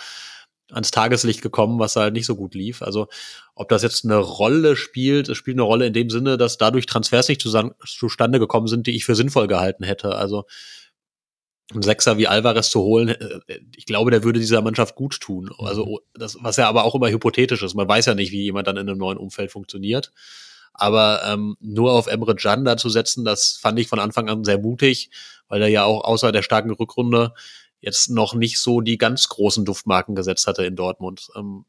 [0.72, 2.82] ans Tageslicht gekommen, was halt nicht so gut lief.
[2.82, 3.08] Also
[3.54, 6.86] ob das jetzt eine Rolle spielt, es spielt eine Rolle in dem Sinne, dass dadurch
[6.86, 10.16] Transfers nicht zustande gekommen sind, die ich für sinnvoll gehalten hätte.
[10.16, 10.44] Also
[11.72, 13.40] einen Sechser wie Alvarez zu holen, äh,
[13.76, 15.50] ich glaube, der würde dieser Mannschaft gut tun.
[15.58, 15.98] Also mhm.
[16.14, 17.74] das, was ja aber auch immer hypothetisch ist.
[17.74, 20.12] Man weiß ja nicht, wie jemand dann in einem neuen Umfeld funktioniert.
[20.78, 24.44] Aber ähm, nur auf Emre Can da zu setzen, das fand ich von Anfang an
[24.44, 25.10] sehr mutig,
[25.48, 27.32] weil er ja auch außer der starken Rückrunde
[27.86, 31.28] jetzt noch nicht so die ganz großen Duftmarken gesetzt hatte in Dortmund.
[31.36, 31.64] Ähm,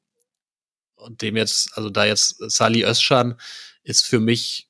[0.96, 3.40] und dem jetzt, also da jetzt Sali Özcan
[3.84, 4.68] ist für mich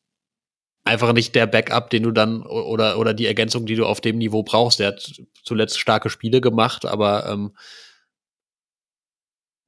[0.84, 4.18] einfach nicht der Backup, den du dann oder oder die Ergänzung, die du auf dem
[4.18, 4.80] Niveau brauchst.
[4.80, 7.56] Der hat zuletzt starke Spiele gemacht, aber ähm,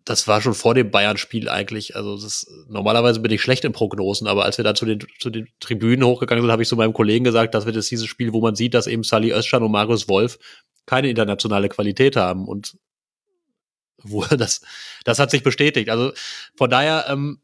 [0.10, 1.96] das war schon vor dem Bayern-Spiel eigentlich.
[1.96, 5.30] Also das, normalerweise bin ich schlecht in Prognosen, aber als wir da zu den, zu
[5.30, 8.34] den Tribünen hochgegangen sind, habe ich zu meinem Kollegen gesagt, dass wir das dieses Spiel,
[8.34, 10.40] wo man sieht, dass eben Sally Özcan und Marius Wolf
[10.88, 12.48] keine internationale Qualität haben.
[12.48, 12.76] Und
[14.02, 14.62] wo das,
[15.04, 15.90] das hat sich bestätigt.
[15.90, 16.12] Also
[16.56, 17.40] von daher ähm,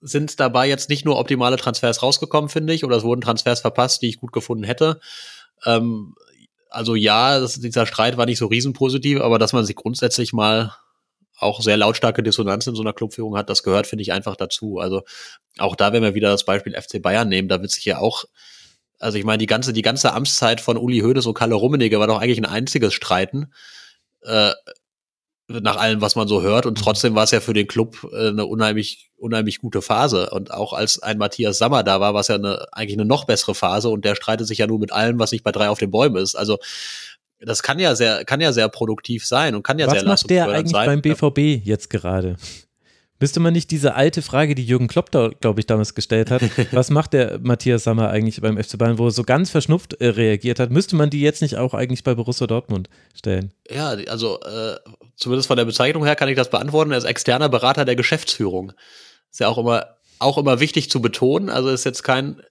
[0.00, 4.02] sind dabei jetzt nicht nur optimale Transfers rausgekommen, finde ich, oder es wurden Transfers verpasst,
[4.02, 4.98] die ich gut gefunden hätte.
[5.64, 6.16] Ähm,
[6.68, 10.74] also ja, das, dieser Streit war nicht so riesenpositiv, aber dass man sich grundsätzlich mal
[11.38, 14.78] auch sehr lautstarke Dissonanz in so einer Clubführung hat, das gehört, finde ich, einfach dazu.
[14.78, 15.02] Also
[15.58, 18.24] auch da, wenn wir wieder das Beispiel FC Bayern nehmen, da wird sich ja auch,
[18.98, 22.06] also ich meine, die ganze, die ganze Amtszeit von Uli Hoeneß und Kalle Rummenigge war
[22.06, 23.52] doch eigentlich ein einziges Streiten.
[24.22, 24.52] Äh,
[25.48, 26.66] nach allem, was man so hört.
[26.66, 26.82] Und mhm.
[26.82, 30.30] trotzdem war es ja für den Club äh, eine unheimlich, unheimlich gute Phase.
[30.30, 33.24] Und auch als ein Matthias Sammer da war, war es ja eine, eigentlich eine noch
[33.26, 33.88] bessere Phase.
[33.90, 36.16] Und der streitet sich ja nur mit allem, was nicht bei drei auf den Bäumen
[36.16, 36.34] ist.
[36.34, 36.58] Also
[37.44, 40.30] das kann ja sehr, kann ja sehr produktiv sein und kann ja was sehr macht
[40.30, 40.86] der eigentlich sein.
[40.86, 42.36] beim BVB jetzt gerade?
[43.20, 46.42] Müsste man nicht diese alte Frage, die Jürgen Klopp da, glaube ich, damals gestellt hat,
[46.72, 50.08] was macht der Matthias Sammer eigentlich beim FC Bayern, wo er so ganz verschnupft äh,
[50.08, 53.52] reagiert hat, müsste man die jetzt nicht auch eigentlich bei Borussia Dortmund stellen?
[53.70, 54.76] Ja, also äh,
[55.16, 56.90] zumindest von der Bezeichnung her kann ich das beantworten.
[56.90, 58.72] Er ist externer Berater der Geschäftsführung.
[59.30, 61.50] Ist ja auch immer, auch immer wichtig zu betonen.
[61.50, 62.42] Also ist jetzt kein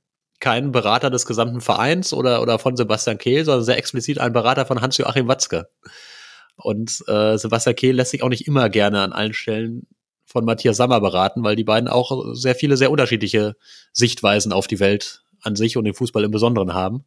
[0.44, 4.66] kein Berater des gesamten Vereins oder, oder von Sebastian Kehl, sondern sehr explizit ein Berater
[4.66, 5.70] von Hans-Joachim Watzke.
[6.58, 9.88] Und äh, Sebastian Kehl lässt sich auch nicht immer gerne an allen Stellen
[10.26, 13.56] von Matthias Sammer beraten, weil die beiden auch sehr viele, sehr unterschiedliche
[13.94, 17.06] Sichtweisen auf die Welt an sich und den Fußball im Besonderen haben.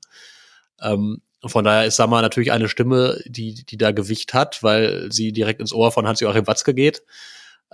[0.81, 5.33] Ähm, von daher ist Sammer natürlich eine Stimme, die, die da Gewicht hat, weil sie
[5.33, 7.03] direkt ins Ohr von Hans-Joachim Watzke geht.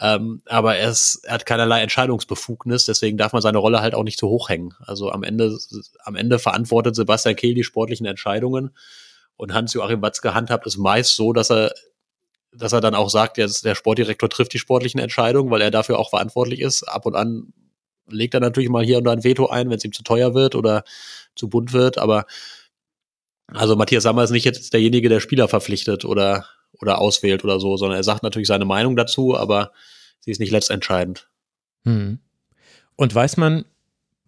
[0.05, 4.03] Ähm, aber er, ist, er hat keinerlei Entscheidungsbefugnis, deswegen darf man seine Rolle halt auch
[4.03, 4.75] nicht zu hoch hängen.
[4.81, 5.57] Also am Ende,
[6.03, 8.77] am Ende verantwortet Sebastian Kehl die sportlichen Entscheidungen
[9.37, 11.73] und Hans-Joachim Watzke handhabt es meist so, dass er,
[12.53, 16.01] dass er dann auch sagt, ja, der Sportdirektor trifft die sportlichen Entscheidungen, weil er dafür
[16.01, 16.83] auch verantwortlich ist.
[16.83, 17.53] Ab und an
[18.09, 20.35] legt er natürlich mal hier und da ein Veto ein, wenn es ihm zu teuer
[20.35, 20.83] wird oder
[21.37, 22.27] zu bunt wird, aber
[23.55, 26.45] also Matthias Sammer ist nicht jetzt derjenige, der Spieler verpflichtet oder
[26.83, 29.73] oder auswählt oder so, sondern er sagt natürlich seine Meinung dazu, aber
[30.21, 31.29] sie ist nicht letztentscheidend.
[31.85, 32.19] Hm.
[32.97, 33.65] Und weiß man,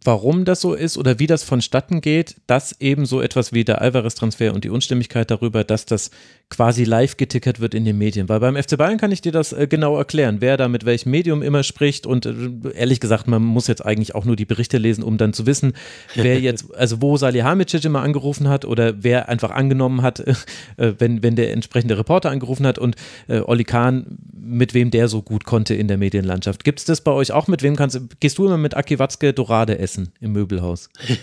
[0.05, 3.81] warum das so ist oder wie das vonstatten geht, dass eben so etwas wie der
[3.81, 6.11] Alvarez-Transfer und die Unstimmigkeit darüber, dass das
[6.55, 8.29] quasi live getickert wird in den Medien.
[8.29, 11.11] Weil beim FC Bayern kann ich dir das äh, genau erklären, wer da mit welchem
[11.11, 12.35] Medium immer spricht und äh,
[12.75, 15.73] ehrlich gesagt, man muss jetzt eigentlich auch nur die Berichte lesen, um dann zu wissen,
[16.15, 20.21] wer jetzt, also wo Salihamidzic immer angerufen hat oder wer einfach angenommen hat,
[20.77, 22.97] äh, wenn, wenn der entsprechende Reporter angerufen hat und
[23.29, 26.65] äh, Olli Kahn, mit wem der so gut konnte in der Medienlandschaft.
[26.65, 27.49] Gibt es das bei euch auch?
[27.49, 30.89] Mit wem kannst gehst du immer mit Aki Watzke Dorade essen im Möbelhaus?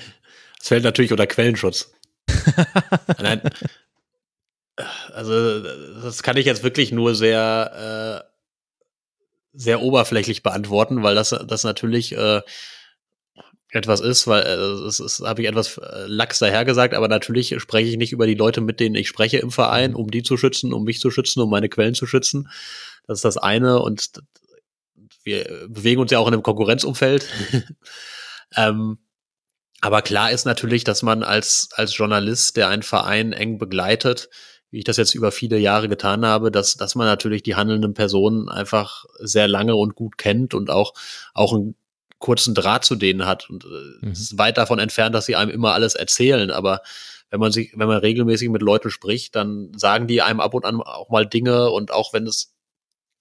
[0.60, 1.92] Das fällt natürlich unter Quellenschutz.
[3.20, 3.42] Nein,
[5.14, 5.60] also
[6.02, 8.32] das kann ich jetzt wirklich nur sehr, äh,
[9.54, 12.42] sehr oberflächlich beantworten, weil das, das natürlich äh,
[13.72, 17.90] etwas ist, weil äh, das, das habe ich etwas äh, lax dahergesagt, aber natürlich spreche
[17.90, 20.74] ich nicht über die Leute, mit denen ich spreche im Verein, um die zu schützen,
[20.74, 22.50] um mich zu schützen, um meine Quellen zu schützen.
[23.08, 24.12] Das ist das eine und
[25.24, 27.28] wir bewegen uns ja auch in einem Konkurrenzumfeld.
[28.56, 28.98] ähm,
[29.82, 34.30] aber klar ist natürlich, dass man als, als Journalist, der einen Verein eng begleitet,
[34.72, 37.94] wie ich das jetzt über viele Jahre getan habe, dass, dass man natürlich die handelnden
[37.94, 40.94] Personen einfach sehr lange und gut kennt und auch,
[41.34, 41.76] auch einen
[42.20, 43.50] kurzen Draht zu denen hat.
[43.50, 44.12] Und äh, mhm.
[44.12, 46.52] es ist weit davon entfernt, dass sie einem immer alles erzählen.
[46.52, 46.82] Aber
[47.30, 50.66] wenn man sich, wenn man regelmäßig mit Leuten spricht, dann sagen die einem ab und
[50.66, 52.54] an auch mal Dinge und auch wenn es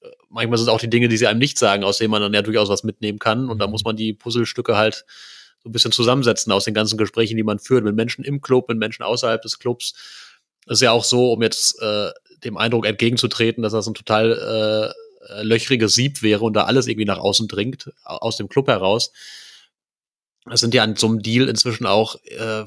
[0.02, 2.22] äh, manchmal sind es auch die Dinge, die sie einem nicht sagen, aus denen man
[2.22, 3.50] dann ja durchaus was mitnehmen kann.
[3.50, 3.72] Und da mhm.
[3.72, 5.04] muss man die Puzzlestücke halt
[5.62, 8.68] so ein bisschen zusammensetzen aus den ganzen Gesprächen, die man führt, mit Menschen im Club,
[8.68, 9.94] mit Menschen außerhalb des Clubs
[10.70, 12.10] ist ja auch so, um jetzt äh,
[12.44, 14.94] dem Eindruck entgegenzutreten, dass das ein total
[15.28, 19.12] äh, löchriges Sieb wäre und da alles irgendwie nach außen dringt, aus dem Club heraus.
[20.50, 22.64] Es sind ja an so einem Deal inzwischen auch äh,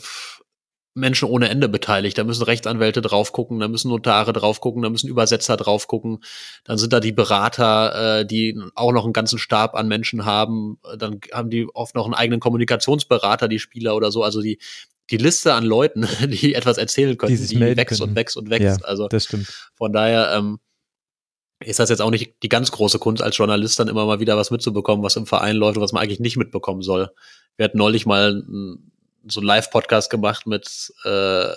[0.95, 2.17] Menschen ohne Ende beteiligt.
[2.17, 6.23] Da müssen Rechtsanwälte drauf gucken, da müssen Notare drauf gucken, da müssen Übersetzer drauf gucken.
[6.65, 10.77] Dann sind da die Berater, äh, die auch noch einen ganzen Stab an Menschen haben.
[10.97, 14.23] Dann haben die oft noch einen eigenen Kommunikationsberater, die Spieler oder so.
[14.23, 14.59] Also die,
[15.09, 18.11] die Liste an Leuten, die etwas erzählen können, die, die wächst können.
[18.11, 18.81] und wächst und wächst.
[18.81, 19.51] Ja, also das stimmt.
[19.75, 20.59] von daher ähm,
[21.59, 24.37] ist das jetzt auch nicht die ganz große Kunst als Journalist, dann immer mal wieder
[24.37, 27.11] was mitzubekommen, was im Verein läuft und was man eigentlich nicht mitbekommen soll.
[27.57, 28.43] Wir hatten neulich mal
[29.27, 31.49] so einen Live-Podcast gemacht mit, äh,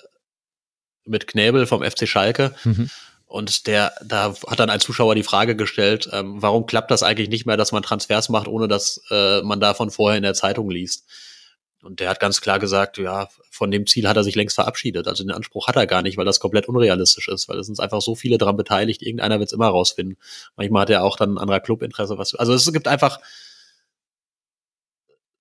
[1.05, 2.55] mit Knäbel vom FC Schalke.
[2.65, 2.91] Mhm.
[3.27, 7.29] Und der, da hat dann ein Zuschauer die Frage gestellt, ähm, warum klappt das eigentlich
[7.29, 10.71] nicht mehr, dass man Transfers macht, ohne dass äh, man davon vorher in der Zeitung
[10.71, 11.07] liest?
[11.87, 15.07] Und der hat ganz klar gesagt, ja, von dem Ziel hat er sich längst verabschiedet.
[15.07, 17.79] Also den Anspruch hat er gar nicht, weil das komplett unrealistisch ist, weil es sind
[17.79, 20.19] einfach so viele daran beteiligt, irgendeiner wird es immer rausfinden.
[20.57, 22.19] Manchmal hat er auch dann ein anderer Clubinteresse.
[22.19, 23.21] Also es gibt einfach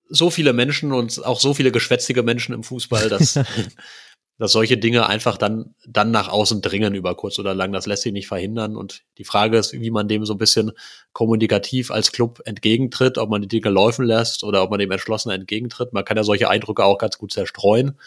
[0.08, 3.40] so viele Menschen und auch so viele geschwätzige Menschen im Fußball, dass,
[4.38, 7.72] dass solche Dinge einfach dann, dann nach außen dringen über kurz oder lang.
[7.72, 8.76] Das lässt sich nicht verhindern.
[8.76, 10.72] Und die Frage ist, wie man dem so ein bisschen
[11.12, 15.30] kommunikativ als Club entgegentritt, ob man die Dinge laufen lässt oder ob man dem entschlossen
[15.30, 15.94] entgegentritt.
[15.94, 17.98] Man kann ja solche Eindrücke auch ganz gut zerstreuen,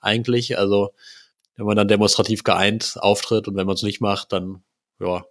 [0.00, 0.58] eigentlich.
[0.58, 0.92] Also,
[1.56, 4.62] wenn man dann demonstrativ geeint auftritt und wenn man es nicht macht, dann,
[5.00, 5.24] ja,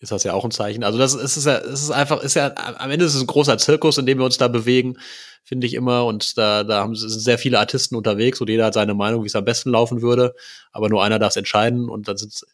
[0.00, 0.82] ist das ja auch ein Zeichen.
[0.82, 3.26] Also das ist, ist ja, es ist einfach, ist ja, am Ende ist es ein
[3.26, 4.96] großer Zirkus, in dem wir uns da bewegen,
[5.44, 6.06] finde ich immer.
[6.06, 9.28] Und da, da haben sind sehr viele Artisten unterwegs und jeder hat seine Meinung, wie
[9.28, 10.34] es am besten laufen würde.
[10.72, 12.44] Aber nur einer darf es entscheiden und dann sind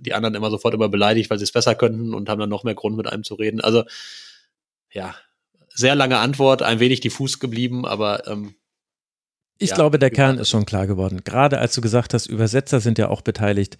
[0.00, 2.62] die anderen immer sofort immer beleidigt, weil sie es besser könnten und haben dann noch
[2.62, 3.60] mehr Grund, mit einem zu reden.
[3.60, 3.82] Also,
[4.92, 5.16] ja,
[5.74, 8.54] sehr lange Antwort, ein wenig diffus geblieben, aber ähm,
[9.58, 11.22] ich ja, glaube, der Kern ist schon klar geworden.
[11.24, 13.76] Gerade als du gesagt hast, Übersetzer sind ja auch beteiligt.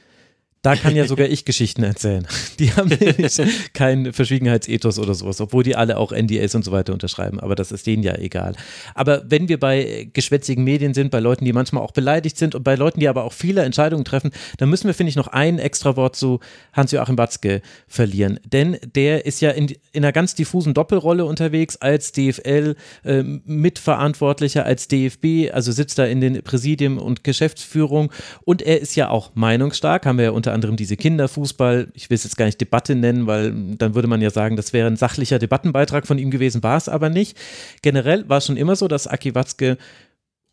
[0.63, 2.27] Da kann ja sogar ich Geschichten erzählen.
[2.59, 3.41] Die haben nämlich
[3.75, 7.39] kein Verschwiegenheitsethos oder sowas, obwohl die alle auch NDAs und so weiter unterschreiben.
[7.41, 8.55] Aber das ist denen ja egal.
[8.95, 12.65] Aber wenn wir bei geschwätzigen Medien sind, bei Leuten, die manchmal auch beleidigt sind und
[12.65, 15.61] bei Leuten, die aber auch viele Entscheidungen treffen, dann müssen wir, finde ich, noch ein
[15.61, 16.41] extra Wort zu
[16.73, 18.41] Hans-Joachim Batzke verlieren.
[18.45, 24.89] Denn der ist ja in, in einer ganz diffusen Doppelrolle unterwegs als DFL-Mitverantwortlicher, äh, als
[24.89, 28.11] DFB, also sitzt da in den Präsidien und Geschäftsführung.
[28.45, 32.09] Und er ist ja auch meinungsstark, haben wir ja unter unter anderem diese Kinderfußball, ich
[32.09, 34.87] will es jetzt gar nicht Debatte nennen, weil dann würde man ja sagen, das wäre
[34.87, 37.37] ein sachlicher Debattenbeitrag von ihm gewesen, war es aber nicht.
[37.83, 39.77] Generell war es schon immer so, dass Aki Watzke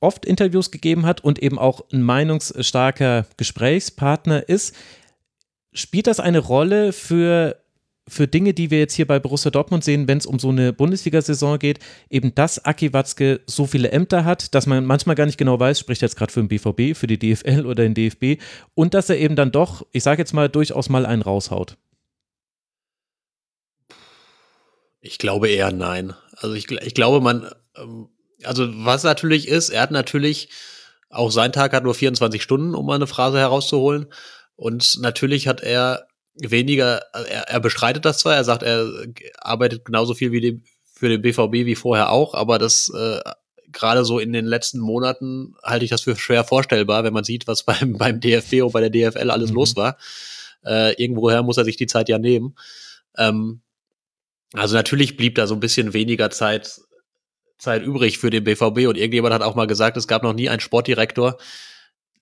[0.01, 4.76] oft Interviews gegeben hat und eben auch ein meinungsstarker Gesprächspartner ist.
[5.73, 7.57] Spielt das eine Rolle für
[8.07, 10.73] für Dinge, die wir jetzt hier bei Borussia Dortmund sehen, wenn es um so eine
[10.73, 11.80] Bundesliga-Saison geht,
[12.10, 15.80] eben dass Aki Watzke so viele Ämter hat, dass man manchmal gar nicht genau weiß,
[15.80, 18.41] spricht jetzt gerade für den BVB, für die DFL oder den DFB
[18.76, 21.77] und dass er eben dann doch, ich sage jetzt mal, durchaus mal einen raushaut.
[25.02, 26.14] Ich glaube eher nein.
[26.38, 28.10] Also ich, ich glaube, man, ähm,
[28.44, 30.49] also was natürlich ist, er hat natürlich,
[31.10, 34.07] auch sein Tag hat nur 24 Stunden, um eine Phrase herauszuholen.
[34.56, 39.07] Und natürlich hat er weniger, er, er bestreitet das zwar, er sagt, er
[39.40, 43.20] arbeitet genauso viel wie dem, für den BVB wie vorher auch, aber das äh,
[43.72, 47.48] gerade so in den letzten Monaten halte ich das für schwer vorstellbar, wenn man sieht,
[47.48, 49.56] was beim, beim DFB und bei der DFL alles mhm.
[49.56, 49.98] los war.
[50.66, 52.56] Äh, irgendwoher muss er sich die Zeit ja nehmen.
[53.18, 53.62] Ähm,
[54.53, 56.82] also natürlich blieb da so ein bisschen weniger Zeit,
[57.57, 60.49] Zeit übrig für den BVB und irgendjemand hat auch mal gesagt, es gab noch nie
[60.49, 61.38] einen Sportdirektor,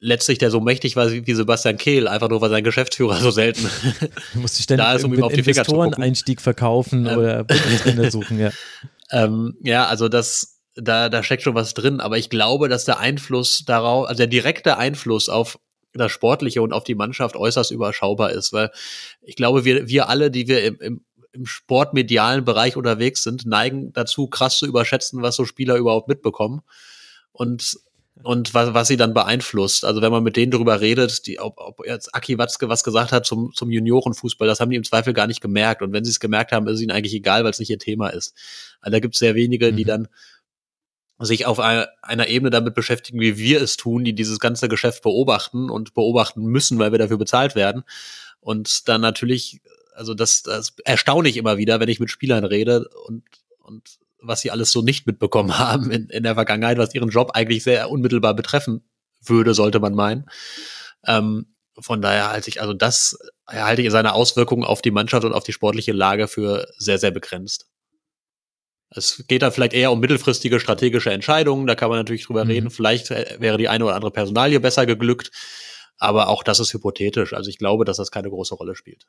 [0.04, 3.70] letztlich der so mächtig war wie Sebastian Kehl, einfach nur weil sein Geschäftsführer so selten
[4.34, 7.18] musste ständig da ist, um ihm auf die Finger zu Einstieg verkaufen ähm.
[7.18, 8.52] oder Bundestrainer suchen, ja.
[9.12, 13.00] ähm, ja, also das, da, da steckt schon was drin, aber ich glaube, dass der
[13.00, 15.58] Einfluss darauf, also der direkte Einfluss auf
[15.94, 18.72] das Sportliche und auf die Mannschaft äußerst überschaubar ist, weil
[19.22, 23.94] ich glaube, wir, wir alle, die wir im, im, im sportmedialen Bereich unterwegs sind, neigen
[23.94, 26.62] dazu, krass zu überschätzen, was so Spieler überhaupt mitbekommen.
[27.32, 27.78] Und
[28.22, 29.86] und was, was sie dann beeinflusst.
[29.86, 33.12] Also wenn man mit denen darüber redet, die, ob, ob jetzt Aki Watzke was gesagt
[33.12, 35.82] hat zum, zum Juniorenfußball, das haben die im Zweifel gar nicht gemerkt.
[35.82, 37.80] Und wenn sie es gemerkt haben, ist es ihnen eigentlich egal, weil es nicht ihr
[37.80, 38.36] Thema ist.
[38.82, 39.76] Also da gibt es sehr wenige, mhm.
[39.78, 40.08] die dann
[41.20, 45.70] sich auf einer Ebene damit beschäftigen, wie wir es tun, die dieses ganze Geschäft beobachten
[45.70, 47.84] und beobachten müssen, weil wir dafür bezahlt werden.
[48.40, 49.62] Und dann natürlich,
[49.94, 53.24] also das, das erstaune ich immer wieder, wenn ich mit Spielern rede und,
[53.60, 57.32] und was sie alles so nicht mitbekommen haben in, in der Vergangenheit, was ihren Job
[57.34, 58.84] eigentlich sehr unmittelbar betreffen
[59.22, 60.26] würde, sollte man meinen.
[61.06, 61.48] Ähm,
[61.80, 63.18] von daher halte ich, also das
[63.48, 67.12] halte ich seine Auswirkungen auf die Mannschaft und auf die sportliche Lage für sehr, sehr
[67.12, 67.68] begrenzt.
[68.96, 72.52] Es geht da vielleicht eher um mittelfristige strategische Entscheidungen, da kann man natürlich drüber mhm.
[72.52, 72.70] reden.
[72.70, 75.32] Vielleicht äh, wäre die eine oder andere Personalie besser geglückt,
[75.98, 77.34] aber auch das ist hypothetisch.
[77.34, 79.08] Also ich glaube, dass das keine große Rolle spielt.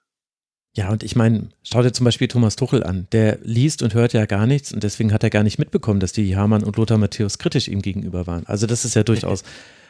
[0.77, 3.07] Ja, und ich meine, schau dir zum Beispiel Thomas Tuchel an.
[3.13, 6.13] Der liest und hört ja gar nichts und deswegen hat er gar nicht mitbekommen, dass
[6.13, 8.45] die Hamann und Lothar Matthäus kritisch ihm gegenüber waren.
[8.47, 9.45] Also das ist ja durchaus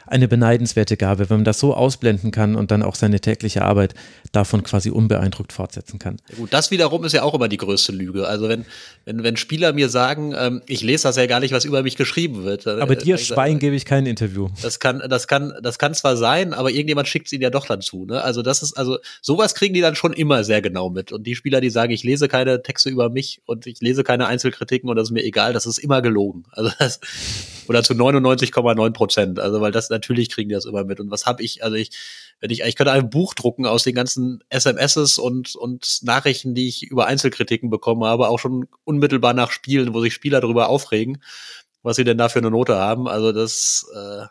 [0.07, 3.93] eine beneidenswerte Gabe, wenn man das so ausblenden kann und dann auch seine tägliche Arbeit
[4.31, 6.17] davon quasi unbeeindruckt fortsetzen kann.
[6.35, 8.27] Gut, das wiederum ist ja auch immer die größte Lüge.
[8.27, 8.65] Also wenn,
[9.05, 11.95] wenn, wenn Spieler mir sagen, ähm, ich lese das ja gar nicht, was über mich
[11.95, 12.67] geschrieben wird.
[12.67, 14.49] Aber äh, dir, Schwein, gebe ich kein Interview.
[14.61, 17.65] Das kann, das kann, das kann zwar sein, aber irgendjemand schickt es ihnen ja doch
[17.65, 18.05] dann zu.
[18.05, 18.21] Ne?
[18.21, 21.11] Also das ist, also sowas kriegen die dann schon immer sehr genau mit.
[21.11, 24.27] Und die Spieler, die sagen, ich lese keine Texte über mich und ich lese keine
[24.27, 26.43] Einzelkritiken und das ist mir egal, das ist immer gelogen.
[26.51, 26.99] Also das,
[27.67, 29.39] oder zu 99,9 Prozent.
[29.39, 30.99] Also weil das natürlich kriegen die das immer mit.
[30.99, 31.63] Und was habe ich?
[31.63, 31.91] Also ich,
[32.39, 36.67] wenn ich, ich könnte ein Buch drucken aus den ganzen SMSs und und Nachrichten, die
[36.67, 41.21] ich über Einzelkritiken bekommen habe, auch schon unmittelbar nach Spielen, wo sich Spieler darüber aufregen,
[41.83, 43.07] was sie denn da für eine Note haben.
[43.07, 44.25] Also das äh,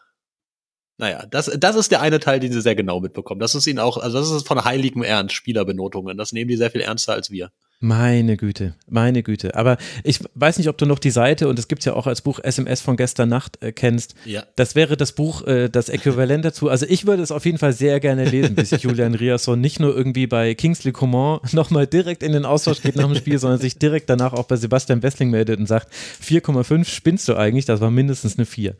[0.96, 3.40] naja, das, das ist der eine Teil, den sie sehr genau mitbekommen.
[3.40, 6.16] Das ist ihnen auch, also das ist von heiligem Ernst, Spielerbenotungen.
[6.16, 7.50] Das nehmen die sehr viel ernster als wir.
[7.80, 9.54] Meine Güte, meine Güte.
[9.56, 12.22] Aber ich weiß nicht, ob du noch die Seite, und es gibt ja auch als
[12.22, 14.14] Buch SMS von gestern Nacht äh, kennst.
[14.24, 14.44] Ja.
[14.56, 16.70] Das wäre das Buch, äh, das Äquivalent dazu.
[16.70, 19.94] Also ich würde es auf jeden Fall sehr gerne lesen, bis Julian Riasson nicht nur
[19.94, 23.76] irgendwie bei Kingsley Coman nochmal direkt in den Austausch geht nach dem Spiel, sondern sich
[23.76, 25.92] direkt danach auch bei Sebastian Wessling meldet und sagt,
[26.22, 27.66] 4,5 spinnst du eigentlich?
[27.66, 28.76] Das war mindestens eine 4.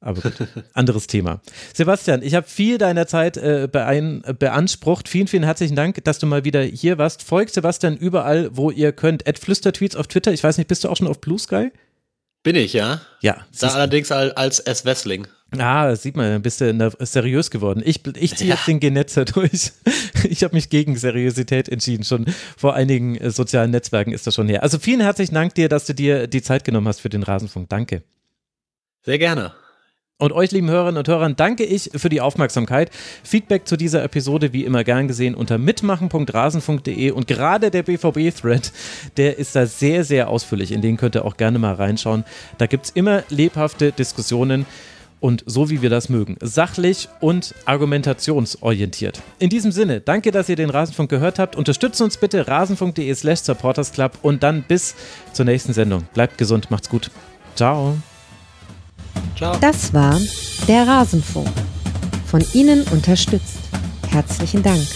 [0.00, 0.34] Aber gut,
[0.74, 1.40] anderes Thema.
[1.74, 5.08] Sebastian, ich habe viel deiner Zeit äh, beein, beansprucht.
[5.08, 7.22] Vielen, vielen herzlichen Dank, dass du mal wieder hier warst.
[7.22, 9.26] Folgt Sebastian überall, wo ihr könnt.
[9.26, 10.32] Ad Flüstertweets auf Twitter.
[10.32, 11.70] Ich weiß nicht, bist du auch schon auf Blue Sky?
[12.42, 13.00] Bin ich, ja.
[13.20, 13.44] Ja.
[13.58, 14.84] Da allerdings als S.
[14.84, 15.26] Wessling.
[15.58, 17.82] Ah, das sieht man, dann bist du seriös geworden.
[17.84, 18.56] Ich, ich ziehe ja.
[18.56, 19.72] jetzt den Genetzer durch.
[20.28, 22.02] Ich habe mich gegen Seriosität entschieden.
[22.02, 24.64] Schon vor einigen äh, sozialen Netzwerken ist das schon her.
[24.64, 27.68] Also vielen herzlichen Dank dir, dass du dir die Zeit genommen hast für den Rasenfunk.
[27.68, 28.02] Danke.
[29.04, 29.52] Sehr gerne.
[30.18, 32.90] Und euch, lieben Hörerinnen und Hörern, danke ich für die Aufmerksamkeit.
[33.22, 38.72] Feedback zu dieser Episode wie immer gern gesehen unter mitmachen.rasen.de und gerade der BVB-Thread,
[39.18, 40.72] der ist da sehr, sehr ausführlich.
[40.72, 42.24] In den könnt ihr auch gerne mal reinschauen.
[42.56, 44.64] Da gibt es immer lebhafte Diskussionen
[45.20, 46.36] und so wie wir das mögen.
[46.40, 49.20] Sachlich und argumentationsorientiert.
[49.38, 51.56] In diesem Sinne, danke, dass ihr den Rasenfunk gehört habt.
[51.56, 54.94] Unterstützt uns bitte rasenfunk.de slash supportersclub und dann bis
[55.34, 56.04] zur nächsten Sendung.
[56.14, 57.10] Bleibt gesund, macht's gut.
[57.54, 57.98] Ciao.
[59.36, 59.56] Ciao.
[59.60, 60.20] Das war
[60.66, 61.48] der Rasenfunk.
[62.26, 63.58] Von Ihnen unterstützt.
[64.08, 64.86] Herzlichen Dank.